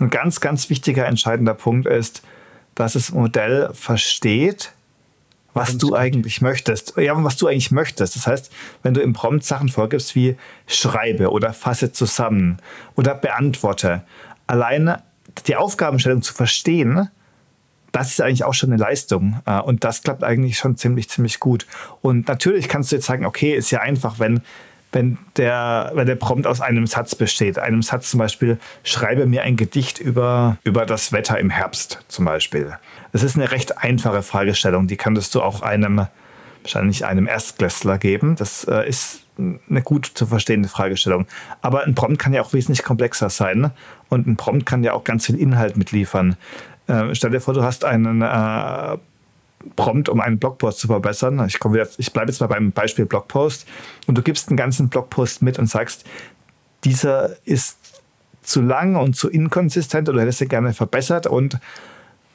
ein 0.00 0.10
ganz, 0.10 0.40
ganz 0.40 0.70
wichtiger, 0.70 1.06
entscheidender 1.06 1.54
Punkt 1.54 1.86
ist, 1.86 2.22
dass 2.74 2.92
das 2.92 3.12
Modell 3.12 3.70
versteht, 3.72 4.72
was 5.54 5.78
du 5.78 5.94
eigentlich 5.94 6.40
möchtest. 6.40 6.94
Ja, 6.96 7.22
was 7.24 7.36
du 7.36 7.46
eigentlich 7.46 7.70
möchtest. 7.70 8.16
Das 8.16 8.26
heißt, 8.26 8.52
wenn 8.82 8.94
du 8.94 9.00
im 9.00 9.12
Prompt 9.12 9.44
Sachen 9.44 9.68
vorgibst 9.68 10.14
wie 10.14 10.36
schreibe 10.66 11.30
oder 11.30 11.52
fasse 11.52 11.92
zusammen 11.92 12.58
oder 12.96 13.14
beantworte, 13.14 14.02
alleine 14.46 15.02
die 15.46 15.56
Aufgabenstellung 15.56 16.22
zu 16.22 16.34
verstehen, 16.34 17.08
das 17.92 18.10
ist 18.10 18.20
eigentlich 18.20 18.44
auch 18.44 18.54
schon 18.54 18.70
eine 18.72 18.80
Leistung. 18.80 19.40
Äh, 19.46 19.60
und 19.60 19.84
das 19.84 20.02
klappt 20.02 20.22
eigentlich 20.22 20.58
schon 20.58 20.76
ziemlich, 20.76 21.08
ziemlich 21.08 21.40
gut. 21.40 21.66
Und 22.02 22.28
natürlich 22.28 22.68
kannst 22.68 22.92
du 22.92 22.96
jetzt 22.96 23.06
sagen, 23.06 23.24
okay, 23.24 23.54
ist 23.54 23.70
ja 23.70 23.80
einfach, 23.80 24.18
wenn, 24.18 24.42
wenn, 24.92 25.18
der, 25.36 25.92
wenn 25.94 26.06
der 26.06 26.14
Prompt 26.14 26.46
aus 26.46 26.60
einem 26.60 26.86
Satz 26.86 27.14
besteht. 27.14 27.58
Einem 27.58 27.82
Satz 27.82 28.10
zum 28.10 28.18
Beispiel, 28.18 28.58
schreibe 28.84 29.26
mir 29.26 29.42
ein 29.42 29.56
Gedicht 29.56 29.98
über, 29.98 30.56
über 30.64 30.86
das 30.86 31.12
Wetter 31.12 31.38
im 31.38 31.50
Herbst 31.50 32.04
zum 32.08 32.24
Beispiel. 32.24 32.76
Es 33.12 33.22
ist 33.22 33.36
eine 33.36 33.50
recht 33.50 33.78
einfache 33.78 34.22
Fragestellung, 34.22 34.86
die 34.86 34.96
könntest 34.96 35.34
du 35.34 35.42
auch 35.42 35.62
einem, 35.62 36.06
wahrscheinlich 36.62 37.04
einem 37.04 37.26
Erstklässler 37.26 37.98
geben. 37.98 38.36
Das 38.36 38.64
äh, 38.64 38.88
ist 38.88 39.22
eine 39.38 39.82
gut 39.82 40.06
zu 40.06 40.26
verstehende 40.26 40.68
Fragestellung. 40.68 41.26
Aber 41.62 41.84
ein 41.84 41.94
Prompt 41.94 42.18
kann 42.18 42.32
ja 42.32 42.42
auch 42.42 42.52
wesentlich 42.52 42.82
komplexer 42.82 43.30
sein. 43.30 43.70
Und 44.08 44.26
ein 44.26 44.36
Prompt 44.36 44.66
kann 44.66 44.82
ja 44.82 44.92
auch 44.94 45.04
ganz 45.04 45.26
viel 45.26 45.36
Inhalt 45.36 45.76
mitliefern. 45.76 46.36
Äh, 46.86 47.14
stell 47.14 47.30
dir 47.30 47.40
vor, 47.40 47.54
du 47.54 47.62
hast 47.62 47.84
einen 47.84 48.22
äh, 48.22 48.96
Prompt, 49.76 50.08
um 50.08 50.20
einen 50.20 50.38
Blogpost 50.38 50.78
zu 50.78 50.86
verbessern. 50.86 51.44
Ich, 51.46 51.58
ich 51.98 52.12
bleibe 52.12 52.30
jetzt 52.30 52.40
mal 52.40 52.46
beim 52.46 52.72
Beispiel 52.72 53.06
Blogpost. 53.06 53.66
Und 54.06 54.16
du 54.16 54.22
gibst 54.22 54.48
einen 54.48 54.56
ganzen 54.56 54.88
Blogpost 54.88 55.42
mit 55.42 55.58
und 55.58 55.66
sagst, 55.66 56.04
dieser 56.84 57.36
ist 57.44 57.78
zu 58.42 58.62
lang 58.62 58.96
und 58.96 59.14
zu 59.14 59.28
inkonsistent 59.28 60.08
oder 60.08 60.22
hättest 60.22 60.40
du 60.40 60.46
gerne 60.46 60.72
verbessert 60.72 61.26
und 61.26 61.58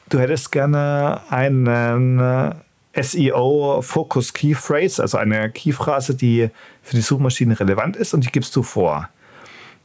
du 0.10 0.20
hättest 0.20 0.52
gerne 0.52 1.22
einen 1.30 2.54
SEO 2.96 3.82
Focus 3.82 4.34
Key 4.34 4.54
Phrase, 4.54 5.02
also 5.02 5.18
eine 5.18 5.50
Keyphrase, 5.50 6.14
die 6.16 6.50
für 6.84 6.96
die 6.96 7.02
Suchmaschine 7.02 7.60
relevant 7.60 7.96
ist 7.96 8.14
und 8.14 8.24
die 8.26 8.32
gibst 8.32 8.56
du 8.56 8.62
vor. 8.64 9.10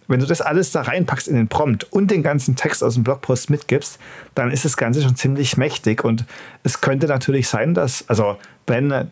Wenn 0.09 0.20
du 0.20 0.26
das 0.26 0.40
alles 0.40 0.72
da 0.72 0.82
reinpackst 0.82 1.28
in 1.28 1.36
den 1.36 1.48
Prompt 1.48 1.84
und 1.92 2.11
den 2.11 2.22
ganzen 2.22 2.56
Text 2.56 2.82
aus 2.82 2.94
dem 2.94 3.04
Blogpost 3.04 3.50
mitgibst, 3.50 3.98
dann 4.34 4.50
ist 4.50 4.64
das 4.64 4.76
Ganze 4.76 5.02
schon 5.02 5.16
ziemlich 5.16 5.56
mächtig 5.56 6.02
und 6.02 6.24
es 6.64 6.80
könnte 6.80 7.06
natürlich 7.06 7.48
sein, 7.48 7.74
dass, 7.74 8.09
also 8.09 8.38
wenn 8.66 9.11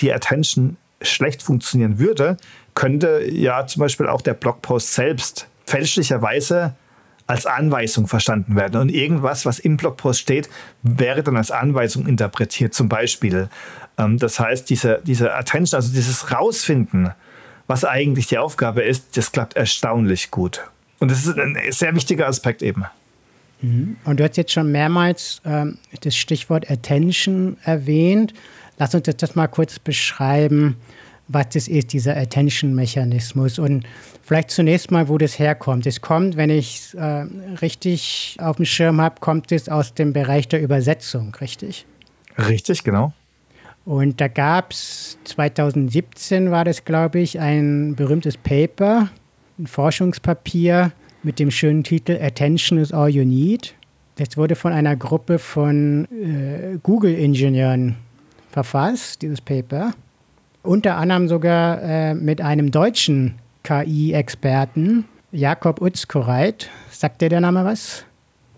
die 0.00 0.12
Attention 0.12 0.76
schlecht 1.02 1.42
funktionieren 1.42 1.98
würde, 1.98 2.36
könnte 2.74 3.28
ja 3.28 3.66
zum 3.66 3.80
Beispiel 3.80 4.06
auch 4.06 4.22
der 4.22 4.34
Blogpost 4.34 4.94
selbst 4.94 5.48
fälschlicherweise 5.66 6.74
als 7.26 7.44
Anweisung 7.44 8.06
verstanden 8.06 8.56
werden. 8.56 8.80
Und 8.80 8.88
irgendwas, 8.88 9.44
was 9.44 9.58
im 9.58 9.76
Blogpost 9.76 10.20
steht, 10.20 10.48
wäre 10.82 11.22
dann 11.22 11.36
als 11.36 11.50
Anweisung 11.50 12.06
interpretiert, 12.06 12.72
zum 12.72 12.88
Beispiel. 12.88 13.48
Ähm, 13.98 14.18
das 14.18 14.40
heißt, 14.40 14.70
diese, 14.70 15.02
diese 15.04 15.34
Attention, 15.34 15.76
also 15.76 15.92
dieses 15.92 16.32
Rausfinden, 16.32 17.12
was 17.68 17.84
eigentlich 17.84 18.26
die 18.26 18.38
Aufgabe 18.38 18.82
ist, 18.82 19.16
das 19.16 19.30
klappt 19.30 19.56
erstaunlich 19.56 20.32
gut. 20.32 20.68
Und 20.98 21.12
das 21.12 21.24
ist 21.24 21.38
ein 21.38 21.56
sehr 21.70 21.94
wichtiger 21.94 22.26
Aspekt 22.26 22.62
eben. 22.62 22.84
Mhm. 23.60 23.96
Und 24.04 24.18
du 24.18 24.24
hast 24.24 24.36
jetzt 24.36 24.52
schon 24.52 24.72
mehrmals 24.72 25.40
ähm, 25.44 25.78
das 26.00 26.16
Stichwort 26.16 26.68
Attention 26.68 27.56
erwähnt. 27.62 28.34
Lass 28.78 28.94
uns 28.94 29.04
das 29.04 29.36
mal 29.36 29.46
kurz 29.46 29.78
beschreiben 29.78 30.76
was 31.28 31.50
das 31.50 31.68
ist, 31.68 31.92
dieser 31.92 32.16
Attention-Mechanismus. 32.16 33.58
Und 33.58 33.86
vielleicht 34.24 34.50
zunächst 34.50 34.90
mal, 34.90 35.08
wo 35.08 35.18
das 35.18 35.38
herkommt. 35.38 35.86
Es 35.86 36.00
kommt, 36.00 36.36
wenn 36.36 36.50
ich 36.50 36.76
es 36.76 36.94
äh, 36.94 37.26
richtig 37.60 38.36
auf 38.40 38.56
dem 38.56 38.64
Schirm 38.64 39.00
habe, 39.00 39.20
kommt 39.20 39.52
es 39.52 39.68
aus 39.68 39.94
dem 39.94 40.12
Bereich 40.12 40.48
der 40.48 40.62
Übersetzung, 40.62 41.34
richtig? 41.40 41.86
Richtig, 42.38 42.82
genau. 42.82 43.12
Und 43.88 44.20
da 44.20 44.28
gab 44.28 44.72
es 44.72 45.18
2017 45.24 46.50
war 46.50 46.66
das, 46.66 46.84
glaube 46.84 47.20
ich, 47.20 47.40
ein 47.40 47.94
berühmtes 47.96 48.36
Paper, 48.36 49.08
ein 49.58 49.66
Forschungspapier 49.66 50.92
mit 51.22 51.38
dem 51.38 51.50
schönen 51.50 51.84
Titel 51.84 52.18
Attention 52.20 52.78
is 52.78 52.92
all 52.92 53.08
you 53.08 53.24
need. 53.24 53.74
Das 54.16 54.36
wurde 54.36 54.56
von 54.56 54.74
einer 54.74 54.94
Gruppe 54.94 55.38
von 55.38 56.06
äh, 56.12 56.76
Google-Ingenieuren 56.82 57.96
verfasst, 58.50 59.22
dieses 59.22 59.40
Paper 59.40 59.94
unter 60.62 60.96
anderem 60.98 61.26
sogar 61.26 61.80
äh, 61.82 62.12
mit 62.12 62.42
einem 62.42 62.70
deutschen 62.70 63.36
KI-Experten, 63.62 65.06
Jakob 65.32 65.80
Utzkoreit. 65.80 66.68
Sagt 66.90 67.22
dir 67.22 67.30
der 67.30 67.40
Name 67.40 67.64
was? 67.64 68.04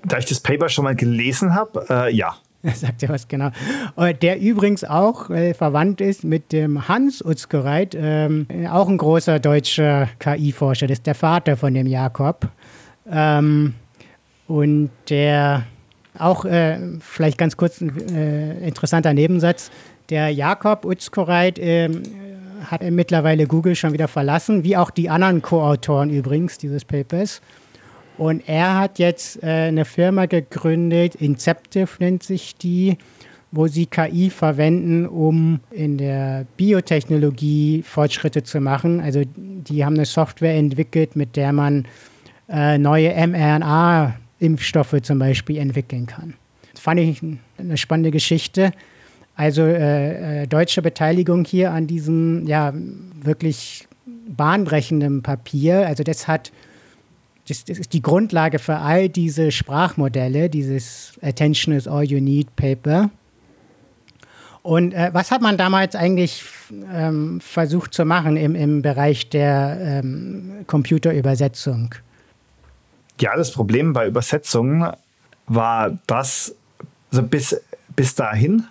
Da 0.04 0.18
ich 0.18 0.24
das 0.24 0.40
Paper 0.40 0.68
schon 0.68 0.82
mal 0.82 0.96
gelesen 0.96 1.54
habe, 1.54 1.86
äh, 1.88 2.12
ja. 2.12 2.34
Sagt 2.74 3.02
er 3.02 3.08
was, 3.08 3.26
genau. 3.26 3.50
Äh, 3.96 4.14
der 4.14 4.38
übrigens 4.40 4.84
auch 4.84 5.30
äh, 5.30 5.54
verwandt 5.54 6.00
ist 6.00 6.24
mit 6.24 6.52
dem 6.52 6.88
Hans 6.88 7.24
Utzkoreit, 7.24 7.96
ähm, 7.98 8.46
auch 8.70 8.88
ein 8.88 8.98
großer 8.98 9.38
deutscher 9.38 10.08
KI-Forscher. 10.18 10.86
Das 10.86 10.98
ist 10.98 11.06
der 11.06 11.14
Vater 11.14 11.56
von 11.56 11.72
dem 11.72 11.86
Jakob. 11.86 12.48
Ähm, 13.10 13.74
und 14.46 14.90
der 15.08 15.64
auch, 16.18 16.44
äh, 16.44 16.78
vielleicht 17.00 17.38
ganz 17.38 17.56
kurz 17.56 17.80
ein 17.80 18.14
äh, 18.14 18.66
interessanter 18.66 19.14
Nebensatz, 19.14 19.70
der 20.10 20.30
Jakob 20.30 20.84
Utzkoreit 20.84 21.58
äh, 21.58 21.88
hat 22.66 22.82
mittlerweile 22.82 23.46
Google 23.46 23.74
schon 23.74 23.92
wieder 23.92 24.08
verlassen, 24.08 24.64
wie 24.64 24.76
auch 24.76 24.90
die 24.90 25.08
anderen 25.08 25.40
Co-Autoren 25.40 26.10
übrigens 26.10 26.58
dieses 26.58 26.84
Papers. 26.84 27.40
Und 28.20 28.46
er 28.46 28.78
hat 28.78 28.98
jetzt 28.98 29.42
äh, 29.42 29.46
eine 29.46 29.86
Firma 29.86 30.26
gegründet, 30.26 31.14
Inceptive 31.14 31.88
nennt 32.00 32.22
sich 32.22 32.54
die, 32.54 32.98
wo 33.50 33.66
sie 33.66 33.86
KI 33.86 34.28
verwenden, 34.28 35.06
um 35.06 35.60
in 35.70 35.96
der 35.96 36.44
Biotechnologie 36.58 37.82
Fortschritte 37.82 38.42
zu 38.42 38.60
machen. 38.60 39.00
Also 39.00 39.22
die 39.36 39.86
haben 39.86 39.94
eine 39.94 40.04
Software 40.04 40.54
entwickelt, 40.54 41.16
mit 41.16 41.34
der 41.34 41.54
man 41.54 41.86
äh, 42.50 42.76
neue 42.76 43.08
mRNA-Impfstoffe 43.26 45.00
zum 45.00 45.18
Beispiel 45.18 45.56
entwickeln 45.56 46.04
kann. 46.04 46.34
Das 46.74 46.82
fand 46.82 47.00
ich 47.00 47.22
eine 47.56 47.78
spannende 47.78 48.10
Geschichte. 48.10 48.72
Also 49.34 49.62
äh, 49.62 50.42
äh, 50.42 50.46
deutsche 50.46 50.82
Beteiligung 50.82 51.46
hier 51.46 51.72
an 51.72 51.86
diesem 51.86 52.46
ja 52.46 52.74
wirklich 53.22 53.88
bahnbrechenden 54.28 55.22
Papier. 55.22 55.86
Also 55.86 56.02
das 56.02 56.28
hat 56.28 56.52
das, 57.50 57.64
das, 57.64 57.78
ist 57.78 57.92
die 57.92 58.02
Grundlage 58.02 58.58
für 58.58 58.76
all 58.76 59.08
diese 59.08 59.50
Sprachmodelle, 59.50 60.48
dieses 60.48 61.12
Attention 61.22 61.74
is 61.74 61.88
all 61.88 62.04
you 62.04 62.20
need 62.20 62.54
Paper. 62.56 63.10
Und 64.62 64.92
äh, 64.92 65.10
was 65.12 65.30
hat 65.30 65.40
man 65.40 65.56
damals 65.56 65.96
eigentlich 65.96 66.44
ähm, 66.92 67.40
versucht 67.40 67.94
zu 67.94 68.04
machen 68.04 68.36
im, 68.36 68.54
im 68.54 68.82
Bereich 68.82 69.30
der 69.30 69.78
ähm, 69.80 70.64
Computerübersetzung? 70.66 71.94
Ja, 73.20 73.36
das 73.36 73.52
Problem 73.52 73.92
bei 73.92 74.06
Übersetzungen 74.06 74.92
war, 75.46 75.98
dass 76.06 76.54
also 77.10 77.22
bis, 77.22 77.60
bis 77.96 78.14
dahin 78.14 78.64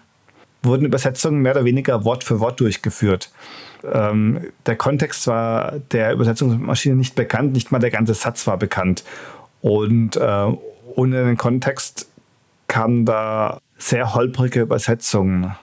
wurden 0.63 0.85
Übersetzungen 0.85 1.41
mehr 1.41 1.53
oder 1.53 1.65
weniger 1.65 2.05
Wort 2.05 2.23
für 2.23 2.39
Wort 2.39 2.59
durchgeführt. 2.59 3.31
Ähm, 3.83 4.41
der 4.65 4.75
Kontext 4.75 5.27
war 5.27 5.79
der 5.91 6.13
Übersetzungsmaschine 6.13 6.95
nicht 6.95 7.15
bekannt, 7.15 7.53
nicht 7.53 7.71
mal 7.71 7.79
der 7.79 7.91
ganze 7.91 8.13
Satz 8.13 8.47
war 8.47 8.57
bekannt. 8.57 9.03
Und 9.61 10.15
äh, 10.15 10.45
ohne 10.95 11.25
den 11.25 11.37
Kontext 11.37 12.07
kamen 12.67 13.05
da 13.05 13.59
sehr 13.77 14.13
holprige 14.13 14.61
Übersetzungen. 14.61 15.55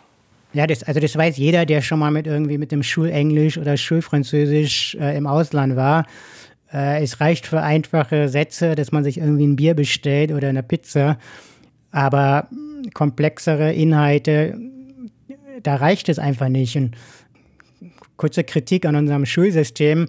Ja, 0.52 0.66
das, 0.66 0.82
also 0.82 1.00
das 1.00 1.16
weiß 1.16 1.36
jeder, 1.36 1.66
der 1.66 1.82
schon 1.82 1.98
mal 1.98 2.10
mit 2.10 2.26
irgendwie 2.26 2.58
mit 2.58 2.72
dem 2.72 2.82
Schulenglisch 2.82 3.58
oder 3.58 3.76
Schulfranzösisch 3.76 4.96
äh, 5.00 5.16
im 5.16 5.26
Ausland 5.26 5.76
war. 5.76 6.06
Äh, 6.72 7.02
es 7.02 7.20
reicht 7.20 7.46
für 7.46 7.60
einfache 7.60 8.28
Sätze, 8.28 8.74
dass 8.74 8.92
man 8.92 9.04
sich 9.04 9.18
irgendwie 9.18 9.46
ein 9.46 9.56
Bier 9.56 9.74
bestellt 9.74 10.32
oder 10.32 10.48
eine 10.48 10.62
Pizza. 10.62 11.18
Aber 11.90 12.48
komplexere 12.94 13.72
Inhalte 13.72 14.58
da 15.62 15.76
reicht 15.76 16.08
es 16.08 16.18
einfach 16.18 16.48
nicht. 16.48 16.76
Und 16.76 16.96
kurze 18.16 18.44
Kritik 18.44 18.86
an 18.86 18.96
unserem 18.96 19.26
Schulsystem. 19.26 20.08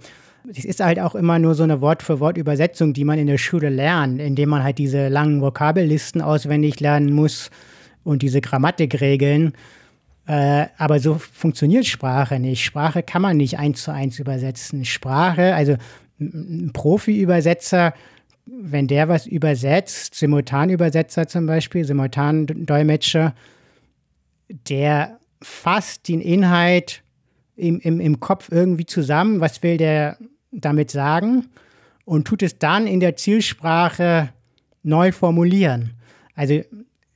Es 0.49 0.63
ist 0.63 0.79
halt 0.79 0.99
auch 0.99 1.15
immer 1.15 1.39
nur 1.39 1.55
so 1.55 1.63
eine 1.63 1.81
Wort-für-Wort-Übersetzung, 1.81 2.93
die 2.93 3.03
man 3.03 3.19
in 3.19 3.27
der 3.27 3.37
Schule 3.37 3.69
lernt, 3.69 4.21
indem 4.21 4.49
man 4.49 4.63
halt 4.63 4.77
diese 4.77 5.09
langen 5.09 5.41
Vokabellisten 5.41 6.21
auswendig 6.21 6.79
lernen 6.79 7.11
muss 7.11 7.49
und 8.03 8.21
diese 8.21 8.39
Grammatikregeln. 8.39 9.53
Äh, 10.25 10.67
aber 10.77 10.99
so 10.99 11.15
funktioniert 11.15 11.85
Sprache 11.85 12.39
nicht. 12.39 12.63
Sprache 12.63 13.03
kann 13.03 13.21
man 13.21 13.37
nicht 13.37 13.59
eins 13.59 13.83
zu 13.83 13.91
eins 13.91 14.19
übersetzen. 14.19 14.85
Sprache, 14.85 15.53
also 15.53 15.75
ein 16.19 16.71
Profi-Übersetzer, 16.73 17.93
wenn 18.45 18.87
der 18.87 19.09
was 19.09 19.27
übersetzt, 19.27 20.15
Simultanübersetzer 20.15 21.27
zum 21.27 21.45
Beispiel, 21.45 21.83
Simultandolmetscher, 21.85 23.35
der 24.69 25.19
fasst 25.41 26.07
den 26.07 26.21
Inhalt 26.21 27.03
im, 27.57 27.79
im, 27.81 27.99
im 27.99 28.19
Kopf 28.19 28.49
irgendwie 28.51 28.85
zusammen, 28.85 29.41
was 29.41 29.61
will 29.63 29.77
der 29.77 30.17
damit 30.51 30.91
sagen 30.91 31.47
und 32.05 32.25
tut 32.25 32.41
es 32.41 32.57
dann 32.57 32.87
in 32.87 33.01
der 33.01 33.17
Zielsprache 33.17 34.29
neu 34.83 35.11
formulieren. 35.11 35.91
Also 36.35 36.61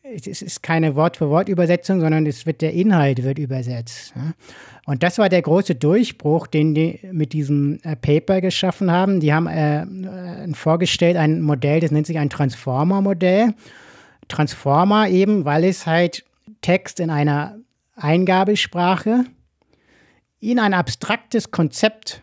es 0.03 0.41
ist 0.41 0.61
keine 0.61 0.95
Wort-für-Wort-Übersetzung, 0.95 2.01
sondern 2.01 2.25
es 2.25 2.45
wird 2.45 2.61
der 2.61 2.73
Inhalt 2.73 3.23
wird 3.23 3.39
übersetzt. 3.39 4.13
Und 4.85 5.03
das 5.03 5.17
war 5.17 5.29
der 5.29 5.41
große 5.41 5.75
Durchbruch, 5.75 6.47
den 6.47 6.75
die 6.75 6.99
mit 7.11 7.31
diesem 7.31 7.79
äh, 7.83 7.95
Paper 7.95 8.41
geschaffen 8.41 8.91
haben. 8.91 9.21
Die 9.21 9.33
haben 9.33 9.47
äh, 9.47 9.83
äh, 9.83 10.53
vorgestellt 10.53 11.15
ein 11.15 11.41
Modell, 11.41 11.79
das 11.79 11.91
nennt 11.91 12.07
sich 12.07 12.17
ein 12.17 12.29
Transformer-Modell. 12.29 13.53
Transformer 14.27 15.07
eben, 15.07 15.45
weil 15.45 15.63
es 15.63 15.85
halt 15.85 16.25
Text 16.61 16.99
in 16.99 17.09
einer 17.09 17.57
Eingabesprache 17.95 19.25
in 20.41 20.59
ein 20.59 20.73
abstraktes 20.73 21.51
Konzept 21.51 22.21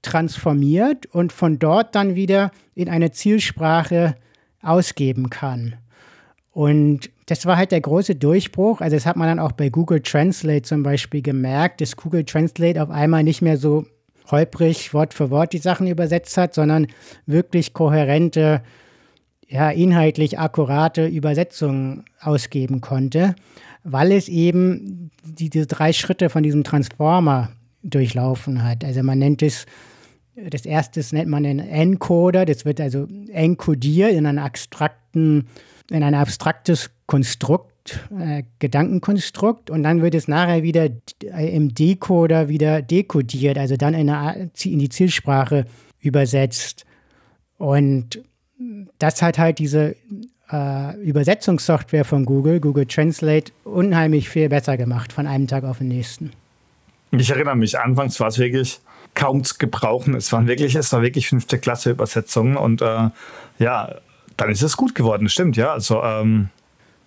transformiert 0.00 1.06
und 1.06 1.32
von 1.32 1.58
dort 1.58 1.94
dann 1.94 2.14
wieder 2.14 2.52
in 2.74 2.88
eine 2.88 3.10
Zielsprache 3.10 4.14
ausgeben 4.62 5.30
kann. 5.30 5.74
Und 6.52 7.10
das 7.26 7.44
war 7.44 7.56
halt 7.56 7.72
der 7.72 7.80
große 7.80 8.14
Durchbruch. 8.14 8.80
Also 8.80 8.96
das 8.96 9.04
hat 9.04 9.16
man 9.16 9.28
dann 9.28 9.40
auch 9.40 9.52
bei 9.52 9.68
Google 9.68 10.00
Translate 10.00 10.62
zum 10.62 10.82
Beispiel 10.82 11.22
gemerkt, 11.22 11.80
dass 11.80 11.96
Google 11.96 12.24
Translate 12.24 12.82
auf 12.82 12.88
einmal 12.88 13.24
nicht 13.24 13.42
mehr 13.42 13.58
so 13.58 13.84
holprig 14.30 14.94
Wort 14.94 15.12
für 15.12 15.30
Wort 15.30 15.52
die 15.52 15.58
Sachen 15.58 15.86
übersetzt 15.86 16.36
hat, 16.36 16.54
sondern 16.54 16.86
wirklich 17.26 17.74
kohärente, 17.74 18.62
ja, 19.48 19.70
inhaltlich 19.70 20.38
akkurate 20.38 21.06
Übersetzungen 21.06 22.04
ausgeben 22.20 22.80
konnte 22.80 23.34
weil 23.88 24.10
es 24.10 24.28
eben 24.28 25.10
diese 25.22 25.66
drei 25.66 25.92
Schritte 25.92 26.28
von 26.28 26.42
diesem 26.42 26.64
Transformer 26.64 27.52
durchlaufen 27.84 28.64
hat. 28.64 28.84
Also 28.84 29.02
man 29.04 29.20
nennt 29.20 29.42
es, 29.42 29.64
das 30.34 30.66
erste 30.66 31.00
nennt 31.14 31.28
man 31.28 31.44
den 31.44 31.60
Encoder, 31.60 32.44
das 32.44 32.64
wird 32.64 32.80
also 32.80 33.06
encodiert 33.32 34.10
in 34.10 34.26
einen 34.26 34.40
abstrakten, 34.40 35.46
in 35.88 36.02
ein 36.02 36.14
abstraktes 36.14 36.90
Konstrukt, 37.06 38.00
äh, 38.18 38.42
Gedankenkonstrukt 38.58 39.70
und 39.70 39.84
dann 39.84 40.02
wird 40.02 40.16
es 40.16 40.26
nachher 40.26 40.64
wieder 40.64 40.88
im 41.22 41.72
Decoder 41.72 42.48
wieder 42.48 42.82
dekodiert, 42.82 43.56
also 43.56 43.76
dann 43.76 43.94
in, 43.94 44.10
eine, 44.10 44.50
in 44.64 44.80
die 44.80 44.88
Zielsprache 44.88 45.64
übersetzt. 46.00 46.84
Und 47.56 48.20
das 48.98 49.22
hat 49.22 49.38
halt 49.38 49.58
diese 49.58 49.96
äh, 50.50 50.96
Übersetzungssoftware 51.02 52.04
von 52.04 52.24
Google, 52.24 52.60
Google 52.60 52.86
Translate, 52.86 53.52
unheimlich 53.64 54.28
viel 54.28 54.48
besser 54.48 54.76
gemacht 54.76 55.12
von 55.12 55.26
einem 55.26 55.46
Tag 55.46 55.64
auf 55.64 55.78
den 55.78 55.88
nächsten. 55.88 56.32
Ich 57.12 57.30
erinnere 57.30 57.56
mich, 57.56 57.78
anfangs 57.78 58.18
war 58.20 58.28
es 58.28 58.38
wirklich 58.38 58.80
kaum 59.14 59.44
zu 59.44 59.56
gebrauchen. 59.58 60.14
Es 60.14 60.32
waren 60.32 60.46
wirklich, 60.46 60.74
es 60.74 60.92
war 60.92 61.02
wirklich 61.02 61.28
fünfte 61.28 61.58
Klasse 61.58 61.90
Übersetzungen 61.90 62.56
und 62.56 62.82
äh, 62.82 63.08
ja, 63.58 63.94
dann 64.36 64.50
ist 64.50 64.62
es 64.62 64.76
gut 64.76 64.94
geworden, 64.94 65.28
stimmt, 65.28 65.56
ja. 65.56 65.72
Also, 65.72 66.02
ähm 66.02 66.50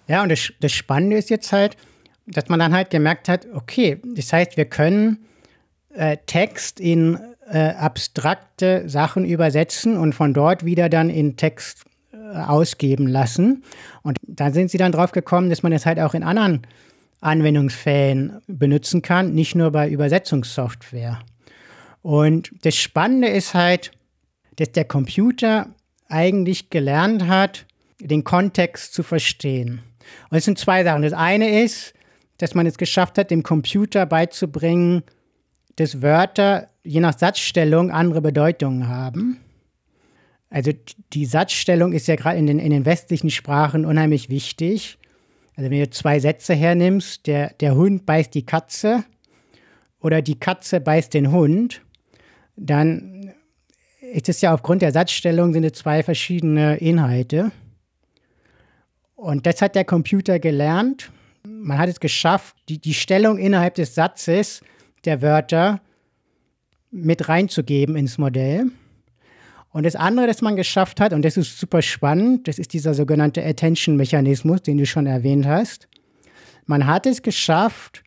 ja, 0.08 0.24
und 0.24 0.30
das, 0.30 0.52
das 0.60 0.72
Spannende 0.72 1.18
ist 1.18 1.30
jetzt 1.30 1.52
halt, 1.52 1.78
dass 2.26 2.50
man 2.50 2.60
dann 2.60 2.74
halt 2.74 2.90
gemerkt 2.90 3.30
hat, 3.30 3.48
okay, 3.54 4.02
das 4.04 4.34
heißt, 4.34 4.58
wir 4.58 4.66
können 4.66 5.20
äh, 5.94 6.18
Text 6.26 6.80
in 6.80 7.20
äh, 7.52 7.70
abstrakte 7.70 8.88
Sachen 8.88 9.26
übersetzen 9.26 9.98
und 9.98 10.14
von 10.14 10.34
dort 10.34 10.66
wieder 10.66 10.90
dann 10.90 11.10
in 11.10 11.38
Text 11.38 11.86
ausgeben 12.34 13.08
lassen. 13.08 13.64
Und 14.04 14.20
da 14.22 14.52
sind 14.52 14.72
sie 14.72 14.78
dann 14.78 14.92
drauf 14.92 15.12
gekommen, 15.12 15.50
dass 15.50 15.64
man 15.64 15.72
es 15.72 15.86
halt 15.86 16.00
auch 16.00 16.14
in 16.14 16.24
anderen 16.24 16.62
Anwendungsfällen 17.22 18.42
benutzen 18.48 19.02
kann, 19.02 19.34
nicht 19.34 19.56
nur 19.56 19.72
bei 19.72 19.90
Übersetzungssoftware. 19.90 21.20
Und 22.02 22.52
das 22.62 22.76
Spannende 22.76 23.28
ist 23.28 23.54
halt, 23.54 23.92
dass 24.56 24.72
der 24.72 24.86
Computer 24.86 25.68
eigentlich 26.08 26.70
gelernt 26.70 27.28
hat, 27.28 27.66
den 28.00 28.24
Kontext 28.24 28.94
zu 28.94 29.04
verstehen. 29.04 29.82
Und 30.30 30.38
es 30.38 30.46
sind 30.46 30.58
zwei 30.58 30.84
Sachen. 30.84 31.02
Das 31.02 31.14
eine 31.14 31.62
ist, 31.62 31.94
dass 32.38 32.56
man 32.56 32.66
es 32.66 32.78
geschafft 32.78 33.18
hat, 33.18 33.32
dem 33.32 33.44
Computer 33.44 34.06
beizubringen, 34.06 35.04
dass 35.76 36.02
Wörter 36.02 36.69
je 36.84 37.00
nach 37.00 37.18
Satzstellung 37.18 37.92
andere 37.92 38.22
Bedeutungen 38.22 38.88
haben. 38.88 39.40
Also 40.50 40.72
die 41.14 41.26
Satzstellung 41.26 41.94
ist 41.94 42.08
ja 42.08 42.16
gerade 42.16 42.38
in 42.38 42.48
den, 42.48 42.60
in 42.60 42.72
den 42.72 42.86
westlichen 42.86 43.30
Sprachen 43.30 43.86
unheimlich 43.86 44.30
wichtig. 44.30 44.98
Also 45.56 45.70
wenn 45.70 45.80
du 45.80 45.90
zwei 45.90 46.20
Sätze 46.20 46.54
hernimmst, 46.56 47.28
der, 47.28 47.54
der 47.60 47.76
Hund 47.76 48.06
beißt 48.06 48.34
die 48.34 48.46
Katze 48.46 49.04
oder 50.00 50.22
die 50.22 50.40
Katze 50.40 50.80
beißt 50.80 51.14
den 51.14 51.32
Hund, 51.32 51.82
dann 52.56 53.34
ist 54.14 54.30
es 54.30 54.42
ja 54.42 54.54
aufgrund 54.54 54.82
der 54.82 54.92
Satzstellung 54.92 55.54
sind 55.54 55.66
es 55.66 55.74
zwei 55.74 56.02
verschiedene 56.02 56.78
Inhalte. 56.78 57.52
Und 59.16 59.46
das 59.46 59.62
hat 59.62 59.76
der 59.76 59.86
Computer 59.86 60.40
gelernt. 60.40 61.12
Man 61.44 61.78
hat 61.78 61.90
es 61.90 62.00
geschafft, 62.00 62.56
die, 62.70 62.80
die 62.80 62.94
Stellung 62.94 63.38
innerhalb 63.38 63.76
des 63.76 63.94
Satzes 63.94 64.62
der 65.06 65.22
Wörter 65.22 65.82
mit 66.92 67.30
reinzugeben 67.30 67.96
ins 67.96 68.18
Modell. 68.18 68.72
Und 69.72 69.86
das 69.86 69.96
andere, 69.96 70.26
das 70.28 70.42
man 70.42 70.56
geschafft 70.56 71.00
hat, 71.00 71.14
und 71.14 71.24
das 71.24 71.38
ist 71.38 71.60
super 71.60 71.82
spannend, 71.82 72.48
das 72.48 72.58
ist 72.58 72.74
dieser 72.74 72.94
sogenannte 72.94 73.46
Attention-Mechanismus, 73.46 74.64
den 74.64 74.78
du 74.78 74.86
schon 74.86 75.06
erwähnt 75.06 75.46
hast. 75.46 75.88
Man 76.66 76.88
hat 76.88 77.06
es 77.06 77.22
geschafft, 77.22 78.04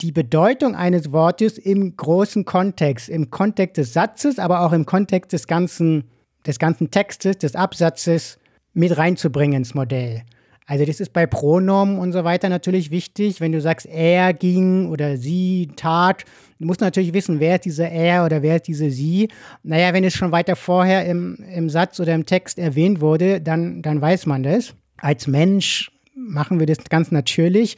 die 0.00 0.12
Bedeutung 0.12 0.74
eines 0.74 1.12
Wortes 1.12 1.58
im 1.58 1.96
großen 1.96 2.44
Kontext, 2.44 3.08
im 3.08 3.30
Kontext 3.30 3.76
des 3.76 3.92
Satzes, 3.92 4.38
aber 4.38 4.60
auch 4.60 4.72
im 4.72 4.86
Kontext 4.86 5.32
des 5.32 5.46
ganzen, 5.46 6.04
des 6.46 6.58
ganzen 6.58 6.90
Textes, 6.90 7.38
des 7.38 7.54
Absatzes 7.54 8.38
mit 8.72 8.96
reinzubringen 8.96 9.58
ins 9.58 9.74
Modell. 9.74 10.22
Also 10.66 10.84
das 10.84 11.00
ist 11.00 11.12
bei 11.12 11.26
Pronomen 11.26 11.98
und 11.98 12.12
so 12.12 12.24
weiter 12.24 12.48
natürlich 12.48 12.90
wichtig. 12.90 13.40
Wenn 13.40 13.52
du 13.52 13.60
sagst, 13.60 13.86
er 13.86 14.32
ging 14.32 14.88
oder 14.88 15.16
sie 15.16 15.70
tat, 15.76 16.24
du 16.58 16.66
musst 16.66 16.80
natürlich 16.80 17.12
wissen, 17.12 17.40
wer 17.40 17.56
ist 17.56 17.64
dieser 17.64 17.90
er 17.90 18.24
oder 18.24 18.42
wer 18.42 18.56
ist 18.56 18.68
diese 18.68 18.90
sie. 18.90 19.28
Naja, 19.62 19.92
wenn 19.92 20.04
es 20.04 20.14
schon 20.14 20.32
weiter 20.32 20.56
vorher 20.56 21.06
im, 21.06 21.36
im 21.54 21.68
Satz 21.68 21.98
oder 21.98 22.14
im 22.14 22.26
Text 22.26 22.58
erwähnt 22.58 23.00
wurde, 23.00 23.40
dann, 23.40 23.82
dann 23.82 24.00
weiß 24.00 24.26
man 24.26 24.42
das. 24.42 24.74
Als 24.98 25.26
Mensch 25.26 25.90
machen 26.14 26.60
wir 26.60 26.66
das 26.66 26.78
ganz 26.88 27.10
natürlich. 27.10 27.76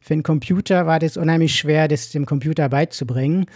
Für 0.00 0.14
einen 0.14 0.22
Computer 0.22 0.86
war 0.86 0.98
das 0.98 1.16
unheimlich 1.16 1.56
schwer, 1.56 1.88
das 1.88 2.10
dem 2.10 2.26
Computer 2.26 2.68
beizubringen. 2.68 3.46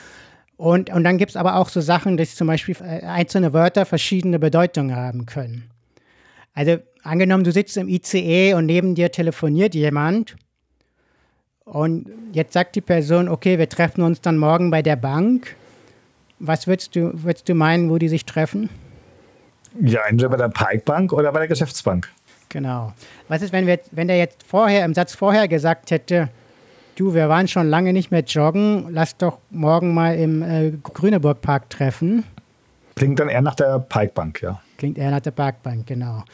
Und, 0.57 0.91
und 0.91 1.05
dann 1.05 1.16
gibt 1.16 1.31
es 1.31 1.37
aber 1.37 1.57
auch 1.57 1.68
so 1.68 1.81
Sachen, 1.81 2.16
dass 2.16 2.35
zum 2.35 2.47
Beispiel 2.47 2.76
äh, 2.81 3.05
einzelne 3.07 3.53
Wörter 3.53 3.87
verschiedene 3.87 4.39
Bedeutungen 4.39 4.95
haben 4.95 5.26
können. 5.26 5.70
Also 6.53 6.78
angenommen, 7.03 7.44
du 7.44 7.53
sitzt 7.53 7.76
im 7.76 7.88
ICE 7.88 8.55
und 8.55 8.66
neben 8.66 8.94
dir 8.94 9.11
telefoniert 9.12 9.74
jemand 9.74 10.36
und 11.70 12.11
jetzt 12.32 12.53
sagt 12.53 12.74
die 12.74 12.80
Person, 12.80 13.28
okay, 13.28 13.57
wir 13.57 13.68
treffen 13.68 14.03
uns 14.03 14.20
dann 14.20 14.38
morgen 14.38 14.72
bei 14.72 14.82
der 14.82 14.96
Bank. 14.96 15.55
Was 16.40 16.66
würdest 16.66 16.96
du, 16.96 17.12
würdest 17.14 17.48
du 17.48 17.55
meinen, 17.55 17.90
wo 17.90 17.98
die 17.98 18.09
sich 18.09 18.26
treffen? 18.26 18.68
Ja, 19.80 20.01
entweder 20.09 20.30
bei 20.30 20.36
der 20.36 20.48
Parkbank 20.48 21.12
oder 21.12 21.30
bei 21.30 21.38
der 21.38 21.48
Geschäftsbank. 21.48 22.09
Genau. 22.48 22.92
Was 23.28 23.42
ist, 23.42 23.53
wenn, 23.53 23.68
wir, 23.68 23.78
wenn 23.92 24.09
der 24.09 24.18
jetzt 24.18 24.42
vorher, 24.42 24.84
im 24.84 24.94
Satz 24.94 25.14
vorher 25.14 25.46
gesagt 25.46 25.92
hätte, 25.92 26.28
du, 26.96 27.14
wir 27.14 27.28
waren 27.28 27.46
schon 27.46 27.68
lange 27.68 27.92
nicht 27.92 28.11
mehr 28.11 28.24
joggen, 28.24 28.88
lass 28.90 29.16
doch 29.16 29.38
morgen 29.51 29.94
mal 29.94 30.16
im 30.16 30.42
äh, 30.42 30.72
Grüneburg 30.82 31.40
Park 31.40 31.70
treffen. 31.70 32.24
Klingt 32.96 33.20
dann 33.20 33.28
eher 33.28 33.42
nach 33.42 33.55
der 33.55 33.78
Parkbank, 33.78 34.42
ja. 34.42 34.61
Klingt 34.76 34.98
eher 34.98 35.12
nach 35.12 35.20
der 35.20 35.30
Parkbank, 35.30 35.86
genau. 35.86 36.24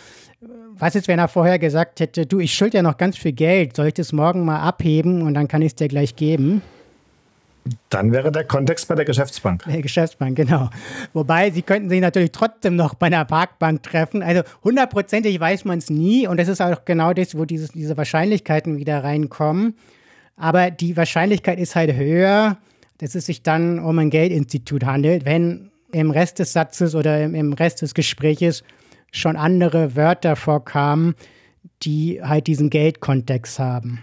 Was 0.40 0.94
ist, 0.94 1.08
wenn 1.08 1.18
er 1.18 1.28
vorher 1.28 1.58
gesagt 1.58 2.00
hätte, 2.00 2.26
du, 2.26 2.40
ich 2.40 2.54
schulde 2.54 2.76
ja 2.76 2.82
noch 2.82 2.98
ganz 2.98 3.16
viel 3.16 3.32
Geld, 3.32 3.74
soll 3.74 3.86
ich 3.86 3.94
das 3.94 4.12
morgen 4.12 4.44
mal 4.44 4.60
abheben 4.60 5.22
und 5.22 5.34
dann 5.34 5.48
kann 5.48 5.62
ich 5.62 5.68
es 5.68 5.74
dir 5.76 5.88
gleich 5.88 6.14
geben? 6.14 6.60
Dann 7.88 8.12
wäre 8.12 8.30
der 8.30 8.44
Kontext 8.44 8.86
bei 8.86 8.94
der 8.94 9.04
Geschäftsbank. 9.04 9.64
Der 9.64 9.82
Geschäftsbank, 9.82 10.36
genau. 10.36 10.70
Wobei, 11.14 11.50
sie 11.50 11.62
könnten 11.62 11.88
sich 11.88 12.00
natürlich 12.00 12.32
trotzdem 12.32 12.76
noch 12.76 12.94
bei 12.94 13.06
einer 13.06 13.24
Parkbank 13.24 13.82
treffen. 13.82 14.22
Also 14.22 14.42
hundertprozentig 14.62 15.40
weiß 15.40 15.64
man 15.64 15.78
es 15.78 15.90
nie 15.90 16.28
und 16.28 16.38
das 16.38 16.48
ist 16.48 16.60
auch 16.60 16.84
genau 16.84 17.12
das, 17.12 17.36
wo 17.36 17.44
dieses, 17.44 17.72
diese 17.72 17.96
Wahrscheinlichkeiten 17.96 18.76
wieder 18.76 19.02
reinkommen. 19.02 19.74
Aber 20.36 20.70
die 20.70 20.96
Wahrscheinlichkeit 20.96 21.58
ist 21.58 21.74
halt 21.74 21.94
höher, 21.94 22.58
dass 22.98 23.14
es 23.14 23.26
sich 23.26 23.42
dann 23.42 23.78
um 23.78 23.98
ein 23.98 24.10
Geldinstitut 24.10 24.84
handelt, 24.84 25.24
wenn 25.24 25.70
im 25.92 26.10
Rest 26.10 26.38
des 26.38 26.52
Satzes 26.52 26.94
oder 26.94 27.24
im, 27.24 27.34
im 27.34 27.52
Rest 27.54 27.82
des 27.82 27.94
Gespräches 27.94 28.62
schon 29.16 29.36
andere 29.36 29.96
Wörter 29.96 30.36
vorkamen, 30.36 31.14
die 31.82 32.20
halt 32.22 32.46
diesen 32.46 32.70
Geldkontext 32.70 33.58
haben. 33.58 34.02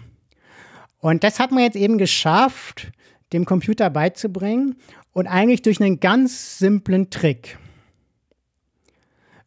Und 0.98 1.24
das 1.24 1.38
hat 1.38 1.50
man 1.50 1.62
jetzt 1.62 1.76
eben 1.76 1.98
geschafft, 1.98 2.92
dem 3.32 3.44
Computer 3.44 3.90
beizubringen 3.90 4.76
und 5.12 5.26
eigentlich 5.26 5.62
durch 5.62 5.80
einen 5.80 6.00
ganz 6.00 6.58
simplen 6.58 7.10
Trick. 7.10 7.58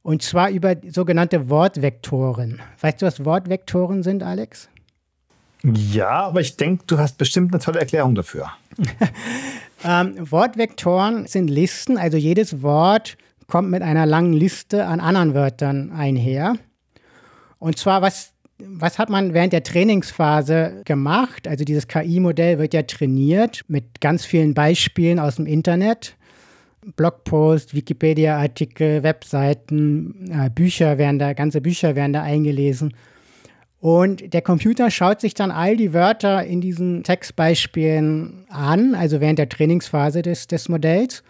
Und 0.03 0.21
zwar 0.21 0.49
über 0.49 0.75
sogenannte 0.89 1.49
Wortvektoren. 1.49 2.61
Weißt 2.79 3.01
du, 3.01 3.05
was 3.05 3.25
Wortvektoren 3.25 4.03
sind, 4.03 4.23
Alex? 4.23 4.69
Ja, 5.63 6.27
aber 6.27 6.41
ich 6.41 6.55
denke, 6.55 6.85
du 6.87 6.97
hast 6.97 7.17
bestimmt 7.17 7.53
eine 7.53 7.61
tolle 7.61 7.79
Erklärung 7.79 8.15
dafür. 8.15 8.51
ähm, 9.83 10.15
Wortvektoren 10.19 11.27
sind 11.27 11.49
Listen, 11.49 11.97
also 11.97 12.15
jedes 12.15 12.61
Wort 12.61 13.17
kommt 13.47 13.69
mit 13.69 13.81
einer 13.81 14.05
langen 14.05 14.33
Liste 14.33 14.85
an 14.85 14.99
anderen 14.99 15.33
Wörtern 15.33 15.91
einher. 15.91 16.55
Und 17.59 17.77
zwar, 17.77 18.01
was, 18.01 18.33
was 18.59 18.99
hat 18.99 19.09
man 19.09 19.33
während 19.33 19.53
der 19.53 19.63
Trainingsphase 19.63 20.81
gemacht? 20.85 21.47
Also 21.47 21.63
dieses 21.63 21.87
KI-Modell 21.87 22.59
wird 22.59 22.73
ja 22.73 22.83
trainiert 22.83 23.63
mit 23.67 24.01
ganz 24.01 24.25
vielen 24.25 24.53
Beispielen 24.53 25.19
aus 25.19 25.37
dem 25.37 25.45
Internet. 25.45 26.15
Blogpost, 26.95 27.73
Wikipedia-Artikel, 27.73 29.03
Webseiten, 29.03 30.29
äh, 30.31 30.49
Bücher 30.49 30.97
werden 30.97 31.19
da, 31.19 31.33
ganze 31.33 31.59
Bücher 31.59 31.95
werden 31.95 32.13
da 32.13 32.21
eingelesen. 32.21 32.93
Und 33.79 34.33
der 34.33 34.41
Computer 34.41 34.89
schaut 34.89 35.21
sich 35.21 35.33
dann 35.33 35.51
all 35.51 35.75
die 35.75 35.93
Wörter 35.93 36.43
in 36.43 36.61
diesen 36.61 37.03
Textbeispielen 37.03 38.45
an, 38.49 38.95
also 38.95 39.21
während 39.21 39.39
der 39.39 39.49
Trainingsphase 39.49 40.21
des, 40.21 40.47
des 40.47 40.69
Modells 40.69 41.23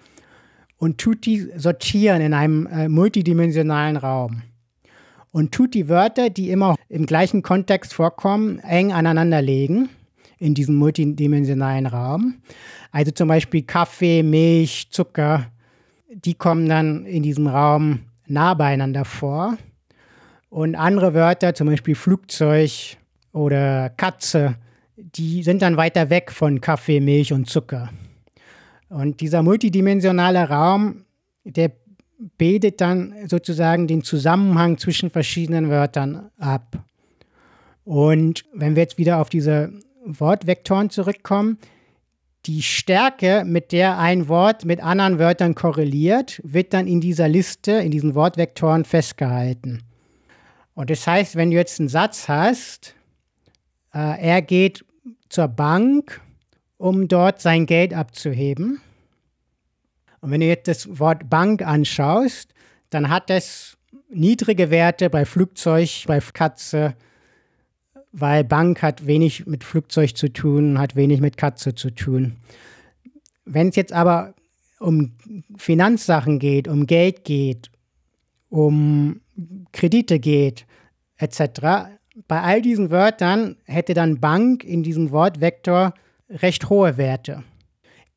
und 0.78 0.98
tut 1.00 1.26
die 1.26 1.48
sortieren 1.56 2.22
in 2.22 2.34
einem 2.34 2.68
äh, 2.68 2.88
multidimensionalen 2.88 3.98
Raum. 3.98 4.44
Und 5.32 5.52
tut 5.52 5.74
die 5.74 5.90
Wörter, 5.90 6.30
die 6.30 6.50
immer 6.50 6.76
im 6.90 7.06
gleichen 7.06 7.44
Kontext 7.44 7.94
vorkommen, 7.94 8.60
eng 8.60 8.92
aneinander 8.92 9.42
legen 9.42 9.90
in 10.40 10.54
diesem 10.54 10.76
multidimensionalen 10.76 11.86
Raum. 11.86 12.36
Also 12.92 13.12
zum 13.12 13.28
Beispiel 13.28 13.64
Kaffee, 13.64 14.24
Milch, 14.24 14.88
Zucker, 14.92 15.48
die 16.10 16.34
kommen 16.34 16.70
dann 16.70 17.06
in 17.06 17.24
diesem 17.24 17.48
Raum 17.48 18.00
nah 18.28 18.54
beieinander 18.54 19.06
vor. 19.06 19.58
Und 20.50 20.76
andere 20.76 21.14
Wörter, 21.14 21.54
zum 21.54 21.68
Beispiel 21.68 21.96
Flugzeug 21.96 22.98
oder 23.34 23.90
Katze, 23.90 24.56
die 24.96 25.44
sind 25.44 25.62
dann 25.62 25.78
weiter 25.78 26.10
weg 26.10 26.32
von 26.32 26.62
Kaffee, 26.62 27.00
Milch 27.00 27.34
und 27.34 27.50
Zucker. 27.50 27.90
Und 28.90 29.22
dieser 29.22 29.44
multidimensionale 29.44 30.50
Raum, 30.50 31.06
der 31.44 31.72
bildet 32.38 32.82
dann 32.82 33.14
sozusagen 33.28 33.88
den 33.88 34.04
Zusammenhang 34.04 34.78
zwischen 34.78 35.10
verschiedenen 35.10 35.70
Wörtern 35.70 36.32
ab. 36.38 36.84
Und 37.84 38.46
wenn 38.54 38.76
wir 38.76 38.84
jetzt 38.84 38.98
wieder 38.98 39.20
auf 39.20 39.30
diese 39.30 39.72
Wortvektoren 40.06 40.90
zurückkommen, 40.90 41.58
die 42.46 42.62
Stärke, 42.62 43.44
mit 43.46 43.72
der 43.72 43.98
ein 43.98 44.30
Wort 44.30 44.64
mit 44.64 44.82
anderen 44.82 45.20
Wörtern 45.20 45.54
korreliert, 45.54 46.42
wird 46.44 46.74
dann 46.74 46.88
in 46.88 47.02
dieser 47.02 47.28
Liste, 47.28 47.74
in 47.74 47.92
diesen 47.92 48.16
Wortvektoren 48.16 48.86
festgehalten. 48.86 49.84
Und 50.74 50.90
das 50.90 51.06
heißt, 51.06 51.36
wenn 51.36 51.52
du 51.52 51.58
jetzt 51.58 51.80
einen 51.80 51.90
Satz 51.90 52.30
hast, 52.30 52.96
äh, 53.94 54.22
er 54.22 54.42
geht 54.42 54.86
zur 55.28 55.48
Bank 55.48 56.22
um 56.78 57.08
dort 57.08 57.42
sein 57.42 57.66
Geld 57.66 57.94
abzuheben. 57.94 58.82
Und 60.22 60.32
wenn 60.32 60.42
du 60.42 60.48
jetzt 60.48 60.68
das 60.68 61.00
Wort 61.00 61.30
Bank 61.30 61.62
anschaust, 61.62 62.54
dann 62.90 63.10
hat 63.10 63.30
das 63.30 63.78
niedrige 64.10 64.70
Werte 64.70 65.10
bei 65.10 65.26
Flugzeug, 65.26 66.06
bei 66.08 66.20
Katze, 66.20 66.96
weil 68.12 68.44
Bank 68.44 68.82
hat 68.82 69.06
wenig 69.06 69.46
mit 69.46 69.64
Flugzeug 69.64 70.16
zu 70.16 70.32
tun, 70.32 70.80
hat 70.80 70.96
wenig 70.96 71.22
mit 71.22 71.38
Katze 71.38 71.76
zu 71.76 71.92
tun. 71.92 72.38
Wenn 73.46 73.70
es 73.70 73.76
jetzt 73.76 73.94
aber 73.94 74.34
um 74.80 75.14
Finanzsachen 75.58 76.40
geht, 76.40 76.68
um 76.68 76.88
Geld 76.88 77.24
geht, 77.24 77.72
um 78.50 79.22
Kredite 79.72 80.20
geht, 80.20 80.66
etc., 81.18 81.98
bei 82.28 82.42
all 82.42 82.64
diesen 82.64 82.90
Wörtern 82.90 83.58
hätte 83.66 83.94
dann 83.94 84.20
Bank 84.20 84.64
in 84.64 84.82
diesem 84.82 85.12
Wortvektor 85.12 85.94
recht 86.30 86.70
hohe 86.70 86.98
Werte. 86.98 87.44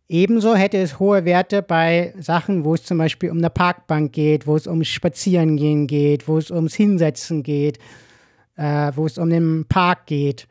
Ebenso 0.08 0.56
hätte 0.56 0.78
es 0.78 0.98
hohe 0.98 1.24
Werte 1.24 1.62
bei 1.62 2.12
Sachen, 2.18 2.64
wo 2.64 2.74
es 2.74 2.82
zum 2.82 2.98
Beispiel 2.98 3.30
um 3.30 3.38
eine 3.38 3.50
Parkbank 3.50 4.12
geht, 4.12 4.46
wo 4.46 4.56
es 4.56 4.66
ums 4.66 4.88
Spazierengehen 4.88 5.86
geht, 5.86 6.26
wo 6.26 6.36
es 6.36 6.50
ums 6.50 6.74
Hinsetzen 6.74 7.44
geht, 7.44 7.78
äh, 8.56 8.90
wo 8.96 9.06
es 9.06 9.18
um 9.18 9.30
den 9.30 9.66
Park 9.68 10.06
geht. 10.06 10.48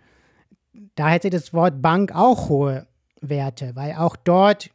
Da 0.96 1.10
hätte 1.10 1.30
das 1.30 1.54
Wort 1.54 1.82
Bank 1.82 2.16
auch 2.16 2.48
hohe 2.48 2.88
Werte, 3.20 3.76
weil 3.76 3.96
auch 3.96 4.16
dort 4.16 4.70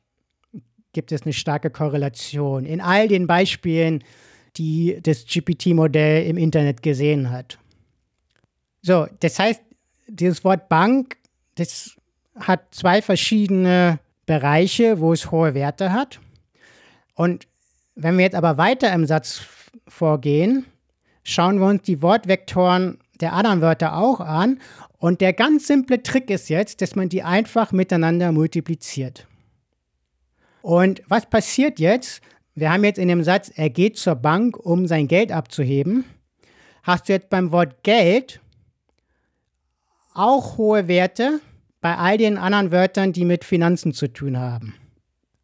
gibt 0.92 1.12
es 1.12 1.22
eine 1.22 1.32
starke 1.32 1.70
Korrelation 1.70 2.66
in 2.66 2.82
all 2.82 3.08
den 3.08 3.26
Beispielen, 3.26 4.04
die 4.56 4.98
das 5.02 5.24
GPT-Modell 5.24 6.26
im 6.26 6.36
Internet 6.36 6.82
gesehen 6.82 7.30
hat. 7.30 7.58
So, 8.82 9.06
das 9.20 9.38
heißt, 9.38 9.62
dieses 10.08 10.44
Wort 10.44 10.68
Bank, 10.68 11.16
das 11.54 11.96
hat 12.36 12.74
zwei 12.74 13.02
verschiedene 13.02 13.98
Bereiche, 14.26 15.00
wo 15.00 15.12
es 15.12 15.30
hohe 15.30 15.54
Werte 15.54 15.92
hat. 15.92 16.20
Und 17.14 17.46
wenn 17.94 18.16
wir 18.16 18.24
jetzt 18.24 18.34
aber 18.34 18.56
weiter 18.56 18.92
im 18.92 19.06
Satz 19.06 19.42
vorgehen, 19.86 20.66
schauen 21.22 21.58
wir 21.58 21.66
uns 21.66 21.82
die 21.82 22.02
Wortvektoren 22.02 22.98
der 23.20 23.32
anderen 23.32 23.60
Wörter 23.60 23.96
auch 23.96 24.20
an. 24.20 24.60
Und 24.98 25.20
der 25.20 25.32
ganz 25.32 25.66
simple 25.66 26.02
Trick 26.02 26.30
ist 26.30 26.48
jetzt, 26.48 26.82
dass 26.82 26.96
man 26.96 27.08
die 27.08 27.22
einfach 27.22 27.72
miteinander 27.72 28.32
multipliziert. 28.32 29.26
Und 30.62 31.02
was 31.08 31.26
passiert 31.26 31.78
jetzt? 31.78 32.22
Wir 32.54 32.72
haben 32.72 32.84
jetzt 32.84 32.98
in 32.98 33.08
dem 33.08 33.22
Satz, 33.22 33.50
er 33.54 33.68
geht 33.68 33.98
zur 33.98 34.14
Bank, 34.14 34.56
um 34.56 34.86
sein 34.86 35.08
Geld 35.08 35.30
abzuheben. 35.30 36.04
Hast 36.82 37.08
du 37.08 37.12
jetzt 37.12 37.28
beim 37.28 37.52
Wort 37.52 37.82
Geld 37.82 38.40
auch 40.14 40.56
hohe 40.56 40.88
Werte 40.88 41.40
bei 41.84 41.98
all 41.98 42.16
den 42.16 42.38
anderen 42.38 42.72
Wörtern, 42.72 43.12
die 43.12 43.26
mit 43.26 43.44
Finanzen 43.44 43.92
zu 43.92 44.10
tun 44.10 44.38
haben. 44.38 44.72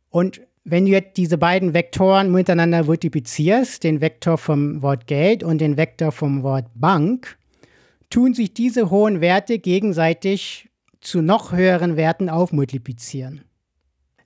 Und 0.08 0.40
wenn 0.64 0.86
du 0.86 0.92
jetzt 0.92 1.18
diese 1.18 1.36
beiden 1.36 1.74
Vektoren 1.74 2.32
miteinander 2.32 2.82
multiplizierst, 2.82 3.84
den 3.84 4.00
Vektor 4.00 4.38
vom 4.38 4.80
Wort 4.80 5.06
Geld 5.06 5.42
und 5.42 5.60
den 5.60 5.76
Vektor 5.76 6.12
vom 6.12 6.42
Wort 6.42 6.64
Bank, 6.74 7.36
tun 8.08 8.32
sich 8.32 8.54
diese 8.54 8.88
hohen 8.88 9.20
Werte 9.20 9.58
gegenseitig 9.58 10.70
zu 11.02 11.20
noch 11.20 11.52
höheren 11.52 11.98
Werten 11.98 12.30
aufmultiplizieren. 12.30 13.42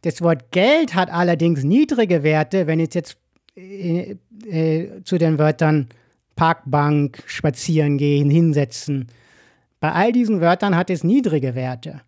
Das 0.02 0.22
Wort 0.22 0.52
Geld 0.52 0.94
hat 0.94 1.10
allerdings 1.10 1.64
niedrige 1.64 2.22
Werte, 2.22 2.68
wenn 2.68 2.78
es 2.78 2.94
jetzt 2.94 3.16
äh, 3.56 4.14
äh, 4.46 5.02
zu 5.02 5.18
den 5.18 5.40
Wörtern 5.40 5.88
Parkbank, 6.36 7.24
spazieren 7.26 7.98
gehen, 7.98 8.30
hinsetzen. 8.30 9.08
Bei 9.84 9.92
all 9.92 10.12
diesen 10.12 10.40
Wörtern 10.40 10.76
hat 10.76 10.88
es 10.88 11.04
niedrige 11.04 11.54
Werte. 11.54 12.00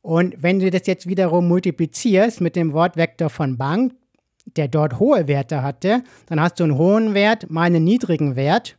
Und 0.00 0.42
wenn 0.42 0.58
du 0.58 0.70
das 0.70 0.86
jetzt 0.86 1.06
wiederum 1.06 1.46
multiplizierst 1.46 2.40
mit 2.40 2.56
dem 2.56 2.72
Wortvektor 2.72 3.28
von 3.28 3.58
Bank, 3.58 3.92
der 4.56 4.68
dort 4.68 4.98
hohe 4.98 5.28
Werte 5.28 5.62
hatte, 5.62 6.02
dann 6.28 6.40
hast 6.40 6.58
du 6.58 6.64
einen 6.64 6.78
hohen 6.78 7.12
Wert 7.12 7.50
mal 7.50 7.64
einen 7.64 7.84
niedrigen 7.84 8.36
Wert. 8.36 8.78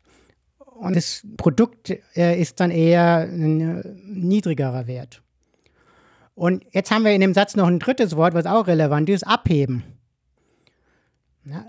Und 0.57 0.95
das 0.95 1.21
Produkt 1.37 1.93
äh, 2.15 2.41
ist 2.41 2.59
dann 2.59 2.71
eher 2.71 3.27
ein 3.31 3.61
äh, 3.61 3.83
niedrigerer 4.07 4.87
Wert. 4.87 5.21
Und 6.33 6.65
jetzt 6.71 6.89
haben 6.89 7.05
wir 7.05 7.11
in 7.11 7.21
dem 7.21 7.35
Satz 7.35 7.55
noch 7.55 7.67
ein 7.67 7.77
drittes 7.77 8.15
Wort, 8.15 8.33
was 8.33 8.47
auch 8.47 8.65
relevant 8.65 9.07
ist, 9.07 9.21
abheben. 9.21 9.83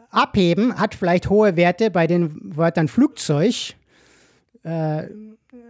Abheben 0.09 0.79
hat 0.79 0.95
vielleicht 0.95 1.29
hohe 1.29 1.57
Werte 1.57 1.91
bei 1.91 2.07
den 2.07 2.57
Wörtern 2.57 2.89
Flugzeug, 2.89 3.75
äh, 4.65 5.05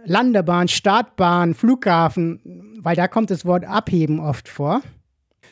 Landebahn, 0.05 0.67
Startbahn, 0.67 1.53
Flughafen, 1.53 2.79
weil 2.81 2.95
da 2.95 3.07
kommt 3.07 3.29
das 3.29 3.45
Wort 3.45 3.65
abheben 3.65 4.19
oft 4.19 4.49
vor. 4.49 4.81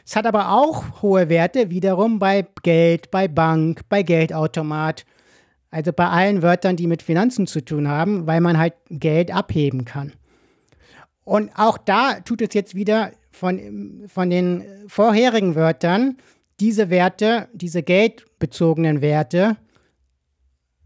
Es 0.05 0.15
hat 0.15 0.25
aber 0.25 0.51
auch 0.51 1.01
hohe 1.01 1.29
Werte 1.29 1.69
wiederum 1.69 2.19
bei 2.19 2.45
Geld, 2.63 3.09
bei 3.11 3.27
Bank, 3.27 3.81
bei 3.89 4.03
Geldautomat, 4.03 5.05
also 5.71 5.93
bei 5.93 6.07
allen 6.07 6.41
Wörtern, 6.41 6.75
die 6.75 6.87
mit 6.87 7.01
Finanzen 7.01 7.47
zu 7.47 7.61
tun 7.63 7.87
haben, 7.87 8.27
weil 8.27 8.41
man 8.41 8.57
halt 8.57 8.73
Geld 8.89 9.33
abheben 9.33 9.85
kann. 9.85 10.13
Und 11.23 11.51
auch 11.55 11.77
da 11.77 12.19
tut 12.19 12.41
es 12.41 12.53
jetzt 12.53 12.75
wieder 12.75 13.11
von, 13.31 14.03
von 14.07 14.29
den 14.29 14.63
vorherigen 14.87 15.55
Wörtern 15.55 16.17
diese 16.59 16.89
Werte, 16.89 17.47
diese 17.53 17.81
geldbezogenen 17.81 19.01
Werte 19.01 19.57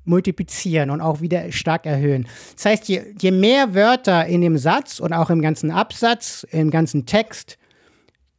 multiplizieren 0.08 0.90
und 0.90 1.02
auch 1.02 1.22
wieder 1.22 1.52
stark 1.52 1.86
erhöhen. 1.86 2.28
Das 2.56 2.66
heißt, 2.66 2.90
je, 2.90 3.02
je 3.20 3.32
mehr 3.32 3.74
Wörter 3.76 4.26
in 4.26 4.42
dem 4.42 4.58
Satz 4.58 5.00
und 5.00 5.14
auch 5.14 5.30
im 5.30 5.42
ganzen 5.42 5.72
Absatz, 5.72 6.46
im 6.52 6.72
ganzen 6.72 7.06
Text 7.06 7.58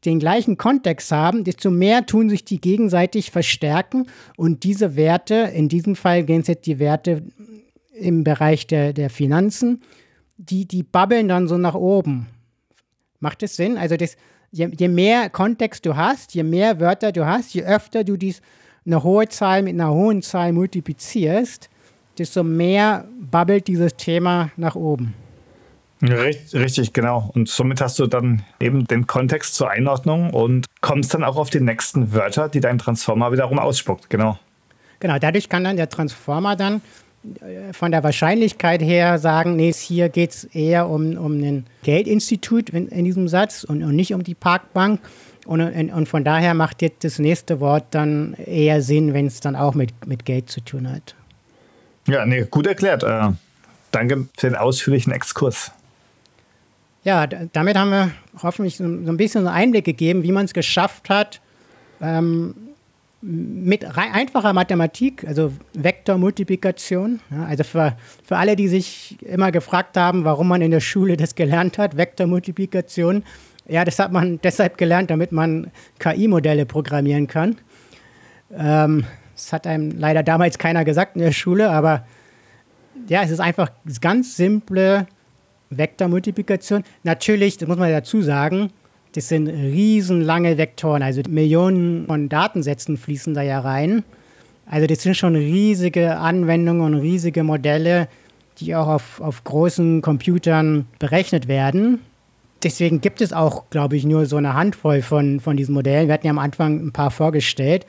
den 0.05 0.21
gleichen 0.21 0.57
Kontext 0.57 1.11
haben, 1.11 1.45
desto 1.45 1.71
mehr 1.71 2.07
tun 2.07 2.31
sich 2.31 2.45
die 2.45 2.61
gegenseitig 2.61 3.31
verstärken 3.31 4.07
und 4.37 4.63
diese 4.63 4.97
Werte, 4.97 5.51
in 5.55 5.69
diesem 5.69 5.97
Fall 5.97 6.25
gehen 6.25 6.43
es 6.43 6.47
jetzt 6.47 6.67
die 6.67 6.79
Werte 6.79 7.23
im 7.93 8.23
Bereich 8.23 8.67
der, 8.67 8.93
der 8.93 9.11
Finanzen, 9.11 9.83
die, 10.37 10.67
die 10.67 10.85
babbeln 10.85 11.29
dann 11.29 11.49
so 11.49 11.59
nach 11.59 11.75
oben. 11.75 12.29
Macht 13.19 13.43
das 13.43 13.57
Sinn? 13.57 13.77
Also 13.77 13.97
das, 13.97 14.17
je, 14.53 14.71
je 14.79 14.89
mehr 14.89 15.31
Kontext 15.31 15.85
du 15.85 15.97
hast, 15.97 16.35
je 16.35 16.45
mehr 16.45 16.79
Wörter 16.79 17.11
du 17.11 17.27
hast, 17.27 17.53
je 17.55 17.65
öfter 17.65 18.05
du 18.05 18.17
dies, 18.17 18.41
eine 18.89 19.03
hohe 19.05 19.29
Zahl 19.29 19.63
mit 19.63 19.75
einer 19.75 19.91
hohen 19.91 20.23
Zahl 20.23 20.53
multiplizierst, 20.53 21.71
desto 22.19 22.43
mehr 22.43 23.05
babbelt 23.21 23.69
dieses 23.69 23.95
Thema 23.95 24.51
nach 24.57 24.75
oben. 24.75 25.15
Richtig, 26.03 26.93
genau. 26.93 27.31
Und 27.35 27.49
somit 27.49 27.81
hast 27.81 27.99
du 27.99 28.07
dann 28.07 28.45
eben 28.61 28.87
den 28.87 29.07
Kontext 29.07 29.55
zur 29.55 29.71
Einordnung 29.71 30.31
und 30.31 30.67
kommst 30.81 31.13
dann 31.13 31.25
auch 31.25 31.37
auf 31.37 31.51
die 31.51 31.61
nächsten 31.61 32.13
Wörter, 32.13 32.49
die 32.49 32.61
dein 32.61 32.79
Transformer 32.79 33.33
wiederum 33.33 33.59
ausspuckt. 33.59 34.09
Genau. 34.09 34.39
Genau, 35.01 35.19
dadurch 35.19 35.49
kann 35.49 35.65
dann 35.65 35.77
der 35.77 35.89
Transformer 35.89 36.57
dann 36.57 36.81
äh, 37.41 37.73
von 37.73 37.91
der 37.91 38.05
Wahrscheinlichkeit 38.05 38.81
her 38.81 39.19
sagen, 39.19 39.57
nee, 39.57 39.73
hier 39.73 40.09
geht 40.09 40.31
es 40.31 40.45
eher 40.45 40.89
um, 40.89 41.17
um 41.17 41.33
ein 41.33 41.67
Geldinstitut 41.83 42.71
in, 42.71 42.89
in 42.89 43.05
diesem 43.05 43.29
Satz 43.29 43.65
und, 43.65 43.83
und, 43.83 43.97
nicht 43.97 44.15
um 44.15 44.23
die 44.23 44.35
Parkbank. 44.35 45.01
Und, 45.49 45.63
und, 45.63 46.07
von 46.11 46.25
daher 46.25 46.53
macht 46.53 46.83
jetzt 46.83 47.05
das 47.05 47.19
nächste 47.19 47.59
Wort 47.59 47.87
dann 47.93 48.35
eher 48.35 48.83
Sinn, 48.83 49.15
wenn 49.15 49.27
es 49.27 49.41
dann 49.41 49.57
auch 49.57 49.75
mit, 49.75 50.07
mit 50.07 50.27
Geld 50.27 50.51
zu 50.51 50.61
tun 50.61 50.93
hat. 50.93 51.15
Ja, 52.07 52.27
nee, 52.27 52.45
gut 52.51 52.67
erklärt. 52.67 53.03
Äh, 53.03 53.31
danke 53.91 54.29
für 54.37 54.49
den 54.51 54.57
ausführlichen 54.57 55.11
Exkurs. 55.11 55.73
Ja, 57.03 57.27
damit 57.27 57.79
haben 57.79 57.91
wir 57.91 58.11
hoffentlich 58.43 58.77
so, 58.77 58.85
so 58.85 59.11
ein 59.11 59.17
bisschen 59.17 59.47
einen 59.47 59.57
Einblick 59.57 59.87
gegeben, 59.87 60.23
wie 60.23 60.33
man 60.33 60.45
es 60.45 60.53
geschafft 60.53 61.09
hat, 61.09 61.41
ähm, 62.03 62.55
mit 63.23 63.87
einfacher 63.97 64.53
Mathematik, 64.53 65.27
also 65.27 65.55
Vektormultiplikation. 65.73 67.21
Ja, 67.31 67.47
also 67.47 67.65
für, 67.65 67.97
für 68.23 68.37
alle, 68.37 68.55
die 68.55 68.69
sich 68.69 69.17
immer 69.23 69.51
gefragt 69.51 69.97
haben, 69.97 70.25
warum 70.25 70.49
man 70.49 70.61
in 70.61 70.73
der 70.73 70.81
Schule 70.81 71.17
das 71.17 71.35
gelernt 71.35 71.79
hat, 71.79 71.97
Vektormultiplikation. 71.97 73.25
Ja, 73.69 73.85
das 73.85 73.99
hat 73.99 74.13
man 74.13 74.41
deshalb 74.43 74.79
gelernt, 74.79 75.11
damit 75.11 75.31
man 75.31 75.71
KI-Modelle 75.99 76.65
programmieren 76.65 77.27
kann. 77.27 77.57
Ähm, 78.57 79.05
das 79.35 79.53
hat 79.53 79.67
einem 79.67 79.93
leider 79.93 80.23
damals 80.23 80.59
keiner 80.59 80.85
gesagt 80.85 81.17
in 81.17 81.23
der 81.23 81.33
Schule, 81.33 81.71
aber 81.71 82.07
ja, 83.09 83.23
es 83.23 83.31
ist 83.31 83.41
einfach 83.41 83.71
ganz 84.01 84.37
simple 84.37 85.07
Vektormultiplikation. 85.71 86.83
Natürlich, 87.05 87.59
das 87.59 87.69
muss 87.69 87.79
man 87.79 87.91
dazu 87.91 88.23
sagen, 88.23 88.71
das 89.13 89.29
sind 89.29 89.49
riesenlange 89.49 90.59
Vektoren, 90.59 91.03
also 91.03 91.23
Millionen 91.29 92.07
von 92.07 92.29
Datensätzen 92.29 92.97
fließen 92.97 93.35
da 93.35 93.43
ja 93.43 93.61
rein. 93.61 94.03
Also 94.67 94.87
das 94.87 95.03
sind 95.03 95.17
schon 95.17 95.35
riesige 95.35 96.17
Anwendungen 96.17 96.95
und 96.95 97.01
riesige 97.01 97.43
Modelle, 97.43 98.09
die 98.59 98.75
auch 98.75 98.89
auf, 98.89 99.21
auf 99.21 99.45
großen 99.45 100.03
Computern 100.03 100.87
berechnet 100.99 101.49
werden. 101.49 102.01
Deswegen 102.63 103.01
gibt 103.01 103.21
es 103.21 103.33
auch, 103.33 103.71
glaube 103.71 103.97
ich, 103.97 104.05
nur 104.05 104.27
so 104.27 104.37
eine 104.37 104.55
Handvoll 104.55 105.03
von, 105.03 105.41
von 105.41 105.57
diesen 105.57 105.75
Modellen. 105.75 106.09
Wir 106.09 106.15
hatten 106.15 106.27
ja 106.27 106.33
am 106.33 106.39
Anfang 106.39 106.87
ein 106.87 106.93
paar 106.93 107.11
vorgestellt. 107.11 107.87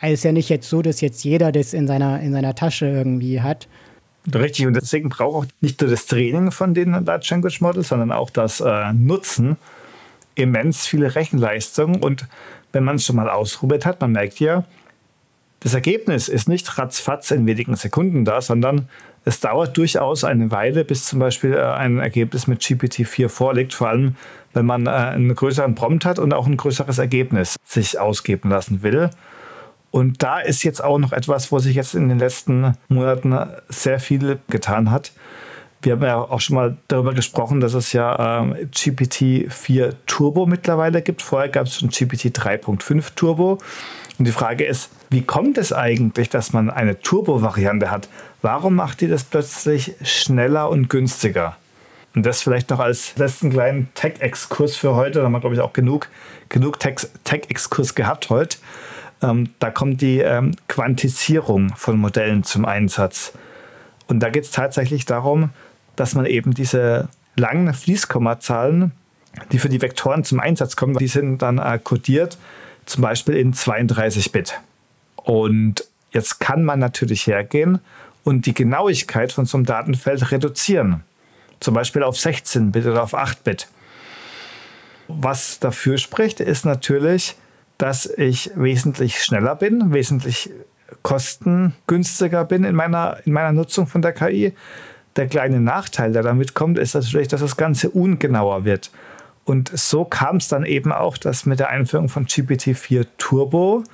Also 0.00 0.12
es 0.12 0.20
ist 0.20 0.24
ja 0.24 0.32
nicht 0.32 0.48
jetzt 0.48 0.68
so, 0.68 0.82
dass 0.82 1.00
jetzt 1.00 1.24
jeder 1.24 1.50
das 1.50 1.72
in 1.72 1.86
seiner, 1.86 2.20
in 2.20 2.32
seiner 2.32 2.54
Tasche 2.54 2.86
irgendwie 2.86 3.40
hat. 3.40 3.68
Richtig, 4.32 4.66
und 4.66 4.74
deswegen 4.74 5.10
braucht 5.10 5.34
auch 5.34 5.52
nicht 5.60 5.80
nur 5.80 5.90
das 5.90 6.06
Training 6.06 6.50
von 6.50 6.74
den 6.74 6.92
Large 6.92 7.28
Language 7.30 7.60
Models, 7.60 7.88
sondern 7.88 8.12
auch 8.12 8.30
das 8.30 8.60
äh, 8.60 8.92
Nutzen 8.92 9.56
immens 10.34 10.86
viele 10.86 11.14
Rechenleistung. 11.14 12.02
Und 12.02 12.26
wenn 12.72 12.84
man 12.84 12.96
es 12.96 13.04
schon 13.04 13.16
mal 13.16 13.28
ausprobiert 13.28 13.84
hat, 13.84 14.00
man 14.00 14.12
merkt 14.12 14.40
ja, 14.40 14.64
das 15.60 15.74
Ergebnis 15.74 16.28
ist 16.28 16.48
nicht 16.48 16.78
ratzfatz 16.78 17.30
in 17.30 17.46
wenigen 17.46 17.76
Sekunden 17.76 18.24
da, 18.24 18.40
sondern 18.40 18.88
es 19.24 19.40
dauert 19.40 19.76
durchaus 19.76 20.24
eine 20.24 20.50
Weile, 20.50 20.84
bis 20.84 21.06
zum 21.06 21.18
Beispiel 21.18 21.54
äh, 21.54 21.62
ein 21.62 21.98
Ergebnis 21.98 22.46
mit 22.46 22.60
GPT-4 22.60 23.28
vorliegt, 23.28 23.74
vor 23.74 23.88
allem 23.88 24.16
wenn 24.52 24.66
man 24.66 24.86
äh, 24.86 24.90
einen 24.90 25.34
größeren 25.34 25.74
Prompt 25.74 26.04
hat 26.04 26.18
und 26.18 26.32
auch 26.32 26.46
ein 26.46 26.56
größeres 26.56 26.98
Ergebnis 26.98 27.56
sich 27.64 27.98
ausgeben 27.98 28.50
lassen 28.50 28.82
will. 28.82 29.10
Und 29.90 30.22
da 30.22 30.40
ist 30.40 30.64
jetzt 30.64 30.82
auch 30.82 30.98
noch 30.98 31.12
etwas, 31.12 31.52
wo 31.52 31.58
sich 31.58 31.76
jetzt 31.76 31.94
in 31.94 32.08
den 32.08 32.18
letzten 32.18 32.76
Monaten 32.88 33.36
sehr 33.68 34.00
viel 34.00 34.38
getan 34.48 34.90
hat. 34.90 35.12
Wir 35.82 35.92
haben 35.92 36.02
ja 36.02 36.16
auch 36.16 36.40
schon 36.40 36.56
mal 36.56 36.76
darüber 36.88 37.14
gesprochen, 37.14 37.60
dass 37.60 37.74
es 37.74 37.92
ja 37.92 38.40
ähm, 38.40 38.54
GPT-4 38.72 39.94
Turbo 40.06 40.46
mittlerweile 40.46 41.02
gibt. 41.02 41.22
Vorher 41.22 41.48
gab 41.48 41.66
es 41.66 41.78
schon 41.78 41.90
GPT 41.90 42.36
3.5 42.36 43.14
Turbo. 43.14 43.58
Und 44.18 44.24
die 44.26 44.32
Frage 44.32 44.64
ist, 44.64 44.90
wie 45.10 45.22
kommt 45.22 45.58
es 45.58 45.72
eigentlich, 45.72 46.28
dass 46.28 46.52
man 46.52 46.70
eine 46.70 47.00
Turbo-Variante 47.00 47.90
hat? 47.90 48.08
Warum 48.44 48.74
macht 48.74 49.00
die 49.00 49.08
das 49.08 49.24
plötzlich 49.24 49.94
schneller 50.02 50.68
und 50.68 50.90
günstiger? 50.90 51.56
Und 52.14 52.26
das 52.26 52.42
vielleicht 52.42 52.68
noch 52.68 52.78
als 52.78 53.16
letzten 53.16 53.48
kleinen 53.48 53.88
Tech-Exkurs 53.94 54.76
für 54.76 54.94
heute. 54.94 55.20
Da 55.20 55.24
haben 55.24 55.32
wir, 55.32 55.40
glaube 55.40 55.54
ich, 55.54 55.62
auch 55.62 55.72
genug, 55.72 56.08
genug 56.50 56.78
Tech-Exkurs 56.78 57.94
gehabt 57.94 58.28
heute. 58.28 58.58
Ähm, 59.22 59.48
da 59.60 59.70
kommt 59.70 60.02
die 60.02 60.18
ähm, 60.18 60.54
Quantisierung 60.68 61.74
von 61.74 61.96
Modellen 61.96 62.44
zum 62.44 62.66
Einsatz. 62.66 63.32
Und 64.08 64.20
da 64.20 64.28
geht 64.28 64.44
es 64.44 64.50
tatsächlich 64.50 65.06
darum, 65.06 65.48
dass 65.96 66.14
man 66.14 66.26
eben 66.26 66.52
diese 66.52 67.08
langen 67.36 67.72
Fließkommazahlen, 67.72 68.92
die 69.52 69.58
für 69.58 69.70
die 69.70 69.80
Vektoren 69.80 70.22
zum 70.22 70.38
Einsatz 70.38 70.76
kommen, 70.76 70.98
die 70.98 71.08
sind 71.08 71.40
dann 71.40 71.56
äh, 71.56 71.78
kodiert, 71.82 72.36
zum 72.84 73.00
Beispiel 73.00 73.36
in 73.36 73.54
32 73.54 74.32
Bit. 74.32 74.60
Und 75.16 75.88
jetzt 76.10 76.40
kann 76.40 76.62
man 76.62 76.78
natürlich 76.78 77.26
hergehen 77.26 77.80
und 78.24 78.46
die 78.46 78.54
Genauigkeit 78.54 79.32
von 79.32 79.46
so 79.46 79.56
einem 79.56 79.66
Datenfeld 79.66 80.30
reduzieren. 80.32 81.04
Zum 81.60 81.74
Beispiel 81.74 82.02
auf 82.02 82.18
16 82.18 82.72
Bit 82.72 82.86
oder 82.86 83.02
auf 83.02 83.14
8 83.14 83.44
Bit. 83.44 83.68
Was 85.08 85.60
dafür 85.60 85.98
spricht, 85.98 86.40
ist 86.40 86.64
natürlich, 86.64 87.36
dass 87.78 88.06
ich 88.06 88.50
wesentlich 88.54 89.22
schneller 89.22 89.54
bin, 89.54 89.92
wesentlich 89.92 90.50
kostengünstiger 91.02 92.44
bin 92.44 92.64
in 92.64 92.74
meiner, 92.74 93.18
in 93.24 93.32
meiner 93.32 93.52
Nutzung 93.52 93.86
von 93.86 94.02
der 94.02 94.12
KI. 94.12 94.54
Der 95.16 95.28
kleine 95.28 95.60
Nachteil, 95.60 96.12
der 96.12 96.22
damit 96.22 96.54
kommt, 96.54 96.78
ist 96.78 96.94
natürlich, 96.94 97.28
dass 97.28 97.40
das 97.40 97.56
Ganze 97.56 97.90
ungenauer 97.90 98.64
wird. 98.64 98.90
Und 99.44 99.70
so 99.74 100.04
kam 100.04 100.36
es 100.36 100.48
dann 100.48 100.64
eben 100.64 100.90
auch, 100.90 101.18
dass 101.18 101.46
mit 101.46 101.60
der 101.60 101.68
Einführung 101.68 102.08
von 102.08 102.26
GPT-4 102.26 103.06
Turbo, 103.18 103.84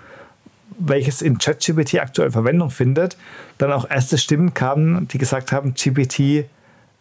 welches 0.81 1.23
in 1.23 1.39
ChatGPT 1.39 2.01
aktuell 2.01 2.31
Verwendung 2.31 2.71
findet, 2.71 3.17
dann 3.59 3.73
auch 3.73 3.89
erste 3.89 4.19
Stimmen 4.19 4.55
kamen, 4.55 5.09
die 5.09 5.19
gesagt 5.19 5.53
haben, 5.53 5.75
GPT, 5.75 6.47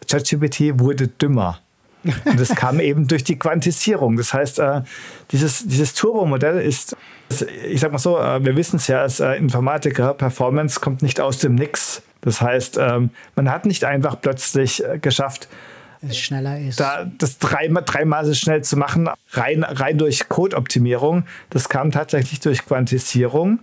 ChatGPT 0.08 0.80
wurde 0.80 1.08
dümmer. 1.08 1.60
Und 2.26 2.40
das 2.40 2.56
kam 2.56 2.80
eben 2.80 3.08
durch 3.08 3.24
die 3.24 3.38
Quantisierung. 3.38 4.16
Das 4.16 4.34
heißt, 4.34 4.60
äh, 4.60 4.82
dieses, 5.32 5.68
dieses 5.68 5.94
Turbo-Modell 5.94 6.60
ist, 6.60 6.96
ich 7.68 7.82
sag 7.82 7.92
mal 7.92 7.98
so, 7.98 8.18
äh, 8.18 8.44
wir 8.44 8.56
wissen 8.56 8.78
es 8.78 8.88
ja 8.88 9.02
als 9.02 9.20
äh, 9.20 9.34
Informatiker, 9.34 10.14
Performance 10.14 10.80
kommt 10.80 11.02
nicht 11.02 11.20
aus 11.20 11.40
dem 11.40 11.56
Nix. 11.56 12.02
Das 12.22 12.42
heißt, 12.42 12.78
ähm, 12.78 13.10
man 13.36 13.50
hat 13.52 13.66
nicht 13.66 13.84
einfach 13.84 14.20
plötzlich 14.22 14.84
geschafft, 15.02 15.48
es 16.02 16.18
schneller 16.18 16.60
ist. 16.60 16.80
Da, 16.80 17.10
das 17.18 17.40
dreimal, 17.40 17.84
dreimal 17.84 18.26
so 18.26 18.34
schnell 18.34 18.64
zu 18.64 18.78
machen, 18.78 19.10
rein, 19.32 19.64
rein 19.64 19.98
durch 19.98 20.30
Code-Optimierung. 20.30 21.26
Das 21.50 21.70
kam 21.70 21.92
tatsächlich 21.92 22.40
durch 22.40 22.66
Quantisierung. 22.66 23.60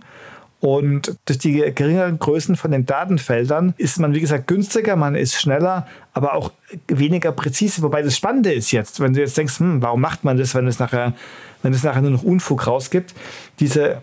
Und 0.59 1.15
durch 1.25 1.37
die 1.37 1.53
geringeren 1.53 2.17
Größen 2.17 2.55
von 2.55 2.71
den 2.71 2.85
Datenfeldern 2.85 3.75
ist 3.77 3.99
man, 3.99 4.15
wie 4.15 4.21
gesagt, 4.21 4.47
günstiger, 4.47 4.95
man 4.95 5.13
ist 5.13 5.39
schneller, 5.39 5.87
aber 6.13 6.33
auch 6.33 6.51
weniger 6.87 7.31
präzise. 7.31 7.83
Wobei 7.83 8.01
das 8.01 8.17
Spannende 8.17 8.51
ist 8.51 8.71
jetzt, 8.71 8.99
wenn 8.99 9.13
du 9.13 9.19
jetzt 9.19 9.37
denkst, 9.37 9.59
hm, 9.59 9.81
warum 9.83 10.01
macht 10.01 10.23
man 10.23 10.37
das, 10.37 10.55
wenn 10.55 10.67
es 10.67 10.79
nachher, 10.79 11.13
wenn 11.61 11.73
es 11.73 11.83
nachher 11.83 12.01
nur 12.01 12.11
noch 12.11 12.23
Unfug 12.23 12.65
rausgibt? 12.65 13.13
Diese 13.59 14.01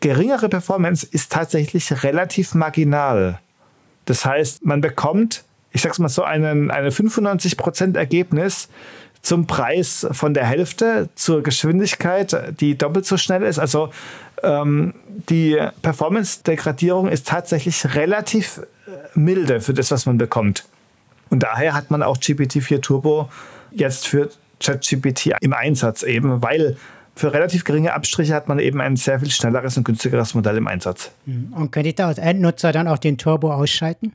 geringere 0.00 0.48
Performance 0.48 1.06
ist 1.08 1.30
tatsächlich 1.30 2.02
relativ 2.02 2.54
marginal. 2.54 3.38
Das 4.06 4.24
heißt, 4.24 4.64
man 4.64 4.80
bekommt, 4.80 5.44
ich 5.76 5.82
sag's 5.82 5.98
mal 5.98 6.08
so, 6.08 6.22
einen, 6.22 6.70
eine 6.70 6.88
95% 6.88 7.98
Ergebnis 7.98 8.70
zum 9.20 9.46
Preis 9.46 10.06
von 10.10 10.32
der 10.32 10.46
Hälfte 10.46 11.10
zur 11.14 11.42
Geschwindigkeit, 11.42 12.54
die 12.60 12.78
doppelt 12.78 13.04
so 13.04 13.18
schnell 13.18 13.42
ist. 13.42 13.58
Also 13.58 13.90
ähm, 14.42 14.94
die 15.28 15.58
Performance-Degradierung 15.82 17.08
ist 17.08 17.28
tatsächlich 17.28 17.94
relativ 17.94 18.62
äh, 18.86 19.18
milde 19.18 19.60
für 19.60 19.74
das, 19.74 19.90
was 19.90 20.06
man 20.06 20.16
bekommt. 20.16 20.64
Und 21.28 21.42
daher 21.42 21.74
hat 21.74 21.90
man 21.90 22.02
auch 22.02 22.16
GPT-4 22.16 22.80
Turbo 22.80 23.28
jetzt 23.70 24.08
für 24.08 24.30
ChatGPT 24.60 25.32
im 25.42 25.52
Einsatz 25.52 26.04
eben, 26.04 26.42
weil 26.42 26.78
für 27.14 27.34
relativ 27.34 27.64
geringe 27.64 27.92
Abstriche 27.92 28.32
hat 28.32 28.48
man 28.48 28.58
eben 28.60 28.80
ein 28.80 28.96
sehr 28.96 29.20
viel 29.20 29.30
schnelleres 29.30 29.76
und 29.76 29.84
günstigeres 29.84 30.32
Modell 30.32 30.56
im 30.56 30.68
Einsatz. 30.68 31.10
Mhm. 31.26 31.52
Und 31.52 31.70
könnte 31.70 31.90
ich 31.90 31.96
da 31.96 32.06
als 32.06 32.18
Endnutzer 32.18 32.72
dann 32.72 32.88
auch 32.88 32.98
den 32.98 33.18
Turbo 33.18 33.52
ausschalten? 33.52 34.14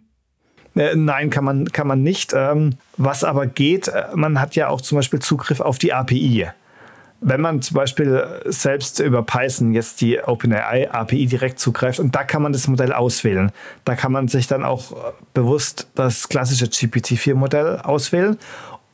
Äh, 0.75 0.95
nein, 0.95 1.29
kann 1.29 1.43
man, 1.43 1.71
kann 1.71 1.87
man 1.87 2.03
nicht. 2.03 2.33
Ähm, 2.35 2.71
was 2.97 3.23
aber 3.23 3.47
geht, 3.47 3.87
äh, 3.87 4.05
man 4.15 4.39
hat 4.39 4.55
ja 4.55 4.69
auch 4.69 4.81
zum 4.81 4.97
Beispiel 4.97 5.19
Zugriff 5.19 5.59
auf 5.59 5.77
die 5.77 5.93
API. 5.93 6.49
Wenn 7.23 7.41
man 7.41 7.61
zum 7.61 7.75
Beispiel 7.75 8.25
selbst 8.45 8.99
über 8.99 9.21
Python 9.21 9.73
jetzt 9.73 10.01
die 10.01 10.19
OpenAI 10.19 10.89
API 10.91 11.27
direkt 11.27 11.59
zugreift 11.59 11.99
und 11.99 12.15
da 12.15 12.23
kann 12.23 12.41
man 12.41 12.51
das 12.51 12.67
Modell 12.67 12.93
auswählen. 12.93 13.51
Da 13.85 13.95
kann 13.95 14.11
man 14.11 14.27
sich 14.27 14.47
dann 14.47 14.63
auch 14.63 15.13
bewusst 15.35 15.87
das 15.93 16.29
klassische 16.29 16.65
GPT-4-Modell 16.65 17.81
auswählen. 17.81 18.39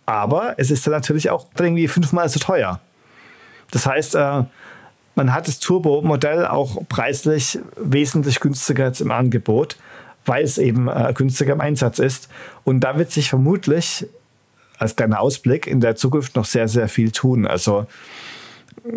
Aber 0.06 0.56
es 0.58 0.72
ist 0.72 0.86
dann 0.86 0.94
natürlich 0.94 1.30
auch 1.30 1.48
irgendwie 1.58 1.88
fünfmal 1.88 2.28
so 2.28 2.40
teuer. 2.40 2.82
Das 3.72 3.86
heißt, 3.86 4.16
äh, 4.16 4.44
man 5.16 5.34
hat 5.34 5.48
das 5.48 5.60
Turbo-Modell 5.60 6.46
auch 6.46 6.78
preislich 6.88 7.60
wesentlich 7.76 8.40
günstiger 8.40 8.86
jetzt 8.86 9.02
im 9.02 9.12
Angebot, 9.12 9.78
weil 10.28 10.44
es 10.44 10.58
eben 10.58 10.88
äh, 10.88 11.14
günstiger 11.16 11.54
im 11.54 11.62
Einsatz 11.62 12.00
ist. 12.00 12.30
Und 12.64 12.82
da 12.82 12.98
wird 12.98 13.12
sich 13.12 13.30
vermutlich 13.30 14.06
als 14.78 14.96
kleiner 14.96 15.20
Ausblick 15.20 15.68
in 15.68 15.82
der 15.82 15.96
Zukunft 15.96 16.36
noch 16.36 16.46
sehr, 16.46 16.68
sehr 16.68 16.88
viel 16.88 17.12
tun. 17.12 17.48
Also 17.48 17.88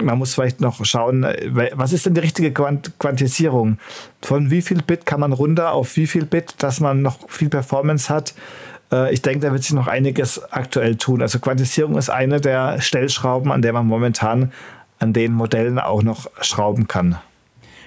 man 0.02 0.18
muss 0.18 0.34
vielleicht 0.34 0.60
noch 0.60 0.84
schauen, 0.84 1.26
was 1.72 1.92
ist 1.92 2.06
denn 2.06 2.14
die 2.14 2.20
richtige 2.20 2.52
Quantisierung? 2.52 3.78
Von 4.22 4.50
wie 4.50 4.62
viel 4.62 4.82
Bit 4.82 5.06
kann 5.06 5.20
man 5.20 5.32
runter 5.32 5.72
auf 5.72 5.96
wie 5.96 6.06
viel 6.06 6.26
Bit, 6.26 6.56
dass 6.58 6.80
man 6.80 7.02
noch 7.02 7.30
viel 7.30 7.48
Performance 7.48 8.12
hat? 8.12 8.34
Äh, 8.92 9.12
ich 9.12 9.22
denke, 9.22 9.46
da 9.46 9.52
wird 9.52 9.62
sich 9.62 9.72
noch 9.72 9.86
einiges 9.86 10.52
aktuell 10.52 10.96
tun. 10.96 11.22
Also 11.22 11.38
Quantisierung 11.38 11.96
ist 11.96 12.10
eine 12.10 12.40
der 12.40 12.80
Stellschrauben, 12.80 13.50
an 13.50 13.62
der 13.62 13.72
man 13.72 13.86
momentan 13.86 14.52
an 14.98 15.12
den 15.12 15.32
Modellen 15.32 15.78
auch 15.78 16.02
noch 16.02 16.30
schrauben 16.40 16.86
kann. 16.86 17.18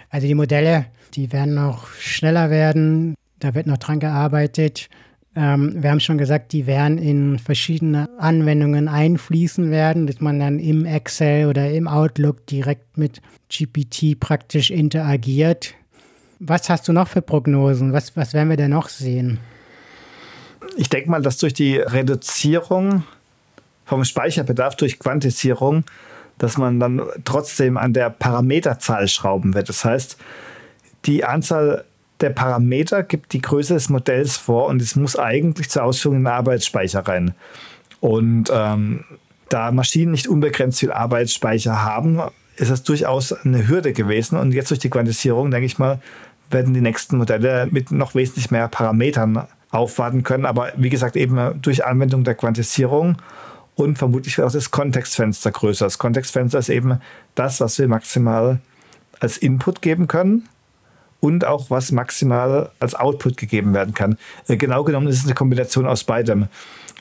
Also 0.10 0.28
die 0.28 0.36
Modelle, 0.36 0.86
die 1.14 1.32
werden 1.32 1.54
noch 1.54 1.88
schneller 1.94 2.50
werden. 2.50 3.16
Da 3.44 3.54
wird 3.54 3.68
noch 3.68 3.78
dran 3.78 4.00
gearbeitet. 4.00 4.90
Ähm, 5.36 5.84
wir 5.84 5.90
haben 5.90 6.00
schon 6.00 6.18
gesagt, 6.18 6.54
die 6.54 6.66
werden 6.66 6.98
in 6.98 7.40
verschiedene 7.40 8.08
Anwendungen 8.18 8.88
einfließen 8.88 9.70
werden, 9.70 10.08
dass 10.08 10.22
man 10.22 10.40
dann 10.40 10.60
im 10.60 10.86
Excel 10.86 11.48
oder 11.48 11.70
im 11.72 11.90
Outlook 11.90 12.48
direkt 12.48 12.98
mit 12.98 13.22
GPT 13.50 14.18
praktisch 14.18 14.72
interagiert. 14.72 15.74
Was 16.40 16.70
hast 16.70 16.88
du 16.88 16.94
noch 16.94 17.10
für 17.10 17.22
Prognosen? 17.22 17.92
Was, 17.92 18.16
was 18.16 18.34
werden 18.34 18.50
wir 18.50 18.58
denn 18.58 18.72
noch 18.72 18.88
sehen? 18.88 19.40
Ich 20.78 20.88
denke 20.90 21.10
mal, 21.10 21.22
dass 21.22 21.38
durch 21.38 21.54
die 21.54 21.78
Reduzierung 21.78 23.04
vom 23.86 24.06
Speicherbedarf 24.06 24.78
durch 24.78 25.00
Quantisierung, 25.00 25.84
dass 26.38 26.58
man 26.58 26.80
dann 26.80 27.02
trotzdem 27.26 27.76
an 27.76 27.92
der 27.92 28.10
Parameterzahl 28.10 29.10
schrauben 29.10 29.54
wird. 29.54 29.68
Das 29.68 29.84
heißt, 29.84 30.18
die 31.06 31.26
Anzahl 31.26 31.84
der 32.24 32.30
Parameter 32.30 33.04
gibt 33.04 33.34
die 33.34 33.42
Größe 33.42 33.74
des 33.74 33.90
Modells 33.90 34.38
vor 34.38 34.68
und 34.68 34.82
es 34.82 34.96
muss 34.96 35.20
eigentlich 35.20 35.70
zur 35.70 35.84
Ausführung 35.84 36.18
in 36.18 36.24
den 36.24 36.34
Arbeitsspeicher 36.34 37.02
rein. 37.02 37.36
Und 38.00 38.50
ähm, 38.52 39.04
da 39.50 39.72
Maschinen 39.72 40.12
nicht 40.12 40.28
unbegrenzt 40.28 40.80
viel 40.80 40.92
Arbeitsspeicher 40.92 41.84
haben, 41.84 42.22
ist 42.56 42.72
das 42.72 42.84
durchaus 42.84 43.34
eine 43.34 43.68
Hürde 43.68 43.92
gewesen. 43.92 44.38
Und 44.38 44.54
jetzt 44.54 44.72
durch 44.72 44.80
die 44.80 44.90
Quantisierung, 44.90 45.52
denke 45.52 45.66
ich 45.66 45.78
mal, 45.80 46.00
werden 46.50 46.74
die 46.74 46.82
nächsten 46.82 47.18
Modelle 47.18 47.68
mit 47.70 47.92
noch 47.92 48.16
wesentlich 48.16 48.52
mehr 48.52 48.70
Parametern 48.70 49.46
aufwarten 49.72 50.24
können. 50.24 50.46
Aber 50.46 50.72
wie 50.78 50.90
gesagt, 50.90 51.18
eben 51.18 51.62
durch 51.62 51.86
Anwendung 51.86 52.24
der 52.24 52.36
Quantisierung 52.36 53.18
und 53.76 53.98
vermutlich 53.98 54.38
wird 54.38 54.48
auch 54.48 54.52
das 54.52 54.72
Kontextfenster 54.72 55.52
größer. 55.52 55.86
Das 55.86 55.98
Kontextfenster 55.98 56.60
ist 56.60 56.70
eben 56.70 57.00
das, 57.36 57.60
was 57.60 57.78
wir 57.80 57.88
maximal 57.90 58.60
als 59.20 59.38
Input 59.38 59.82
geben 59.82 60.08
können 60.08 60.48
und 61.24 61.46
auch 61.46 61.70
was 61.70 61.94
maximal 61.94 62.70
als 62.82 62.96
Output 62.96 63.38
gegeben 63.38 63.74
werden 63.74 63.94
kann. 63.94 64.18
Äh, 64.50 64.58
genau 64.58 64.84
genommen 64.84 65.08
ist 65.08 65.20
es 65.20 65.24
eine 65.24 65.34
Kombination 65.34 65.88
aus 65.88 66.04
beidem. 66.04 66.50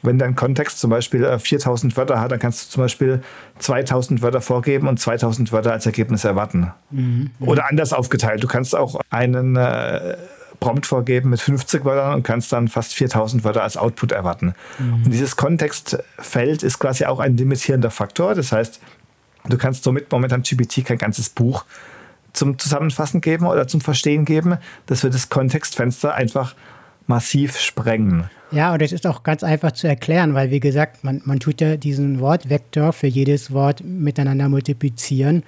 Wenn 0.03 0.19
dein 0.19 0.37
Kontext 0.37 0.79
zum 0.79 0.91
Beispiel 0.91 1.39
4000 1.39 1.93
äh, 1.93 1.97
Wörter 1.97 2.21
hat, 2.21 2.31
dann 2.31 2.39
kannst 2.39 2.65
du 2.65 2.71
zum 2.71 2.85
Beispiel 2.85 3.21
2000 3.59 4.23
Wörter 4.23 4.41
vorgeben 4.41 4.87
und 4.87 5.01
2000 5.01 5.51
Wörter 5.51 5.73
als 5.73 5.87
Ergebnis 5.87 6.25
erwarten. 6.25 6.73
Mhm. 6.91 7.31
Oder 7.41 7.69
anders 7.69 7.93
aufgeteilt. 7.93 8.45
Du 8.45 8.47
kannst 8.47 8.77
auch 8.77 9.01
einen 9.11 9.57
äh, 9.57 10.17
Prompt 10.61 10.87
vorgeben 10.87 11.31
mit 11.31 11.41
50 11.41 11.85
Wörtern 11.85 12.15
und 12.15 12.23
kannst 12.23 12.53
dann 12.53 12.69
fast 12.69 12.95
4000 12.95 13.43
Wörter 13.43 13.65
als 13.65 13.77
Output 13.77 14.13
erwarten. 14.13 14.55
Mhm. 14.79 15.05
Und 15.05 15.11
dieses 15.11 15.37
Kontextfeld 15.37 16.63
ist 16.63 16.79
quasi 16.79 17.07
auch 17.07 17.19
ein 17.19 17.37
limitierender 17.37 17.91
Faktor. 17.91 18.37
Das 18.37 18.53
heißt, 18.53 18.81
du 19.49 19.59
kannst 19.59 19.83
somit 19.83 20.13
momentan 20.13 20.43
GPT 20.45 20.85
kein 20.85 20.99
ganzes 20.99 21.29
Buch 21.29 21.65
zum 22.33 22.59
Zusammenfassen 22.59 23.21
geben 23.21 23.47
oder 23.47 23.67
zum 23.69 23.81
Verstehen 23.81 24.25
geben, 24.25 24.57
dass 24.87 25.03
wir 25.03 25.11
das 25.11 25.29
Kontextfenster 25.29 26.15
einfach 26.15 26.55
massiv 27.07 27.59
sprengen. 27.59 28.31
Ja, 28.51 28.73
und 28.73 28.83
es 28.83 28.93
ist 28.93 29.07
auch 29.07 29.23
ganz 29.23 29.43
einfach 29.43 29.73
zu 29.73 29.89
erklären, 29.89 30.35
weil 30.35 30.51
wie 30.51 30.61
gesagt, 30.61 31.05
man, 31.05 31.23
man 31.25 31.41
tut 31.41 31.61
ja 31.61 31.77
diesen 31.77 32.21
Wortvektor 32.21 32.93
für 32.93 33.07
jedes 33.07 33.53
Wort 33.53 33.83
miteinander 33.83 34.49
multiplizieren. 34.49 35.43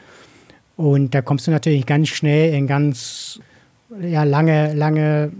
Und 0.76 1.14
da 1.14 1.22
kommst 1.22 1.46
du 1.46 1.50
natürlich 1.50 1.86
ganz 1.86 2.08
schnell 2.08 2.54
in 2.54 2.66
ganz 2.66 3.40
ja, 4.00 4.24
lange, 4.24 4.74
lange 4.74 5.30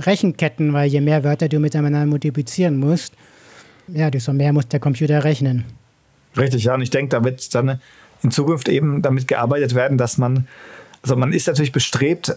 Rechenketten, 0.00 0.72
weil 0.72 0.88
je 0.88 1.00
mehr 1.00 1.24
Wörter 1.24 1.48
du 1.48 1.58
miteinander 1.58 2.06
multiplizieren 2.06 2.78
musst, 2.78 3.14
ja, 3.88 4.10
desto 4.10 4.32
mehr 4.32 4.52
muss 4.52 4.68
der 4.68 4.80
Computer 4.80 5.24
rechnen. 5.24 5.64
Richtig, 6.36 6.64
ja, 6.64 6.74
und 6.74 6.82
ich 6.82 6.90
denke, 6.90 7.10
da 7.10 7.24
wird 7.24 7.54
dann 7.54 7.80
in 8.22 8.30
Zukunft 8.30 8.68
eben 8.68 9.02
damit 9.02 9.28
gearbeitet 9.28 9.74
werden, 9.74 9.98
dass 9.98 10.18
man 10.18 10.46
also 11.08 11.16
man 11.18 11.32
ist 11.32 11.46
natürlich 11.46 11.72
bestrebt, 11.72 12.36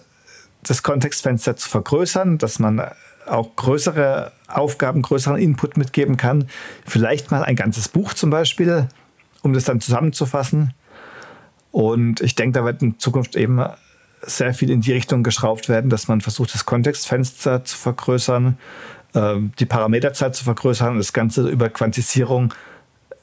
das 0.64 0.82
Kontextfenster 0.82 1.58
zu 1.58 1.68
vergrößern, 1.68 2.38
dass 2.38 2.58
man 2.58 2.82
auch 3.28 3.54
größere 3.58 4.32
Aufgaben, 4.48 5.02
größeren 5.02 5.38
Input 5.38 5.76
mitgeben 5.76 6.16
kann. 6.16 6.48
Vielleicht 6.86 7.32
mal 7.32 7.44
ein 7.44 7.58
ganzes 7.58 7.90
Buch 7.90 8.14
zum 8.14 8.30
Beispiel, 8.30 8.88
um 9.42 9.52
das 9.52 9.66
dann 9.66 9.82
zusammenzufassen. 9.82 10.74
Und 11.72 12.22
ich 12.22 12.36
denke, 12.36 12.60
da 12.60 12.66
wird 12.66 12.82
in 12.82 12.98
Zukunft 12.98 13.36
eben 13.36 13.62
sehr 14.22 14.54
viel 14.54 14.70
in 14.70 14.80
die 14.80 14.94
Richtung 14.94 15.22
geschraubt 15.22 15.68
werden, 15.68 15.90
dass 15.90 16.08
man 16.08 16.22
versucht, 16.22 16.54
das 16.54 16.66
Kontextfenster 16.66 17.66
zu 17.66 17.78
vergrößern, 17.78 18.58
ähm, 19.16 19.52
die 19.60 19.66
Parameterzahl 19.66 20.34
zu 20.34 20.46
vergrößern 20.46 20.94
und 20.94 20.98
das 21.00 21.12
Ganze 21.12 21.50
über 21.50 21.68
Quantisierung 21.68 22.54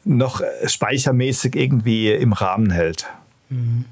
noch 0.05 0.43
speichermäßig 0.67 1.57
irgendwie 1.57 2.13
im 2.13 2.35
Rahmen 2.35 2.71
hält. 2.71 3.07
Mhm. 3.49 3.85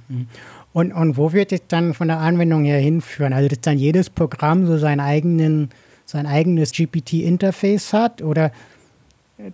Und, 0.76 0.92
und 0.92 1.16
wo 1.16 1.32
wird 1.32 1.52
es 1.52 1.62
dann 1.68 1.94
von 1.94 2.08
der 2.08 2.18
Anwendung 2.18 2.66
her 2.66 2.78
hinführen? 2.78 3.32
Also, 3.32 3.48
dass 3.48 3.62
dann 3.62 3.78
jedes 3.78 4.10
Programm 4.10 4.66
so 4.66 4.76
seinen 4.76 5.00
eigenen, 5.00 5.70
sein 6.04 6.26
eigenes 6.26 6.72
GPT-Interface 6.72 7.94
hat? 7.94 8.20
Oder 8.20 8.52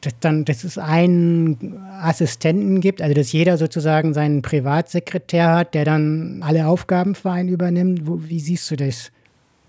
dass, 0.01 0.19
dann, 0.19 0.45
dass 0.45 0.65
es 0.65 0.79
einen 0.79 1.81
Assistenten 2.01 2.81
gibt, 2.81 3.01
also 3.01 3.15
dass 3.15 3.31
jeder 3.31 3.57
sozusagen 3.57 4.15
seinen 4.15 4.43
Privatsekretär 4.43 5.55
hat, 5.55 5.75
der 5.75 5.85
dann 5.85 6.43
alle 6.45 6.67
Aufgaben 6.67 7.15
für 7.15 7.31
einen 7.31 7.51
übernimmt. 7.51 8.05
Wo, 8.05 8.21
wie 8.25 8.41
siehst 8.41 8.69
du 8.73 8.75
das? 8.75 9.13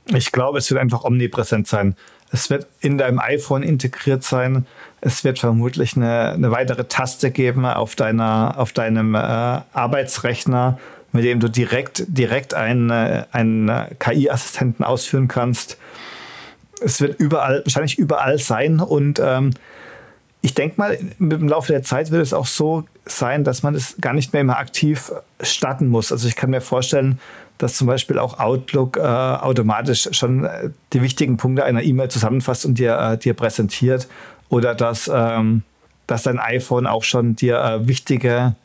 Ich 0.08 0.32
glaube, 0.32 0.58
es 0.58 0.72
wird 0.72 0.82
einfach 0.82 1.04
omnipräsent 1.04 1.68
sein. 1.68 1.96
Es 2.32 2.50
wird 2.50 2.66
in 2.80 2.98
deinem 2.98 3.20
iPhone 3.20 3.62
integriert 3.62 4.24
sein. 4.24 4.66
Es 5.02 5.24
wird 5.24 5.38
vermutlich 5.38 5.96
eine, 5.96 6.32
eine 6.32 6.50
weitere 6.50 6.86
Taste 6.86 7.30
geben 7.30 7.64
auf, 7.68 7.94
deiner, 7.94 8.56
auf 8.58 8.74
deinem 8.74 9.14
äh, 9.14 9.20
Arbeitsrechner, 9.20 10.80
mit 11.14 11.24
dem 11.24 11.40
du 11.40 11.48
direkt, 11.48 12.04
direkt 12.08 12.54
einen, 12.54 12.90
äh, 12.90 13.24
einen 13.32 13.72
KI-Assistenten 14.00 14.84
ausführen 14.84 15.28
kannst. 15.28 15.78
Es 16.82 17.00
wird 17.00 17.20
überall, 17.20 17.62
wahrscheinlich 17.64 17.98
überall 17.98 18.38
sein 18.40 18.80
und 18.82 19.22
ähm, 19.24 19.52
ich 20.42 20.54
denke 20.54 20.76
mal, 20.78 20.98
im 21.20 21.48
Laufe 21.48 21.72
der 21.72 21.84
Zeit 21.84 22.12
wird 22.12 22.22
es 22.22 22.34
auch 22.34 22.48
so 22.48 22.84
sein, 23.06 23.46
dass 23.46 23.64
man 23.64 23.76
es 23.76 23.96
gar 24.02 24.14
nicht 24.14 24.34
mehr 24.34 24.42
immer 24.42 24.58
aktiv 24.58 25.14
starten 25.42 25.88
muss. 25.88 26.12
Also 26.12 26.28
ich 26.28 26.36
kann 26.36 26.50
mir 26.50 26.60
vorstellen, 26.60 27.18
dass 27.58 27.76
zum 27.76 27.88
Beispiel 27.88 28.20
auch 28.20 28.40
Outlook 28.40 28.98
äh, 28.98 29.02
automatisch 29.02 30.10
schon 30.12 30.44
äh, 30.44 30.72
die 30.92 31.02
wichtigen 31.02 31.38
Punkte 31.38 31.64
einer 31.64 31.82
E-Mail 31.82 32.10
zusammenfasst 32.10 32.66
und 32.66 32.78
dir, 32.78 32.98
äh, 32.98 33.18
dir 33.18 33.36
präsentiert. 33.36 34.10
Oder 34.50 34.76
dass, 34.76 35.10
ähm, 35.14 35.64
dass 36.08 36.24
dein 36.24 36.40
iPhone 36.40 36.88
auch 36.88 37.04
schon 37.04 37.38
dir 37.38 37.60
äh, 37.60 37.88
wichtige, 37.88 38.56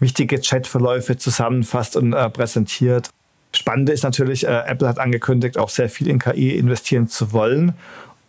wichtige 0.00 0.40
Chatverläufe 0.40 1.16
zusammenfasst 1.16 1.96
und 1.96 2.12
äh, 2.12 2.28
präsentiert. 2.30 3.10
Spannende 3.54 3.92
ist 3.92 4.02
natürlich, 4.02 4.46
äh, 4.46 4.62
Apple 4.66 4.88
hat 4.88 4.98
angekündigt, 4.98 5.58
auch 5.58 5.68
sehr 5.68 5.88
viel 5.88 6.08
in 6.08 6.18
KI 6.18 6.56
investieren 6.56 7.08
zu 7.08 7.32
wollen. 7.32 7.74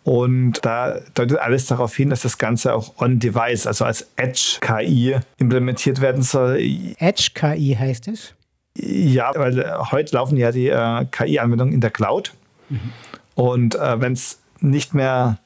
Und 0.04 0.64
da 0.64 0.98
deutet 1.14 1.38
alles 1.38 1.66
darauf 1.66 1.94
hin, 1.94 2.10
dass 2.10 2.22
das 2.22 2.38
Ganze 2.38 2.74
auch 2.74 3.00
on-device, 3.00 3.68
also 3.68 3.84
als 3.84 4.08
Edge-KI 4.16 5.16
implementiert 5.38 6.00
werden 6.00 6.22
soll. 6.22 6.58
Edge-KI 6.98 7.76
heißt 7.78 8.08
es? 8.08 8.34
Ja, 8.76 9.30
weil 9.36 9.60
äh, 9.60 9.70
heute 9.92 10.16
laufen 10.16 10.36
ja 10.36 10.50
die 10.50 10.68
äh, 10.68 11.04
KI-Anwendungen 11.10 11.72
in 11.72 11.80
der 11.80 11.90
Cloud. 11.90 12.32
Mhm. 12.68 12.92
Und 13.34 13.74
äh, 13.76 14.00
wenn 14.00 14.14
es 14.14 14.40
nicht 14.60 14.94
mehr 14.94 15.38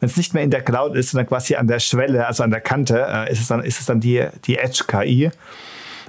wenn 0.00 0.08
es 0.08 0.16
nicht 0.16 0.34
mehr 0.34 0.42
in 0.42 0.50
der 0.50 0.62
Cloud 0.62 0.96
ist, 0.96 1.10
sondern 1.10 1.28
quasi 1.28 1.54
an 1.54 1.68
der 1.68 1.78
Schwelle, 1.78 2.26
also 2.26 2.42
an 2.42 2.50
der 2.50 2.60
Kante, 2.60 3.06
äh, 3.06 3.30
ist, 3.30 3.40
es 3.40 3.48
dann, 3.48 3.62
ist 3.62 3.80
es 3.80 3.86
dann 3.86 4.00
die, 4.00 4.26
die 4.46 4.58
Edge-KI. 4.58 5.30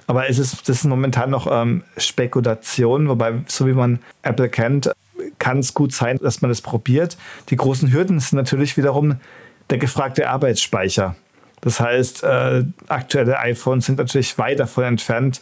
Aber 0.07 0.29
es 0.29 0.39
ist, 0.39 0.67
das 0.67 0.77
ist 0.77 0.85
momentan 0.85 1.29
noch 1.29 1.47
ähm, 1.51 1.83
Spekulation, 1.97 3.07
wobei, 3.07 3.33
so 3.47 3.67
wie 3.67 3.73
man 3.73 3.99
Apple 4.23 4.49
kennt, 4.49 4.91
kann 5.39 5.59
es 5.59 5.73
gut 5.73 5.93
sein, 5.93 6.17
dass 6.21 6.41
man 6.41 6.49
das 6.49 6.61
probiert. 6.61 7.17
Die 7.49 7.55
großen 7.55 7.91
Hürden 7.91 8.19
sind 8.19 8.37
natürlich 8.37 8.77
wiederum 8.77 9.17
der 9.69 9.77
gefragte 9.77 10.29
Arbeitsspeicher. 10.29 11.15
Das 11.61 11.79
heißt, 11.79 12.23
äh, 12.23 12.63
aktuelle 12.87 13.39
iPhones 13.39 13.85
sind 13.85 13.99
natürlich 13.99 14.37
weit 14.37 14.59
davon 14.59 14.83
entfernt, 14.83 15.41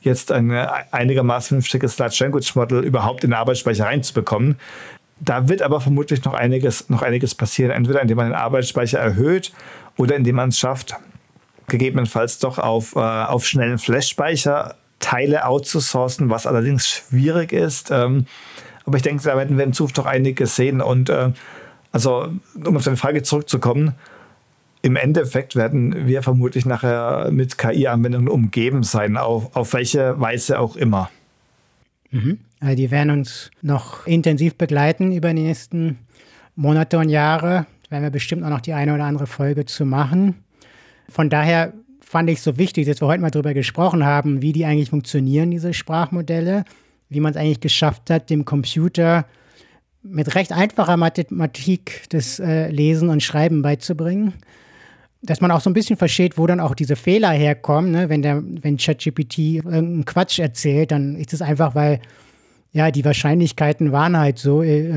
jetzt 0.00 0.32
ein 0.32 0.50
einigermaßen 0.50 1.48
vernünftiges 1.48 1.98
Large 1.98 2.16
Language 2.20 2.54
Model 2.54 2.84
überhaupt 2.84 3.24
in 3.24 3.30
den 3.30 3.34
Arbeitsspeicher 3.38 3.84
reinzubekommen. 3.84 4.56
Da 5.20 5.48
wird 5.48 5.62
aber 5.62 5.80
vermutlich 5.80 6.24
noch 6.24 6.34
einiges, 6.34 6.88
noch 6.88 7.02
einiges 7.02 7.34
passieren, 7.34 7.70
entweder 7.70 8.00
indem 8.00 8.16
man 8.16 8.26
den 8.26 8.34
Arbeitsspeicher 8.34 8.98
erhöht 8.98 9.52
oder 9.96 10.14
indem 10.14 10.36
man 10.36 10.50
es 10.50 10.58
schafft, 10.58 10.94
gegebenenfalls 11.66 12.38
doch 12.38 12.58
auf, 12.58 12.94
äh, 12.94 13.00
auf 13.00 13.46
schnellen 13.46 13.78
Flash-Speicher 13.78 14.76
Teile 15.00 15.46
outzusourcen, 15.46 16.30
was 16.30 16.46
allerdings 16.46 16.88
schwierig 16.88 17.52
ist. 17.52 17.90
Ähm, 17.90 18.26
aber 18.84 18.96
ich 18.96 19.02
denke, 19.02 19.22
da 19.22 19.36
werden 19.36 19.56
wir 19.56 19.64
in 19.64 19.72
Zukunft 19.72 19.96
noch 19.96 20.06
einiges 20.06 20.56
sehen. 20.56 20.80
Und 20.80 21.08
äh, 21.10 21.32
also, 21.92 22.28
um 22.64 22.76
auf 22.76 22.84
deine 22.84 22.96
Frage 22.96 23.22
zurückzukommen, 23.22 23.94
im 24.82 24.96
Endeffekt 24.96 25.56
werden 25.56 26.06
wir 26.06 26.22
vermutlich 26.22 26.64
nachher 26.64 27.30
mit 27.30 27.58
KI-Anwendungen 27.58 28.28
umgeben 28.28 28.82
sein, 28.82 29.16
auf, 29.16 29.54
auf 29.56 29.72
welche 29.72 30.18
Weise 30.20 30.58
auch 30.58 30.76
immer. 30.76 31.10
Mhm. 32.10 32.38
Also 32.60 32.76
die 32.76 32.90
werden 32.90 33.10
uns 33.10 33.50
noch 33.62 34.06
intensiv 34.06 34.56
begleiten 34.56 35.12
über 35.12 35.32
die 35.32 35.42
nächsten 35.42 35.98
Monate 36.56 36.98
und 36.98 37.08
Jahre. 37.08 37.66
Da 37.84 37.92
werden 37.92 38.04
wir 38.04 38.10
bestimmt 38.10 38.44
auch 38.44 38.50
noch 38.50 38.60
die 38.60 38.72
eine 38.72 38.94
oder 38.94 39.04
andere 39.04 39.26
Folge 39.26 39.64
zu 39.64 39.84
machen. 39.84 40.44
Von 41.08 41.30
daher 41.30 41.72
fand 42.00 42.30
ich 42.30 42.38
es 42.38 42.44
so 42.44 42.58
wichtig, 42.58 42.86
dass 42.86 43.00
wir 43.00 43.06
heute 43.08 43.22
mal 43.22 43.30
darüber 43.30 43.54
gesprochen 43.54 44.04
haben, 44.04 44.42
wie 44.42 44.52
die 44.52 44.64
eigentlich 44.64 44.90
funktionieren, 44.90 45.50
diese 45.50 45.72
Sprachmodelle 45.72 46.64
wie 47.08 47.20
man 47.20 47.32
es 47.32 47.36
eigentlich 47.36 47.60
geschafft 47.60 48.10
hat, 48.10 48.30
dem 48.30 48.44
Computer 48.44 49.26
mit 50.02 50.34
recht 50.34 50.52
einfacher 50.52 50.96
Mathematik 50.96 52.04
das 52.10 52.38
äh, 52.38 52.70
Lesen 52.70 53.08
und 53.08 53.22
Schreiben 53.22 53.62
beizubringen. 53.62 54.34
Dass 55.20 55.40
man 55.40 55.50
auch 55.50 55.60
so 55.60 55.68
ein 55.68 55.74
bisschen 55.74 55.96
versteht, 55.96 56.38
wo 56.38 56.46
dann 56.46 56.60
auch 56.60 56.74
diese 56.74 56.94
Fehler 56.94 57.30
herkommen. 57.30 57.90
Ne? 57.90 58.08
Wenn, 58.08 58.62
wenn 58.62 58.76
ChatGPT 58.76 59.38
irgendeinen 59.38 60.04
Quatsch 60.04 60.38
erzählt, 60.38 60.92
dann 60.92 61.16
ist 61.16 61.32
es 61.32 61.42
einfach, 61.42 61.74
weil 61.74 62.00
ja, 62.72 62.90
die 62.90 63.04
Wahrscheinlichkeiten 63.04 63.92
waren 63.92 64.16
halt 64.16 64.38
so, 64.38 64.62
äh, 64.62 64.92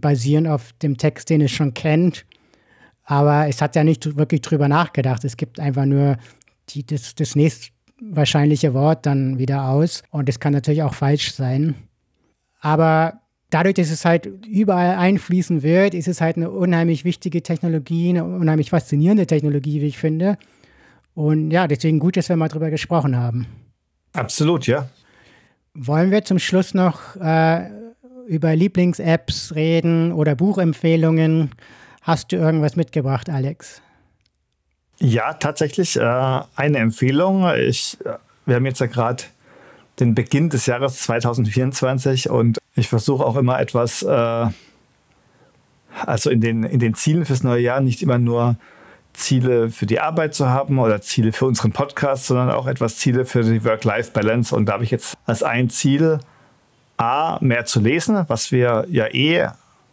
basierend 0.00 0.48
auf 0.48 0.72
dem 0.82 0.96
Text, 0.96 1.30
den 1.30 1.40
es 1.40 1.52
schon 1.52 1.74
kennt. 1.74 2.26
Aber 3.04 3.46
es 3.48 3.62
hat 3.62 3.76
ja 3.76 3.84
nicht 3.84 4.16
wirklich 4.16 4.40
drüber 4.40 4.68
nachgedacht. 4.68 5.24
Es 5.24 5.36
gibt 5.36 5.60
einfach 5.60 5.84
nur 5.84 6.16
die, 6.70 6.84
das, 6.84 7.14
das 7.14 7.36
nächste 7.36 7.70
wahrscheinliche 8.00 8.74
Wort 8.74 9.06
dann 9.06 9.38
wieder 9.38 9.68
aus. 9.68 10.02
Und 10.10 10.28
es 10.28 10.40
kann 10.40 10.52
natürlich 10.52 10.82
auch 10.82 10.94
falsch 10.94 11.32
sein. 11.32 11.74
Aber 12.60 13.20
dadurch, 13.50 13.74
dass 13.74 13.90
es 13.90 14.04
halt 14.04 14.26
überall 14.46 14.96
einfließen 14.96 15.62
wird, 15.62 15.94
ist 15.94 16.08
es 16.08 16.20
halt 16.20 16.36
eine 16.36 16.50
unheimlich 16.50 17.04
wichtige 17.04 17.42
Technologie, 17.42 18.10
eine 18.10 18.24
unheimlich 18.24 18.70
faszinierende 18.70 19.26
Technologie, 19.26 19.80
wie 19.80 19.86
ich 19.86 19.98
finde. 19.98 20.36
Und 21.14 21.50
ja, 21.50 21.66
deswegen 21.68 21.98
gut, 21.98 22.16
dass 22.16 22.28
wir 22.28 22.36
mal 22.36 22.48
drüber 22.48 22.70
gesprochen 22.70 23.16
haben. 23.16 23.46
Absolut, 24.12 24.66
ja. 24.66 24.88
Wollen 25.78 26.10
wir 26.10 26.24
zum 26.24 26.38
Schluss 26.38 26.72
noch 26.72 27.16
äh, 27.16 27.68
über 28.26 28.56
Lieblings-Apps 28.56 29.54
reden 29.54 30.10
oder 30.10 30.34
Buchempfehlungen? 30.34 31.50
Hast 32.00 32.32
du 32.32 32.36
irgendwas 32.36 32.76
mitgebracht, 32.76 33.28
Alex? 33.28 33.82
Ja, 34.98 35.34
tatsächlich 35.34 35.96
äh, 35.96 36.40
eine 36.56 36.78
Empfehlung. 36.78 37.46
Ich, 37.58 37.98
äh, 38.06 38.14
wir 38.46 38.54
haben 38.54 38.64
jetzt 38.64 38.80
ja 38.80 38.86
gerade 38.86 39.24
den 40.00 40.14
Beginn 40.14 40.48
des 40.48 40.64
Jahres 40.64 40.98
2024 41.02 42.30
und 42.30 42.56
ich 42.74 42.88
versuche 42.88 43.22
auch 43.22 43.36
immer 43.36 43.60
etwas, 43.60 44.02
äh, 44.02 44.46
also 46.06 46.30
in 46.30 46.40
den, 46.40 46.64
in 46.64 46.78
den 46.78 46.94
Zielen 46.94 47.26
fürs 47.26 47.42
neue 47.42 47.60
Jahr 47.60 47.82
nicht 47.82 48.02
immer 48.02 48.18
nur 48.18 48.56
Ziele 49.16 49.70
für 49.70 49.86
die 49.86 50.00
Arbeit 50.00 50.34
zu 50.34 50.48
haben 50.48 50.78
oder 50.78 51.00
Ziele 51.00 51.32
für 51.32 51.46
unseren 51.46 51.72
Podcast, 51.72 52.26
sondern 52.26 52.50
auch 52.50 52.66
etwas 52.66 52.96
Ziele 52.96 53.24
für 53.24 53.42
die 53.42 53.64
Work-Life-Balance. 53.64 54.54
Und 54.54 54.66
da 54.66 54.74
habe 54.74 54.84
ich 54.84 54.90
jetzt 54.90 55.16
als 55.26 55.42
ein 55.42 55.70
Ziel, 55.70 56.20
A, 56.98 57.38
mehr 57.40 57.66
zu 57.66 57.80
lesen, 57.80 58.24
was 58.28 58.52
wir 58.52 58.86
ja 58.88 59.06
eh 59.12 59.48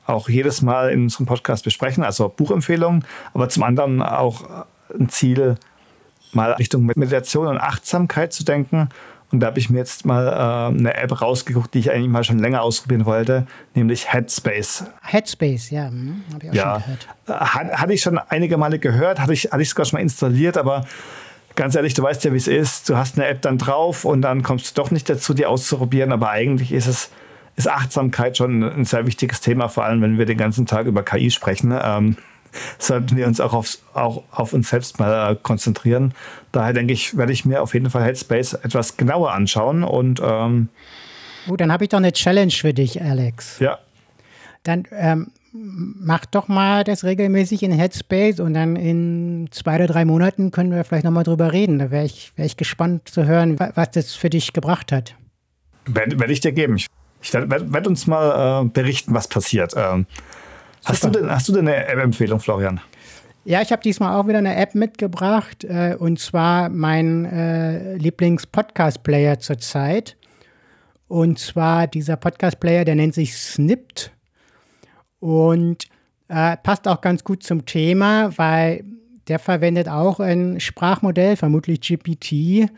auch 0.06 0.30
jedes 0.30 0.62
Mal 0.62 0.90
in 0.92 1.04
unserem 1.04 1.26
Podcast 1.26 1.64
besprechen, 1.64 2.04
also 2.04 2.30
Buchempfehlungen, 2.30 3.06
aber 3.34 3.50
zum 3.50 3.64
anderen 3.64 4.02
auch 4.02 4.66
ein 4.98 5.10
Ziel, 5.10 5.56
mal 6.32 6.52
Richtung 6.54 6.86
Meditation 6.86 7.48
und 7.48 7.58
Achtsamkeit 7.58 8.34
zu 8.34 8.44
denken. 8.44 8.90
Und 9.34 9.40
da 9.40 9.48
habe 9.48 9.58
ich 9.58 9.72
mir 9.72 9.80
jetzt 9.80 10.06
mal 10.06 10.28
äh, 10.28 10.78
eine 10.78 10.94
App 10.94 11.20
rausgeguckt, 11.20 11.74
die 11.74 11.80
ich 11.80 11.92
eigentlich 11.92 12.08
mal 12.08 12.24
schon 12.24 12.38
länger 12.38 12.62
ausprobieren 12.62 13.06
wollte, 13.06 13.48
nämlich 13.74 14.14
Headspace. 14.14 14.86
Headspace, 15.02 15.72
ja, 15.72 15.88
hm, 15.88 16.22
habe 16.32 16.46
ich 16.46 16.52
auch 16.52 16.56
ja. 16.56 16.74
schon 16.74 16.84
gehört. 16.84 17.54
Hat, 17.54 17.82
hatte 17.82 17.94
ich 17.94 18.02
schon 18.02 18.20
einige 18.20 18.58
Male 18.58 18.78
gehört, 18.78 19.20
hatte 19.20 19.34
ich, 19.34 19.46
hatte 19.46 19.64
ich 19.64 19.70
sogar 19.70 19.86
schon 19.86 19.98
mal 19.98 20.04
installiert, 20.04 20.56
aber 20.56 20.86
ganz 21.56 21.74
ehrlich, 21.74 21.96
du 21.96 22.04
weißt 22.04 22.24
ja, 22.26 22.32
wie 22.32 22.38
es 22.38 22.48
ist. 22.48 22.90
Du 22.90 22.96
hast 22.96 23.18
eine 23.18 23.28
App 23.28 23.42
dann 23.42 23.58
drauf 23.58 24.06
und 24.06 24.22
dann 24.22 24.44
kommst 24.44 24.78
du 24.78 24.82
doch 24.82 24.92
nicht 24.92 25.10
dazu, 25.10 25.34
die 25.34 25.48
auszuprobieren, 25.48 26.12
aber 26.12 26.30
eigentlich 26.30 26.72
ist 26.72 26.88
es 26.88 27.10
ist 27.56 27.68
Achtsamkeit 27.70 28.38
schon 28.38 28.64
ein 28.64 28.86
sehr 28.86 29.06
wichtiges 29.06 29.42
Thema, 29.42 29.68
vor 29.68 29.86
allem 29.86 30.02
wenn 30.02 30.18
wir 30.18 30.26
den 30.26 30.38
ganzen 30.38 30.66
Tag 30.66 30.88
über 30.88 31.04
KI 31.04 31.30
sprechen. 31.30 31.74
Ähm, 31.84 32.18
sollten 32.80 33.16
wir 33.16 33.28
uns 33.28 33.40
auch, 33.40 33.54
aufs, 33.54 33.82
auch 33.94 34.24
auf 34.32 34.54
uns 34.54 34.70
selbst 34.70 35.00
mal 35.00 35.32
äh, 35.32 35.36
konzentrieren. 35.42 36.14
Daher 36.52 36.74
denke 36.74 36.94
ich, 36.94 37.18
werde 37.18 37.32
ich 37.32 37.46
mir 37.46 37.62
auf 37.62 37.74
jeden 37.74 37.90
Fall 37.90 38.04
Headspace 38.04 38.54
etwas 38.54 38.98
genauer 38.98 39.32
anschauen 39.32 39.84
und 39.84 40.22
ähm, 40.24 40.70
Gut, 41.48 41.60
dann 41.60 41.72
habe 41.72 41.84
ich 41.84 41.90
doch 41.90 41.98
eine 41.98 42.14
Challenge 42.14 42.52
für 42.52 42.74
dich, 42.74 43.02
Alex. 43.02 43.60
Ja. 43.60 43.80
Dann 44.64 44.86
ähm, 44.92 45.32
mach 45.54 46.26
doch 46.26 46.48
mal 46.48 46.84
das 46.84 47.04
regelmäßig 47.04 47.64
in 47.64 47.72
Headspace 47.72 48.40
und 48.40 48.54
dann 48.54 48.76
in 48.76 49.48
zwei 49.52 49.76
oder 49.76 49.88
drei 49.88 50.06
Monaten 50.06 50.52
können 50.52 50.72
wir 50.72 50.84
vielleicht 50.84 51.04
nochmal 51.04 51.24
drüber 51.24 51.52
reden. 51.52 51.80
Da 51.80 51.92
wäre 51.92 52.06
ich, 52.06 52.32
wär 52.36 52.46
ich 52.46 52.58
gespannt 52.58 53.10
zu 53.10 53.26
hören, 53.26 53.60
was 53.60 53.92
das 53.92 54.16
für 54.16 54.30
dich 54.30 54.54
gebracht 54.54 54.92
hat. 54.92 55.16
Werde 55.86 56.20
werd 56.20 56.32
ich 56.32 56.40
dir 56.40 56.54
geben. 56.54 56.78
Ich, 56.78 56.88
ich 57.22 57.34
werde 57.34 57.50
werd 57.72 57.88
uns 57.88 58.08
mal 58.08 58.64
äh, 58.64 58.70
berichten, 58.70 59.14
was 59.14 59.28
passiert. 59.28 59.74
Ähm, 59.76 60.08
Hast 60.86 61.04
du, 61.04 61.10
denn, 61.10 61.30
hast 61.30 61.48
du 61.50 61.54
denn 61.54 61.68
eine 61.68 61.86
App-Empfehlung, 61.88 62.40
Florian? 62.40 62.80
Ja, 63.46 63.62
ich 63.62 63.72
habe 63.72 63.82
diesmal 63.82 64.20
auch 64.20 64.28
wieder 64.28 64.38
eine 64.38 64.56
App 64.56 64.76
mitgebracht 64.76 65.64
äh, 65.64 65.96
und 65.98 66.20
zwar 66.20 66.70
mein 66.70 67.26
äh, 67.26 67.96
Lieblings-Podcast-Player 67.96 69.40
zurzeit. 69.40 70.18
Und 71.08 71.40
zwar 71.40 71.88
dieser 71.88 72.16
Podcast-Player, 72.16 72.86
der 72.86 72.96
nennt 72.96 73.14
sich 73.14 73.36
Snipped. 73.38 74.12
Und 75.20 75.88
Äh, 76.30 76.58
passt 76.64 76.88
auch 76.88 77.02
ganz 77.02 77.24
gut 77.24 77.44
zum 77.44 77.66
Thema, 77.66 78.36
weil 78.38 78.84
der 79.28 79.38
verwendet 79.40 79.88
auch 79.88 80.20
ein 80.20 80.60
Sprachmodell, 80.60 81.36
vermutlich 81.36 81.82
GPT, 81.82 82.72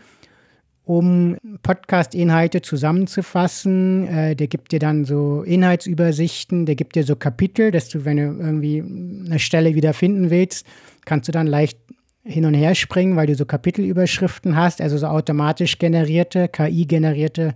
um 0.85 1.37
Podcast-Inhalte 1.63 2.61
zusammenzufassen. 2.61 4.07
Äh, 4.07 4.35
der 4.35 4.47
gibt 4.47 4.71
dir 4.71 4.79
dann 4.79 5.03
so 5.03 5.41
Inhaltsübersichten, 5.41 6.65
der 6.65 6.75
gibt 6.75 6.95
dir 6.95 7.03
so 7.03 7.15
Kapitel, 7.15 7.71
dass 7.71 7.89
du, 7.89 8.05
wenn 8.05 8.17
du 8.17 8.23
irgendwie 8.23 8.81
eine 8.81 9.39
Stelle 9.39 9.75
wieder 9.75 9.93
finden 9.93 10.29
willst, 10.29 10.65
kannst 11.05 11.27
du 11.27 11.31
dann 11.31 11.47
leicht 11.47 11.79
hin 12.23 12.45
und 12.45 12.53
her 12.53 12.73
springen, 12.75 13.15
weil 13.15 13.27
du 13.27 13.35
so 13.35 13.45
Kapitelüberschriften 13.45 14.55
hast, 14.55 14.81
also 14.81 14.97
so 14.97 15.07
automatisch 15.07 15.77
generierte, 15.77 16.47
KI-generierte 16.47 17.53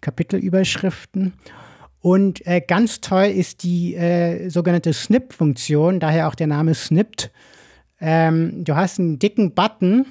Kapitelüberschriften. 0.00 1.32
Und 2.00 2.46
äh, 2.46 2.60
ganz 2.60 3.00
toll 3.00 3.24
ist 3.24 3.64
die 3.64 3.94
äh, 3.94 4.48
sogenannte 4.48 4.92
Snip-Funktion, 4.92 5.98
daher 5.98 6.28
auch 6.28 6.34
der 6.34 6.46
Name 6.46 6.74
Snipped. 6.74 7.30
Ähm, 8.00 8.64
du 8.64 8.76
hast 8.76 9.00
einen 9.00 9.18
dicken 9.18 9.52
Button, 9.54 10.06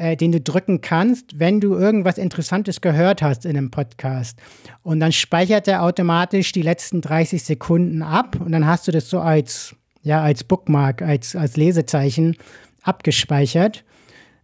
äh, 0.00 0.16
den 0.16 0.32
du 0.32 0.40
drücken 0.40 0.80
kannst, 0.80 1.38
wenn 1.38 1.60
du 1.60 1.74
irgendwas 1.74 2.16
Interessantes 2.16 2.80
gehört 2.80 3.20
hast 3.20 3.44
in 3.44 3.56
einem 3.56 3.70
Podcast. 3.70 4.38
Und 4.82 4.98
dann 4.98 5.12
speichert 5.12 5.68
er 5.68 5.82
automatisch 5.82 6.52
die 6.52 6.62
letzten 6.62 7.02
30 7.02 7.44
Sekunden 7.44 8.02
ab 8.02 8.38
und 8.40 8.52
dann 8.52 8.66
hast 8.66 8.88
du 8.88 8.92
das 8.92 9.10
so 9.10 9.20
als, 9.20 9.76
ja, 10.02 10.22
als 10.22 10.42
Bookmark, 10.42 11.02
als, 11.02 11.36
als 11.36 11.56
Lesezeichen 11.56 12.36
abgespeichert. 12.82 13.84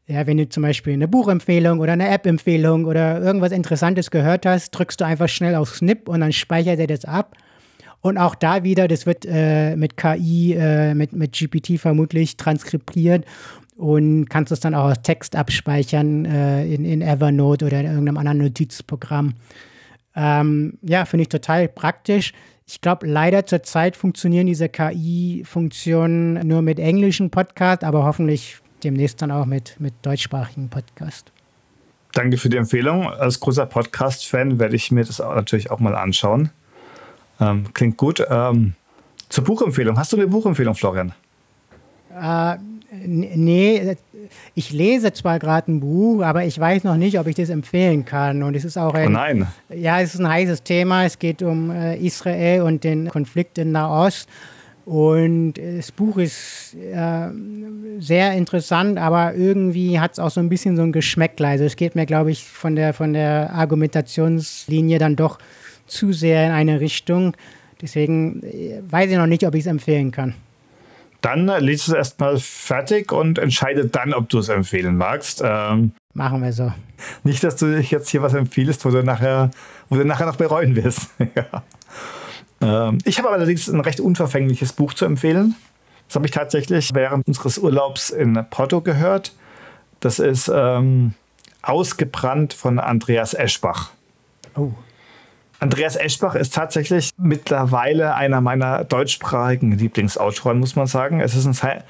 Ja, 0.07 0.27
wenn 0.27 0.37
du 0.37 0.47
zum 0.49 0.63
Beispiel 0.63 0.93
eine 0.93 1.09
Buchempfehlung 1.09 1.81
oder 1.81 1.95
eine 1.95 2.09
App-Empfehlung 2.11 2.85
oder 2.85 3.21
irgendwas 3.21 3.51
Interessantes 3.51 4.11
gehört 4.11 4.45
hast, 4.45 4.71
drückst 4.71 5.01
du 5.01 5.07
einfach 5.07 5.29
schnell 5.29 5.55
auf 5.55 5.75
Snip 5.75 6.09
und 6.09 6.21
dann 6.21 6.33
speichert 6.33 6.79
er 6.79 6.87
das 6.87 7.07
ab. 7.07 7.35
Und 8.03 8.19
auch 8.19 8.35
da 8.35 8.63
wieder, 8.63 8.87
das 8.89 9.07
wird 9.07 9.27
äh, 9.27 9.75
mit 9.75 9.97
KI, 9.97 10.53
äh, 10.53 10.95
mit, 10.95 11.13
mit 11.13 11.33
GPT 11.33 11.81
vermutlich 11.81 12.37
transkribiert 12.37 13.25
und 13.77 14.29
kannst 14.29 14.53
es 14.53 14.61
dann 14.61 14.75
auch 14.75 14.87
als 14.87 15.03
Text 15.03 15.37
abspeichern 15.37 16.25
äh, 16.25 16.67
in, 16.67 16.85
in 16.85 17.03
Evernote 17.03 17.67
oder 17.67 17.81
in 17.81 17.87
irgendeinem 17.87 18.19
anderen 18.19 18.39
Notizprogramm. 18.39 19.35
Ähm, 20.15 20.79
ja, 20.83 21.05
finde 21.05 21.23
ich 21.23 21.29
total 21.29 21.69
praktisch. 21.69 22.33
Ich 22.67 22.81
glaube, 22.81 23.07
leider 23.07 23.47
zurzeit 23.47 23.97
funktionieren 23.97 24.47
diese 24.47 24.69
KI-Funktionen 24.69 26.47
nur 26.47 26.63
mit 26.63 26.79
englischen 26.79 27.31
Podcasts, 27.31 27.85
aber 27.85 28.05
hoffentlich 28.05 28.59
demnächst 28.83 29.23
dann 29.23 29.31
auch 29.31 29.47
mit, 29.47 29.77
mit 29.79 29.95
deutschsprachigen 30.03 30.69
Podcasts. 30.69 31.31
Danke 32.13 32.39
für 32.39 32.49
die 32.49 32.57
Empfehlung. 32.57 33.07
Als 33.09 33.39
großer 33.39 33.67
Podcast-Fan 33.67 34.59
werde 34.59 34.75
ich 34.75 34.91
mir 34.91 35.05
das 35.05 35.19
natürlich 35.19 35.71
auch 35.71 35.81
mal 35.81 35.95
anschauen. 35.95 36.51
Ähm, 37.39 37.73
klingt 37.75 37.99
gut. 37.99 38.27
Ähm, 38.29 38.75
zur 39.29 39.45
Buchempfehlung. 39.45 39.99
Hast 39.99 40.13
du 40.13 40.17
eine 40.17 40.27
Buchempfehlung, 40.27 40.75
Florian? 40.75 41.13
Äh, 42.19 42.57
nee, 43.05 43.97
ich 44.55 44.73
lese 44.73 45.13
zwar 45.13 45.39
gerade 45.39 45.73
ein 45.73 45.81
Buch, 45.81 46.23
aber 46.23 46.45
ich 46.45 46.59
weiß 46.59 46.85
noch 46.85 46.97
nicht, 46.97 47.19
ob 47.19 47.27
ich 47.27 47.35
das 47.35 47.49
empfehlen 47.49 48.05
kann. 48.05 48.43
Und 48.43 48.55
es 48.55 48.65
ist 48.65 48.77
auch 48.77 48.95
ein, 48.95 49.09
oh 49.09 49.11
nein. 49.11 49.47
Ja, 49.75 50.01
es 50.01 50.15
ist 50.15 50.21
ein 50.21 50.29
heißes 50.29 50.63
Thema. 50.63 51.05
Es 51.05 51.19
geht 51.19 51.43
um 51.43 51.71
äh, 51.71 51.97
Israel 51.97 52.63
und 52.63 52.85
den 52.85 53.09
Konflikt 53.09 53.59
in 53.59 53.73
Nahost. 53.73 54.29
Und 54.87 55.55
das 55.55 55.91
Buch 55.91 56.17
ist 56.17 56.77
äh, 56.77 57.29
sehr 57.99 58.33
interessant, 58.35 58.99
aber 58.99 59.35
irgendwie 59.35 59.99
hat 59.99 60.13
es 60.13 60.21
auch 60.21 60.31
so 60.31 60.39
ein 60.39 60.49
bisschen 60.49 60.77
so 60.77 60.83
ein 60.83 60.93
Geschmäckle. 60.93 61.49
Also 61.49 61.65
es 61.65 61.75
geht 61.75 61.97
mir, 61.97 62.07
glaube 62.07 62.31
ich, 62.31 62.45
von 62.45 62.77
der, 62.77 62.95
von 62.95 63.13
der 63.13 63.53
Argumentationslinie 63.53 65.01
dann 65.01 65.17
doch 65.17 65.41
zu 65.87 66.13
sehr 66.13 66.47
in 66.47 66.53
eine 66.53 66.79
Richtung. 66.79 67.33
Deswegen 67.83 68.43
äh, 68.45 68.81
weiß 68.89 69.11
ich 69.11 69.17
noch 69.17 69.27
nicht, 69.27 69.45
ob 69.45 69.55
ich 69.55 69.63
es 69.63 69.67
empfehlen 69.67 70.13
kann. 70.13 70.35
Dann 71.21 71.47
liest 71.59 71.89
du 71.89 71.93
es 71.93 71.97
erstmal 71.97 72.39
fertig 72.39 73.13
und 73.13 73.39
entscheide 73.39 73.87
dann, 73.87 74.15
ob 74.15 74.29
du 74.29 74.39
es 74.39 74.49
empfehlen 74.49 74.97
magst. 74.97 75.43
Ähm, 75.45 75.93
Machen 76.15 76.43
wir 76.43 76.53
so. 76.53 76.73
Nicht, 77.25 77.45
dass 77.45 77.57
du 77.57 77.77
dich 77.77 77.91
jetzt 77.91 78.09
hier 78.09 78.23
was 78.23 78.35
empfiehlst, 78.35 78.85
wo 78.85 78.91
du 78.91 79.03
nachher, 79.03 79.51
wo 79.89 79.97
du 79.97 80.05
nachher 80.05 80.27
noch 80.27 80.37
bereuen 80.37 80.77
wirst. 80.77 81.11
ja. 81.35 81.63
ähm, 82.61 82.99
ich 83.05 83.19
habe 83.19 83.31
allerdings 83.31 83.69
ein 83.69 83.81
recht 83.81 84.01
unverfängliches 84.01 84.73
Buch 84.73 84.95
zu 84.95 85.05
empfehlen. 85.05 85.55
Das 86.09 86.17
habe 86.17 86.27
ich 86.27 86.33
tatsächlich 86.33 86.95
während 86.95 87.27
unseres 87.27 87.59
Urlaubs 87.59 88.11
in 88.11 88.43
Porto 88.51 88.81
gehört. 88.81 89.33
Das 90.01 90.19
ist 90.19 90.51
ähm, 90.55 91.15
Ausgebrannt 91.63 92.55
von 92.55 92.79
Andreas 92.79 93.35
Eschbach. 93.35 93.91
Oh. 94.55 94.73
Andreas 95.59 95.97
Eschbach 95.97 96.35
ist 96.35 96.55
tatsächlich 96.55 97.11
mittlerweile 97.17 98.15
einer 98.15 98.41
meiner 98.41 98.85
deutschsprachigen 98.85 99.73
Lieblingsautoren, 99.73 100.59
muss 100.59 100.77
man 100.77 100.87
sagen. 100.87 101.21
Es 101.21 101.35
ist 101.35 101.47
ein 101.47 101.83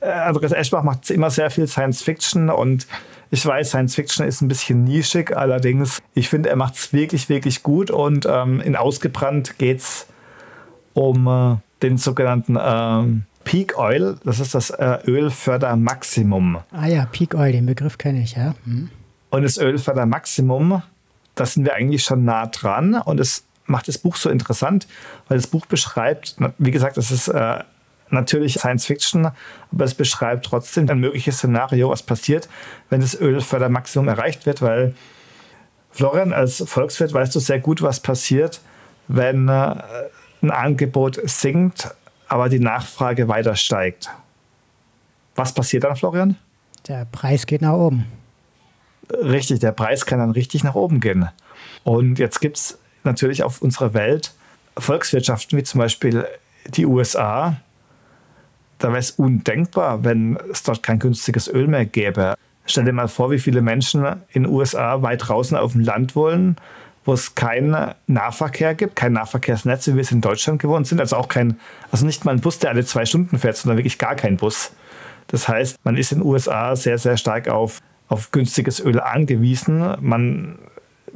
äh, 0.00 0.10
Andreas 0.10 0.52
Eschbach 0.52 0.82
macht 0.82 1.10
immer 1.10 1.30
sehr 1.30 1.50
viel 1.50 1.66
Science 1.66 2.02
Fiction 2.02 2.50
und 2.50 2.86
ich 3.30 3.44
weiß, 3.44 3.70
Science 3.70 3.94
Fiction 3.94 4.26
ist 4.26 4.42
ein 4.42 4.48
bisschen 4.48 4.84
nischig, 4.84 5.36
allerdings, 5.36 6.00
ich 6.14 6.28
finde, 6.28 6.50
er 6.50 6.56
macht 6.56 6.76
es 6.76 6.92
wirklich, 6.92 7.28
wirklich 7.28 7.62
gut 7.62 7.90
und 7.90 8.26
ähm, 8.26 8.60
in 8.60 8.76
Ausgebrannt 8.76 9.58
geht 9.58 9.78
es 9.78 10.06
um 10.92 11.26
äh, 11.26 11.56
den 11.82 11.98
sogenannten 11.98 12.56
ähm, 12.60 13.24
Peak 13.44 13.78
Oil, 13.78 14.16
das 14.24 14.40
ist 14.40 14.54
das 14.54 14.70
äh, 14.70 14.98
Ölfördermaximum. 15.06 16.58
Ah 16.70 16.86
ja, 16.86 17.06
Peak 17.06 17.34
Oil, 17.34 17.52
den 17.52 17.66
Begriff 17.66 17.98
kenne 17.98 18.22
ich, 18.22 18.36
ja. 18.36 18.54
Hm. 18.64 18.90
Und 19.30 19.42
das 19.42 19.58
Ölfördermaximum 19.58 20.82
da 21.34 21.46
sind 21.46 21.64
wir 21.64 21.74
eigentlich 21.74 22.04
schon 22.04 22.24
nah 22.24 22.46
dran 22.46 22.94
und 22.94 23.20
es 23.20 23.44
macht 23.66 23.88
das 23.88 23.98
Buch 23.98 24.16
so 24.16 24.30
interessant, 24.30 24.86
weil 25.28 25.38
das 25.38 25.46
Buch 25.46 25.66
beschreibt, 25.66 26.36
wie 26.58 26.70
gesagt, 26.70 26.96
es 26.98 27.10
ist 27.10 27.28
äh, 27.28 27.58
natürlich 28.10 28.54
Science 28.54 28.86
Fiction, 28.86 29.30
aber 29.72 29.84
es 29.84 29.94
beschreibt 29.94 30.46
trotzdem 30.46 30.88
ein 30.88 30.98
mögliches 30.98 31.38
Szenario, 31.38 31.90
was 31.90 32.02
passiert, 32.02 32.48
wenn 32.90 33.00
das 33.00 33.18
Ölfördermaximum 33.18 34.08
erreicht 34.08 34.46
wird, 34.46 34.62
weil 34.62 34.94
Florian, 35.90 36.32
als 36.32 36.62
Volkswirt 36.66 37.12
weißt 37.12 37.34
du 37.34 37.40
sehr 37.40 37.60
gut, 37.60 37.80
was 37.80 38.00
passiert, 38.00 38.60
wenn 39.08 39.48
äh, 39.48 39.76
ein 40.42 40.50
Angebot 40.50 41.20
sinkt, 41.24 41.94
aber 42.28 42.48
die 42.48 42.58
Nachfrage 42.58 43.28
weiter 43.28 43.54
steigt. 43.54 44.10
Was 45.36 45.52
passiert 45.52 45.84
dann, 45.84 45.96
Florian? 45.96 46.36
Der 46.88 47.06
Preis 47.06 47.46
geht 47.46 47.62
nach 47.62 47.72
oben. 47.72 48.06
Richtig, 49.10 49.60
der 49.60 49.72
Preis 49.72 50.06
kann 50.06 50.18
dann 50.18 50.30
richtig 50.30 50.64
nach 50.64 50.74
oben 50.74 51.00
gehen. 51.00 51.28
Und 51.82 52.18
jetzt 52.18 52.40
gibt 52.40 52.56
es 52.56 52.78
natürlich 53.02 53.42
auf 53.42 53.62
unserer 53.62 53.94
Welt 53.94 54.32
Volkswirtschaften 54.76 55.58
wie 55.58 55.62
zum 55.62 55.78
Beispiel 55.78 56.26
die 56.66 56.86
USA. 56.86 57.56
Da 58.78 58.88
wäre 58.88 58.98
es 58.98 59.12
undenkbar, 59.12 60.04
wenn 60.04 60.38
es 60.50 60.62
dort 60.62 60.82
kein 60.82 60.98
günstiges 60.98 61.48
Öl 61.48 61.68
mehr 61.68 61.86
gäbe. 61.86 62.34
Stell 62.66 62.84
dir 62.84 62.92
mal 62.92 63.08
vor, 63.08 63.30
wie 63.30 63.38
viele 63.38 63.60
Menschen 63.60 64.04
in 64.30 64.44
den 64.44 64.46
USA 64.46 65.02
weit 65.02 65.28
draußen 65.28 65.56
auf 65.56 65.72
dem 65.72 65.82
Land 65.82 66.16
wollen, 66.16 66.56
wo 67.04 67.12
es 67.12 67.34
keinen 67.34 67.94
Nahverkehr 68.06 68.74
gibt, 68.74 68.96
kein 68.96 69.12
Nahverkehrsnetz, 69.12 69.86
wie 69.88 69.94
wir 69.94 70.00
es 70.00 70.10
in 70.10 70.22
Deutschland 70.22 70.60
gewohnt 70.60 70.86
sind. 70.86 71.00
Also 71.00 71.16
auch 71.16 71.28
kein, 71.28 71.58
also 71.92 72.06
nicht 72.06 72.24
mal 72.24 72.32
ein 72.32 72.40
Bus, 72.40 72.58
der 72.58 72.70
alle 72.70 72.84
zwei 72.84 73.04
Stunden 73.04 73.38
fährt, 73.38 73.56
sondern 73.56 73.78
wirklich 73.78 73.98
gar 73.98 74.16
kein 74.16 74.38
Bus. 74.38 74.72
Das 75.28 75.46
heißt, 75.48 75.78
man 75.84 75.96
ist 75.96 76.12
in 76.12 76.18
den 76.18 76.26
USA 76.26 76.74
sehr, 76.74 76.98
sehr 76.98 77.16
stark 77.16 77.48
auf 77.48 77.80
auf 78.08 78.30
günstiges 78.30 78.80
Öl 78.80 79.00
angewiesen. 79.00 79.96
Man 80.00 80.58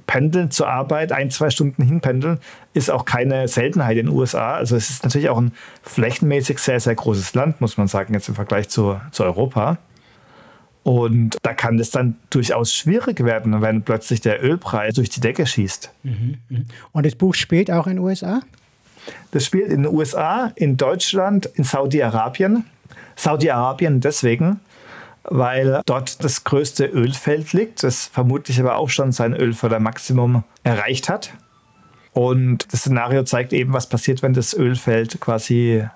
pendeln 0.07 0.51
zur 0.51 0.69
Arbeit, 0.69 1.13
ein, 1.13 1.31
zwei 1.31 1.51
Stunden 1.51 1.83
hinpendeln, 1.83 2.39
ist 2.73 2.91
auch 2.91 3.05
keine 3.05 3.47
Seltenheit 3.47 3.99
in 3.99 4.07
den 4.07 4.15
USA. 4.15 4.55
Also 4.55 4.75
es 4.75 4.91
ist 4.91 5.05
natürlich 5.05 5.29
auch 5.29 5.39
ein 5.39 5.53
flächenmäßig 5.83 6.59
sehr, 6.59 6.81
sehr 6.81 6.95
großes 6.95 7.35
Land, 7.35 7.61
muss 7.61 7.77
man 7.77 7.87
sagen, 7.89 8.15
jetzt 8.15 8.29
im 8.29 8.35
Vergleich 8.35 8.69
zu, 8.69 9.01
zu 9.13 9.23
Europa. 9.23 9.79
Und 10.83 11.37
da 11.43 11.53
kann 11.53 11.79
es 11.79 11.91
dann 11.91 12.17
durchaus 12.31 12.73
schwierig 12.73 13.23
werden, 13.23 13.61
wenn 13.61 13.83
plötzlich 13.83 14.23
der 14.23 14.43
Ölpreis 14.43 14.95
durch 14.95 15.11
die 15.11 15.21
Decke 15.21 15.47
schießt. 15.47 15.93
Mhm, 16.03 16.39
mhm. 16.49 16.67
Und 16.93 17.05
das 17.05 17.15
Buch 17.15 17.35
spielt 17.35 17.71
auch 17.71 17.87
in 17.87 17.97
den 17.97 18.05
USA? 18.05 18.41
Das 19.33 19.45
spielt 19.45 19.71
in 19.71 19.83
den 19.83 19.95
USA, 19.95 20.51
in 20.55 20.79
Deutschland, 20.79 21.47
in 21.55 21.65
Saudi-Arabien. 21.65 22.65
Saudi-Arabien 23.17 24.01
deswegen, 24.01 24.61
weil 25.31 25.83
dort 25.87 26.23
das 26.25 26.45
größte 26.45 26.87
Ölfeld 26.87 27.53
liegt, 27.53 27.83
das 27.83 28.07
vermutlich 28.07 28.61
aber 28.61 28.77
auch 28.77 28.89
schon 28.89 29.13
sein 29.13 29.35
Ölfördermaximum 29.35 30.45
erreicht 30.63 31.09
hat. 31.09 31.33
Und 32.13 32.73
das 32.73 32.81
Szenario 32.81 33.23
zeigt 33.25 33.53
eben, 33.53 33.73
was 33.73 33.89
passiert, 33.89 34.23
wenn 34.23 34.33
das 34.33 34.55
Ölfeld 34.55 35.21
quasi 35.21 35.87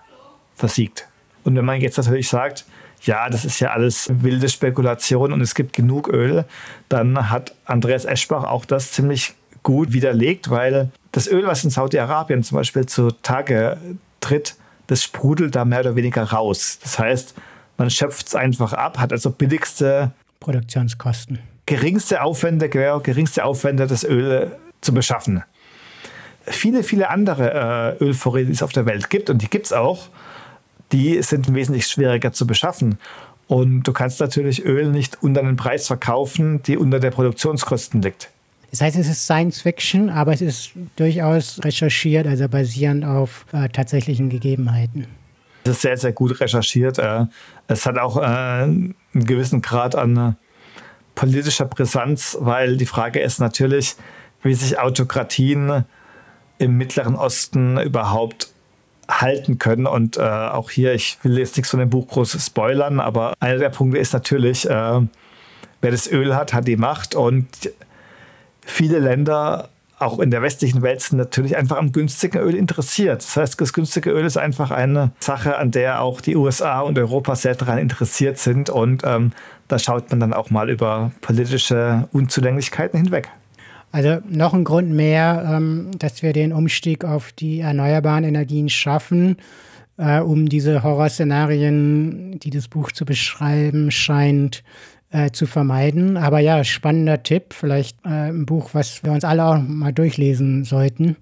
versiegt. 0.55 1.09
Und 1.45 1.57
wenn 1.57 1.65
man 1.65 1.81
jetzt 1.81 1.97
natürlich 1.97 2.29
sagt, 2.29 2.65
ja, 3.03 3.29
das 3.29 3.45
ist 3.45 3.59
ja 3.59 3.71
alles 3.71 4.09
wilde 4.23 4.49
Spekulation 4.49 5.33
und 5.33 5.41
es 5.41 5.55
gibt 5.55 5.73
genug 5.73 6.09
Öl, 6.09 6.45
dann 6.89 7.31
hat 7.31 7.55
Andreas 7.65 8.05
Eschbach 8.05 8.45
auch 8.45 8.65
das 8.65 8.93
ziemlich 8.93 9.35
gut 9.63 9.93
widerlegt, 9.93 10.51
weil 10.51 10.91
das 11.11 11.27
Öl, 11.27 11.47
was 11.47 11.65
in 11.65 11.71
Saudi-Arabien 11.71 12.43
zum 12.43 12.57
Beispiel 12.57 12.87
zutage 12.87 13.77
tritt, 14.21 14.57
das 14.87 15.03
sprudelt 15.03 15.55
da 15.55 15.65
mehr 15.65 15.81
oder 15.81 15.97
weniger 15.97 16.23
raus. 16.23 16.79
Das 16.83 16.99
heißt, 16.99 17.35
man 17.83 17.91
schöpft 17.91 18.29
es 18.29 18.37
einfach 18.37 18.75
ab, 18.75 18.99
hat 18.99 19.11
also 19.11 19.31
billigste 19.31 20.13
Produktionskosten. 20.39 21.41
Geringste 21.67 22.23
Aufwände, 22.23 22.69
genau, 22.69 23.01
geringste 23.01 23.45
Aufwände, 23.45 23.89
das 23.89 24.05
Öl 24.05 24.57
zu 24.81 24.95
beschaffen. 24.95 25.43
viele, 26.45 26.85
viele 26.85 27.11
andere 27.11 27.97
äh, 28.01 28.05
Ölvorräte, 28.05 28.47
die 28.47 28.53
es 28.53 28.63
auf 28.63 28.71
der 28.73 28.87
Welt 28.87 29.11
gibt, 29.11 29.31
und 29.31 29.43
die 29.43 29.51
gibt 29.51 29.67
es 29.67 29.73
auch, 29.73 30.11
die 30.93 31.21
sind 31.23 31.53
wesentlich 31.53 31.89
schwieriger 31.89 32.33
zu 32.33 32.47
beschaffen. 32.47 32.99
Und 33.49 33.83
du 33.83 33.93
kannst 33.93 34.21
natürlich 34.21 34.65
Öl 34.65 34.89
nicht 34.89 35.21
unter 35.21 35.41
einen 35.41 35.57
Preis 35.57 35.89
verkaufen, 35.89 36.63
die 36.63 36.77
unter 36.77 37.01
der 37.01 37.11
Produktionskosten 37.11 38.01
liegt. 38.01 38.31
Das 38.71 38.81
heißt, 38.81 38.97
es 38.97 39.09
ist 39.09 39.25
Science 39.25 39.61
Fiction, 39.61 40.09
aber 40.09 40.33
es 40.33 40.41
ist 40.41 40.71
durchaus 40.95 41.59
recherchiert, 41.65 42.29
also 42.29 42.49
basierend 42.49 43.05
auf 43.05 43.45
äh, 43.53 43.69
tatsächlichen 43.69 44.31
Gegebenheiten. 44.31 45.09
Es 45.65 45.73
ist 45.73 45.83
sehr, 45.83 45.97
sehr 45.97 46.13
gut 46.13 46.41
recherchiert. 46.41 46.99
Äh, 46.99 47.27
es 47.69 47.87
hat 47.87 47.99
auch 47.99 48.17
äh, 48.17 48.23
einen 48.23 48.95
gewissen 49.13 49.63
Grad 49.63 49.95
an 49.95 50.17
äh, 50.17 50.33
politischer 51.15 51.67
Brisanz, 51.67 52.37
weil 52.41 52.77
die 52.77 52.87
Frage 52.87 53.21
ist 53.21 53.39
natürlich, 53.39 53.97
wie 54.43 54.55
sich 54.55 54.79
Autokratien 54.79 55.85
im 56.59 56.77
Mittleren 56.77 57.15
Osten 57.15 57.79
überhaupt 57.79 58.53
halten 59.09 59.59
können. 59.59 59.87
Und 59.87 60.17
äh, 60.17 60.23
auch 60.23 60.71
hier, 60.71 60.95
ich 60.95 61.19
will 61.23 61.39
jetzt 61.39 61.57
nichts 61.57 61.71
von 61.71 61.81
dem 61.81 61.91
Buch 61.91 62.09
groß 62.09 62.45
spoilern, 62.45 63.01
aber 63.01 63.35
einer 63.41 63.59
der 63.59 63.71
Punkte 63.71 63.99
ist 63.99 64.13
natürlich, 64.13 64.69
äh, 64.69 65.01
wer 65.81 65.91
das 65.91 66.11
Öl 66.11 66.35
hat, 66.35 66.53
hat 66.53 66.67
die 66.67 66.77
Macht. 66.77 67.15
Und 67.15 67.49
viele 68.65 68.99
Länder, 68.99 69.69
auch 70.03 70.19
in 70.19 70.31
der 70.31 70.43
westlichen 70.43 70.83
Welt, 70.83 71.01
sind 71.01 71.19
natürlich 71.19 71.57
einfach 71.57 71.79
am 71.79 71.93
günstigen 71.93 72.39
Öl 72.39 72.55
interessiert. 72.55 73.23
Das 73.23 73.37
heißt, 73.37 73.61
das 73.61 73.73
günstige 73.73 74.11
Öl 74.11 74.25
ist 74.25 74.37
einfach 74.37 74.71
eine 74.71 75.13
Sache, 75.21 75.57
an 75.57 75.71
der 75.71 76.03
auch 76.03 76.21
die 76.21 76.37
USA 76.37 76.81
und 76.81 76.99
Europa 76.99 77.35
sehr 77.37 77.55
daran 77.55 77.79
interessiert 77.79 78.39
sind. 78.39 78.71
Und 78.71 79.03
ähm, 79.05 79.33
da 79.69 79.79
schaut 79.79 80.11
man 80.11 80.21
dann 80.21 80.33
auch 80.33 80.51
mal 80.51 80.71
über 80.71 81.13
politische 81.21 82.09
Unzulänglichkeiten 82.13 83.01
hinweg. 83.01 83.29
Also 83.93 84.19
noch 84.29 84.55
ein 84.55 84.65
Grund 84.65 84.91
mehr, 84.91 85.51
ähm, 85.55 85.91
dass 85.99 86.23
wir 86.23 86.33
den 86.33 86.53
Umstieg 86.53 87.05
auf 87.05 87.33
die 87.33 87.61
erneuerbaren 87.61 88.25
Energien 88.25 88.71
schaffen, 88.71 89.37
äh, 89.99 90.21
um 90.21 90.49
diese 90.49 90.83
Horrorszenarien, 90.83 92.39
die 92.41 92.51
das 92.51 92.69
Buch 92.69 92.93
zu 92.93 93.05
beschreiben 93.05 93.91
scheint, 93.91 94.59
äh, 94.59 94.92
zu 95.33 95.47
vermeiden. 95.47 96.17
Aber 96.17 96.39
ja, 96.41 96.65
spannender 96.65 97.23
Tipp, 97.23 97.53
vielleicht 97.53 97.99
äh, 98.05 98.31
ein 98.31 98.47
Buch, 98.47 98.71
was 98.73 99.05
wir 99.05 99.13
uns 99.13 99.25
alle 99.25 99.45
auch 99.45 99.59
mal 99.59 99.93
durchlesen 99.93 100.65
sollten. 100.65 101.17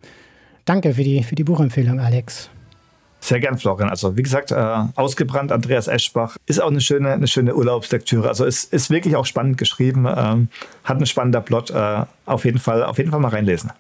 Danke 0.65 0.95
für 0.95 1.03
die, 1.03 1.23
für 1.23 1.35
die 1.35 1.45
Buchempfehlung, 1.45 2.01
Alex. 2.01 2.51
Sehr 3.21 3.39
gern, 3.39 3.59
Florian. 3.59 3.91
Also 3.91 4.17
wie 4.17 4.23
gesagt, 4.23 4.51
äh, 4.51 4.55
ausgebrannt, 4.95 5.53
Andreas 5.53 5.89
Eschbach 5.89 6.37
ist 6.47 6.61
auch 6.61 6.71
eine 6.71 6.81
schöne, 6.81 7.13
eine 7.13 7.27
schöne 7.27 7.55
Urlaubslektüre. 7.55 8.29
Also 8.29 8.47
es 8.47 8.65
ist, 8.65 8.73
ist 8.73 8.91
wirklich 8.91 9.15
auch 9.15 9.27
spannend 9.27 9.59
geschrieben, 9.59 10.07
ähm, 10.07 10.49
hat 10.85 10.97
einen 10.97 11.07
spannender 11.07 11.41
Plot. 11.41 11.71
Äh, 11.71 12.05
auf 12.25 12.45
jeden 12.45 12.59
Fall, 12.59 12.83
auf 12.83 12.99
jeden 12.99 13.11
Fall 13.11 13.21
mal 13.21 13.29
reinlesen. 13.29 13.73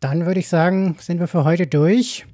Dann 0.00 0.26
würde 0.26 0.40
ich 0.40 0.48
sagen, 0.48 0.96
sind 0.98 1.20
wir 1.20 1.28
für 1.28 1.44
heute 1.44 1.66
durch. 1.66 2.26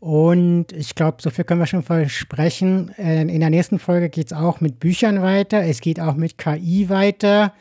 Und 0.00 0.72
ich 0.72 0.94
glaube, 0.94 1.18
so 1.20 1.28
viel 1.28 1.44
können 1.44 1.60
wir 1.60 1.66
schon 1.66 1.82
versprechen. 1.82 2.90
Äh, 2.98 3.22
in 3.22 3.40
der 3.40 3.50
nächsten 3.50 3.78
Folge 3.78 4.08
geht 4.08 4.26
es 4.26 4.32
auch 4.32 4.60
mit 4.60 4.80
Büchern 4.80 5.22
weiter. 5.22 5.62
Es 5.62 5.80
geht 5.80 6.00
auch 6.00 6.16
mit 6.16 6.38
KI 6.38 6.88
weiter. 6.88 7.52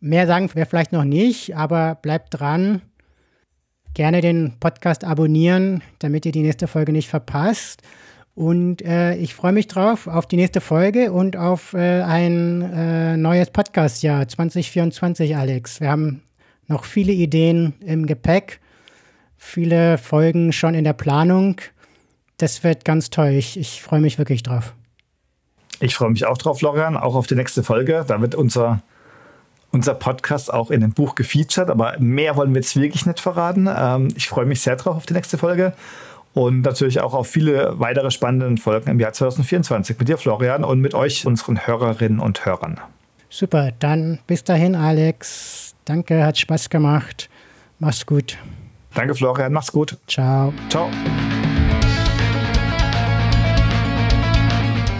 Mehr 0.00 0.26
sagen 0.26 0.48
wir 0.54 0.66
vielleicht 0.66 0.92
noch 0.92 1.04
nicht, 1.04 1.56
aber 1.56 1.96
bleibt 1.96 2.38
dran 2.38 2.82
gerne 3.94 4.20
den 4.20 4.54
Podcast 4.60 5.04
abonnieren, 5.04 5.82
damit 6.00 6.26
ihr 6.26 6.32
die 6.32 6.42
nächste 6.42 6.66
Folge 6.66 6.92
nicht 6.92 7.08
verpasst. 7.08 7.82
Und 8.34 8.82
äh, 8.82 9.14
ich 9.14 9.34
freue 9.34 9.52
mich 9.52 9.68
drauf 9.68 10.08
auf 10.08 10.26
die 10.26 10.36
nächste 10.36 10.60
Folge 10.60 11.12
und 11.12 11.36
auf 11.36 11.72
äh, 11.72 12.02
ein 12.02 12.62
äh, 12.62 13.16
neues 13.16 13.50
Podcast-Jahr 13.50 14.26
2024, 14.26 15.36
Alex. 15.36 15.80
Wir 15.80 15.90
haben 15.90 16.22
noch 16.66 16.84
viele 16.84 17.12
Ideen 17.12 17.74
im 17.80 18.06
Gepäck, 18.06 18.60
viele 19.44 19.98
Folgen 19.98 20.52
schon 20.52 20.74
in 20.74 20.84
der 20.84 20.92
Planung. 20.92 21.56
Das 22.38 22.64
wird 22.64 22.84
ganz 22.84 23.10
toll. 23.10 23.30
Ich, 23.30 23.58
ich 23.58 23.82
freue 23.82 24.00
mich 24.00 24.18
wirklich 24.18 24.42
drauf. 24.42 24.74
Ich 25.80 25.94
freue 25.94 26.10
mich 26.10 26.26
auch 26.26 26.38
drauf, 26.38 26.58
Florian, 26.58 26.96
auch 26.96 27.14
auf 27.14 27.26
die 27.26 27.34
nächste 27.34 27.62
Folge. 27.62 28.04
Da 28.06 28.20
wird 28.20 28.34
unser 28.34 28.82
unser 29.74 29.94
Podcast 29.94 30.52
auch 30.54 30.70
in 30.70 30.80
dem 30.80 30.92
Buch 30.92 31.16
gefeatured, 31.16 31.68
aber 31.68 31.96
mehr 31.98 32.36
wollen 32.36 32.54
wir 32.54 32.60
jetzt 32.60 32.76
wirklich 32.76 33.06
nicht 33.06 33.20
verraten. 33.20 33.68
Ähm, 33.76 34.08
ich 34.16 34.28
freue 34.28 34.46
mich 34.46 34.60
sehr 34.60 34.76
drauf 34.76 34.96
auf 34.96 35.06
die 35.06 35.14
nächste 35.14 35.36
Folge 35.36 35.74
und 36.32 36.62
natürlich 36.62 37.00
auch 37.00 37.12
auf 37.12 37.26
viele 37.26 37.78
weitere 37.78 38.10
spannende 38.10 38.60
Folgen 38.60 38.88
im 38.88 39.00
Jahr 39.00 39.12
2024 39.12 39.98
mit 39.98 40.08
dir, 40.08 40.16
Florian, 40.16 40.64
und 40.64 40.80
mit 40.80 40.94
euch, 40.94 41.26
unseren 41.26 41.66
Hörerinnen 41.66 42.20
und 42.20 42.46
Hörern. 42.46 42.80
Super, 43.28 43.72
dann 43.80 44.20
bis 44.28 44.44
dahin, 44.44 44.76
Alex. 44.76 45.74
Danke, 45.84 46.24
hat 46.24 46.38
Spaß 46.38 46.70
gemacht. 46.70 47.28
Mach's 47.80 48.06
gut. 48.06 48.38
Danke, 48.94 49.14
Florian. 49.14 49.52
Mach's 49.52 49.72
gut. 49.72 49.96
Ciao. 50.06 50.52
Ciao. 50.68 50.88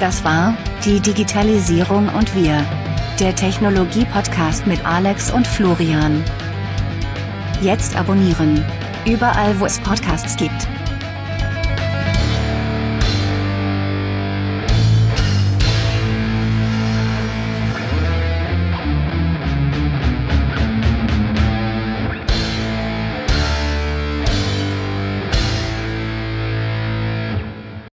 Das 0.00 0.24
war 0.24 0.56
die 0.84 1.00
Digitalisierung 1.00 2.08
und 2.08 2.34
wir. 2.34 2.64
Der 3.20 3.34
Technologie-Podcast 3.34 4.66
mit 4.66 4.84
Alex 4.84 5.30
und 5.30 5.46
Florian. 5.46 6.22
Jetzt 7.62 7.96
abonnieren. 7.96 8.64
Überall, 9.06 9.58
wo 9.60 9.66
es 9.66 9.78
Podcasts 9.78 10.36
gibt. 10.36 10.68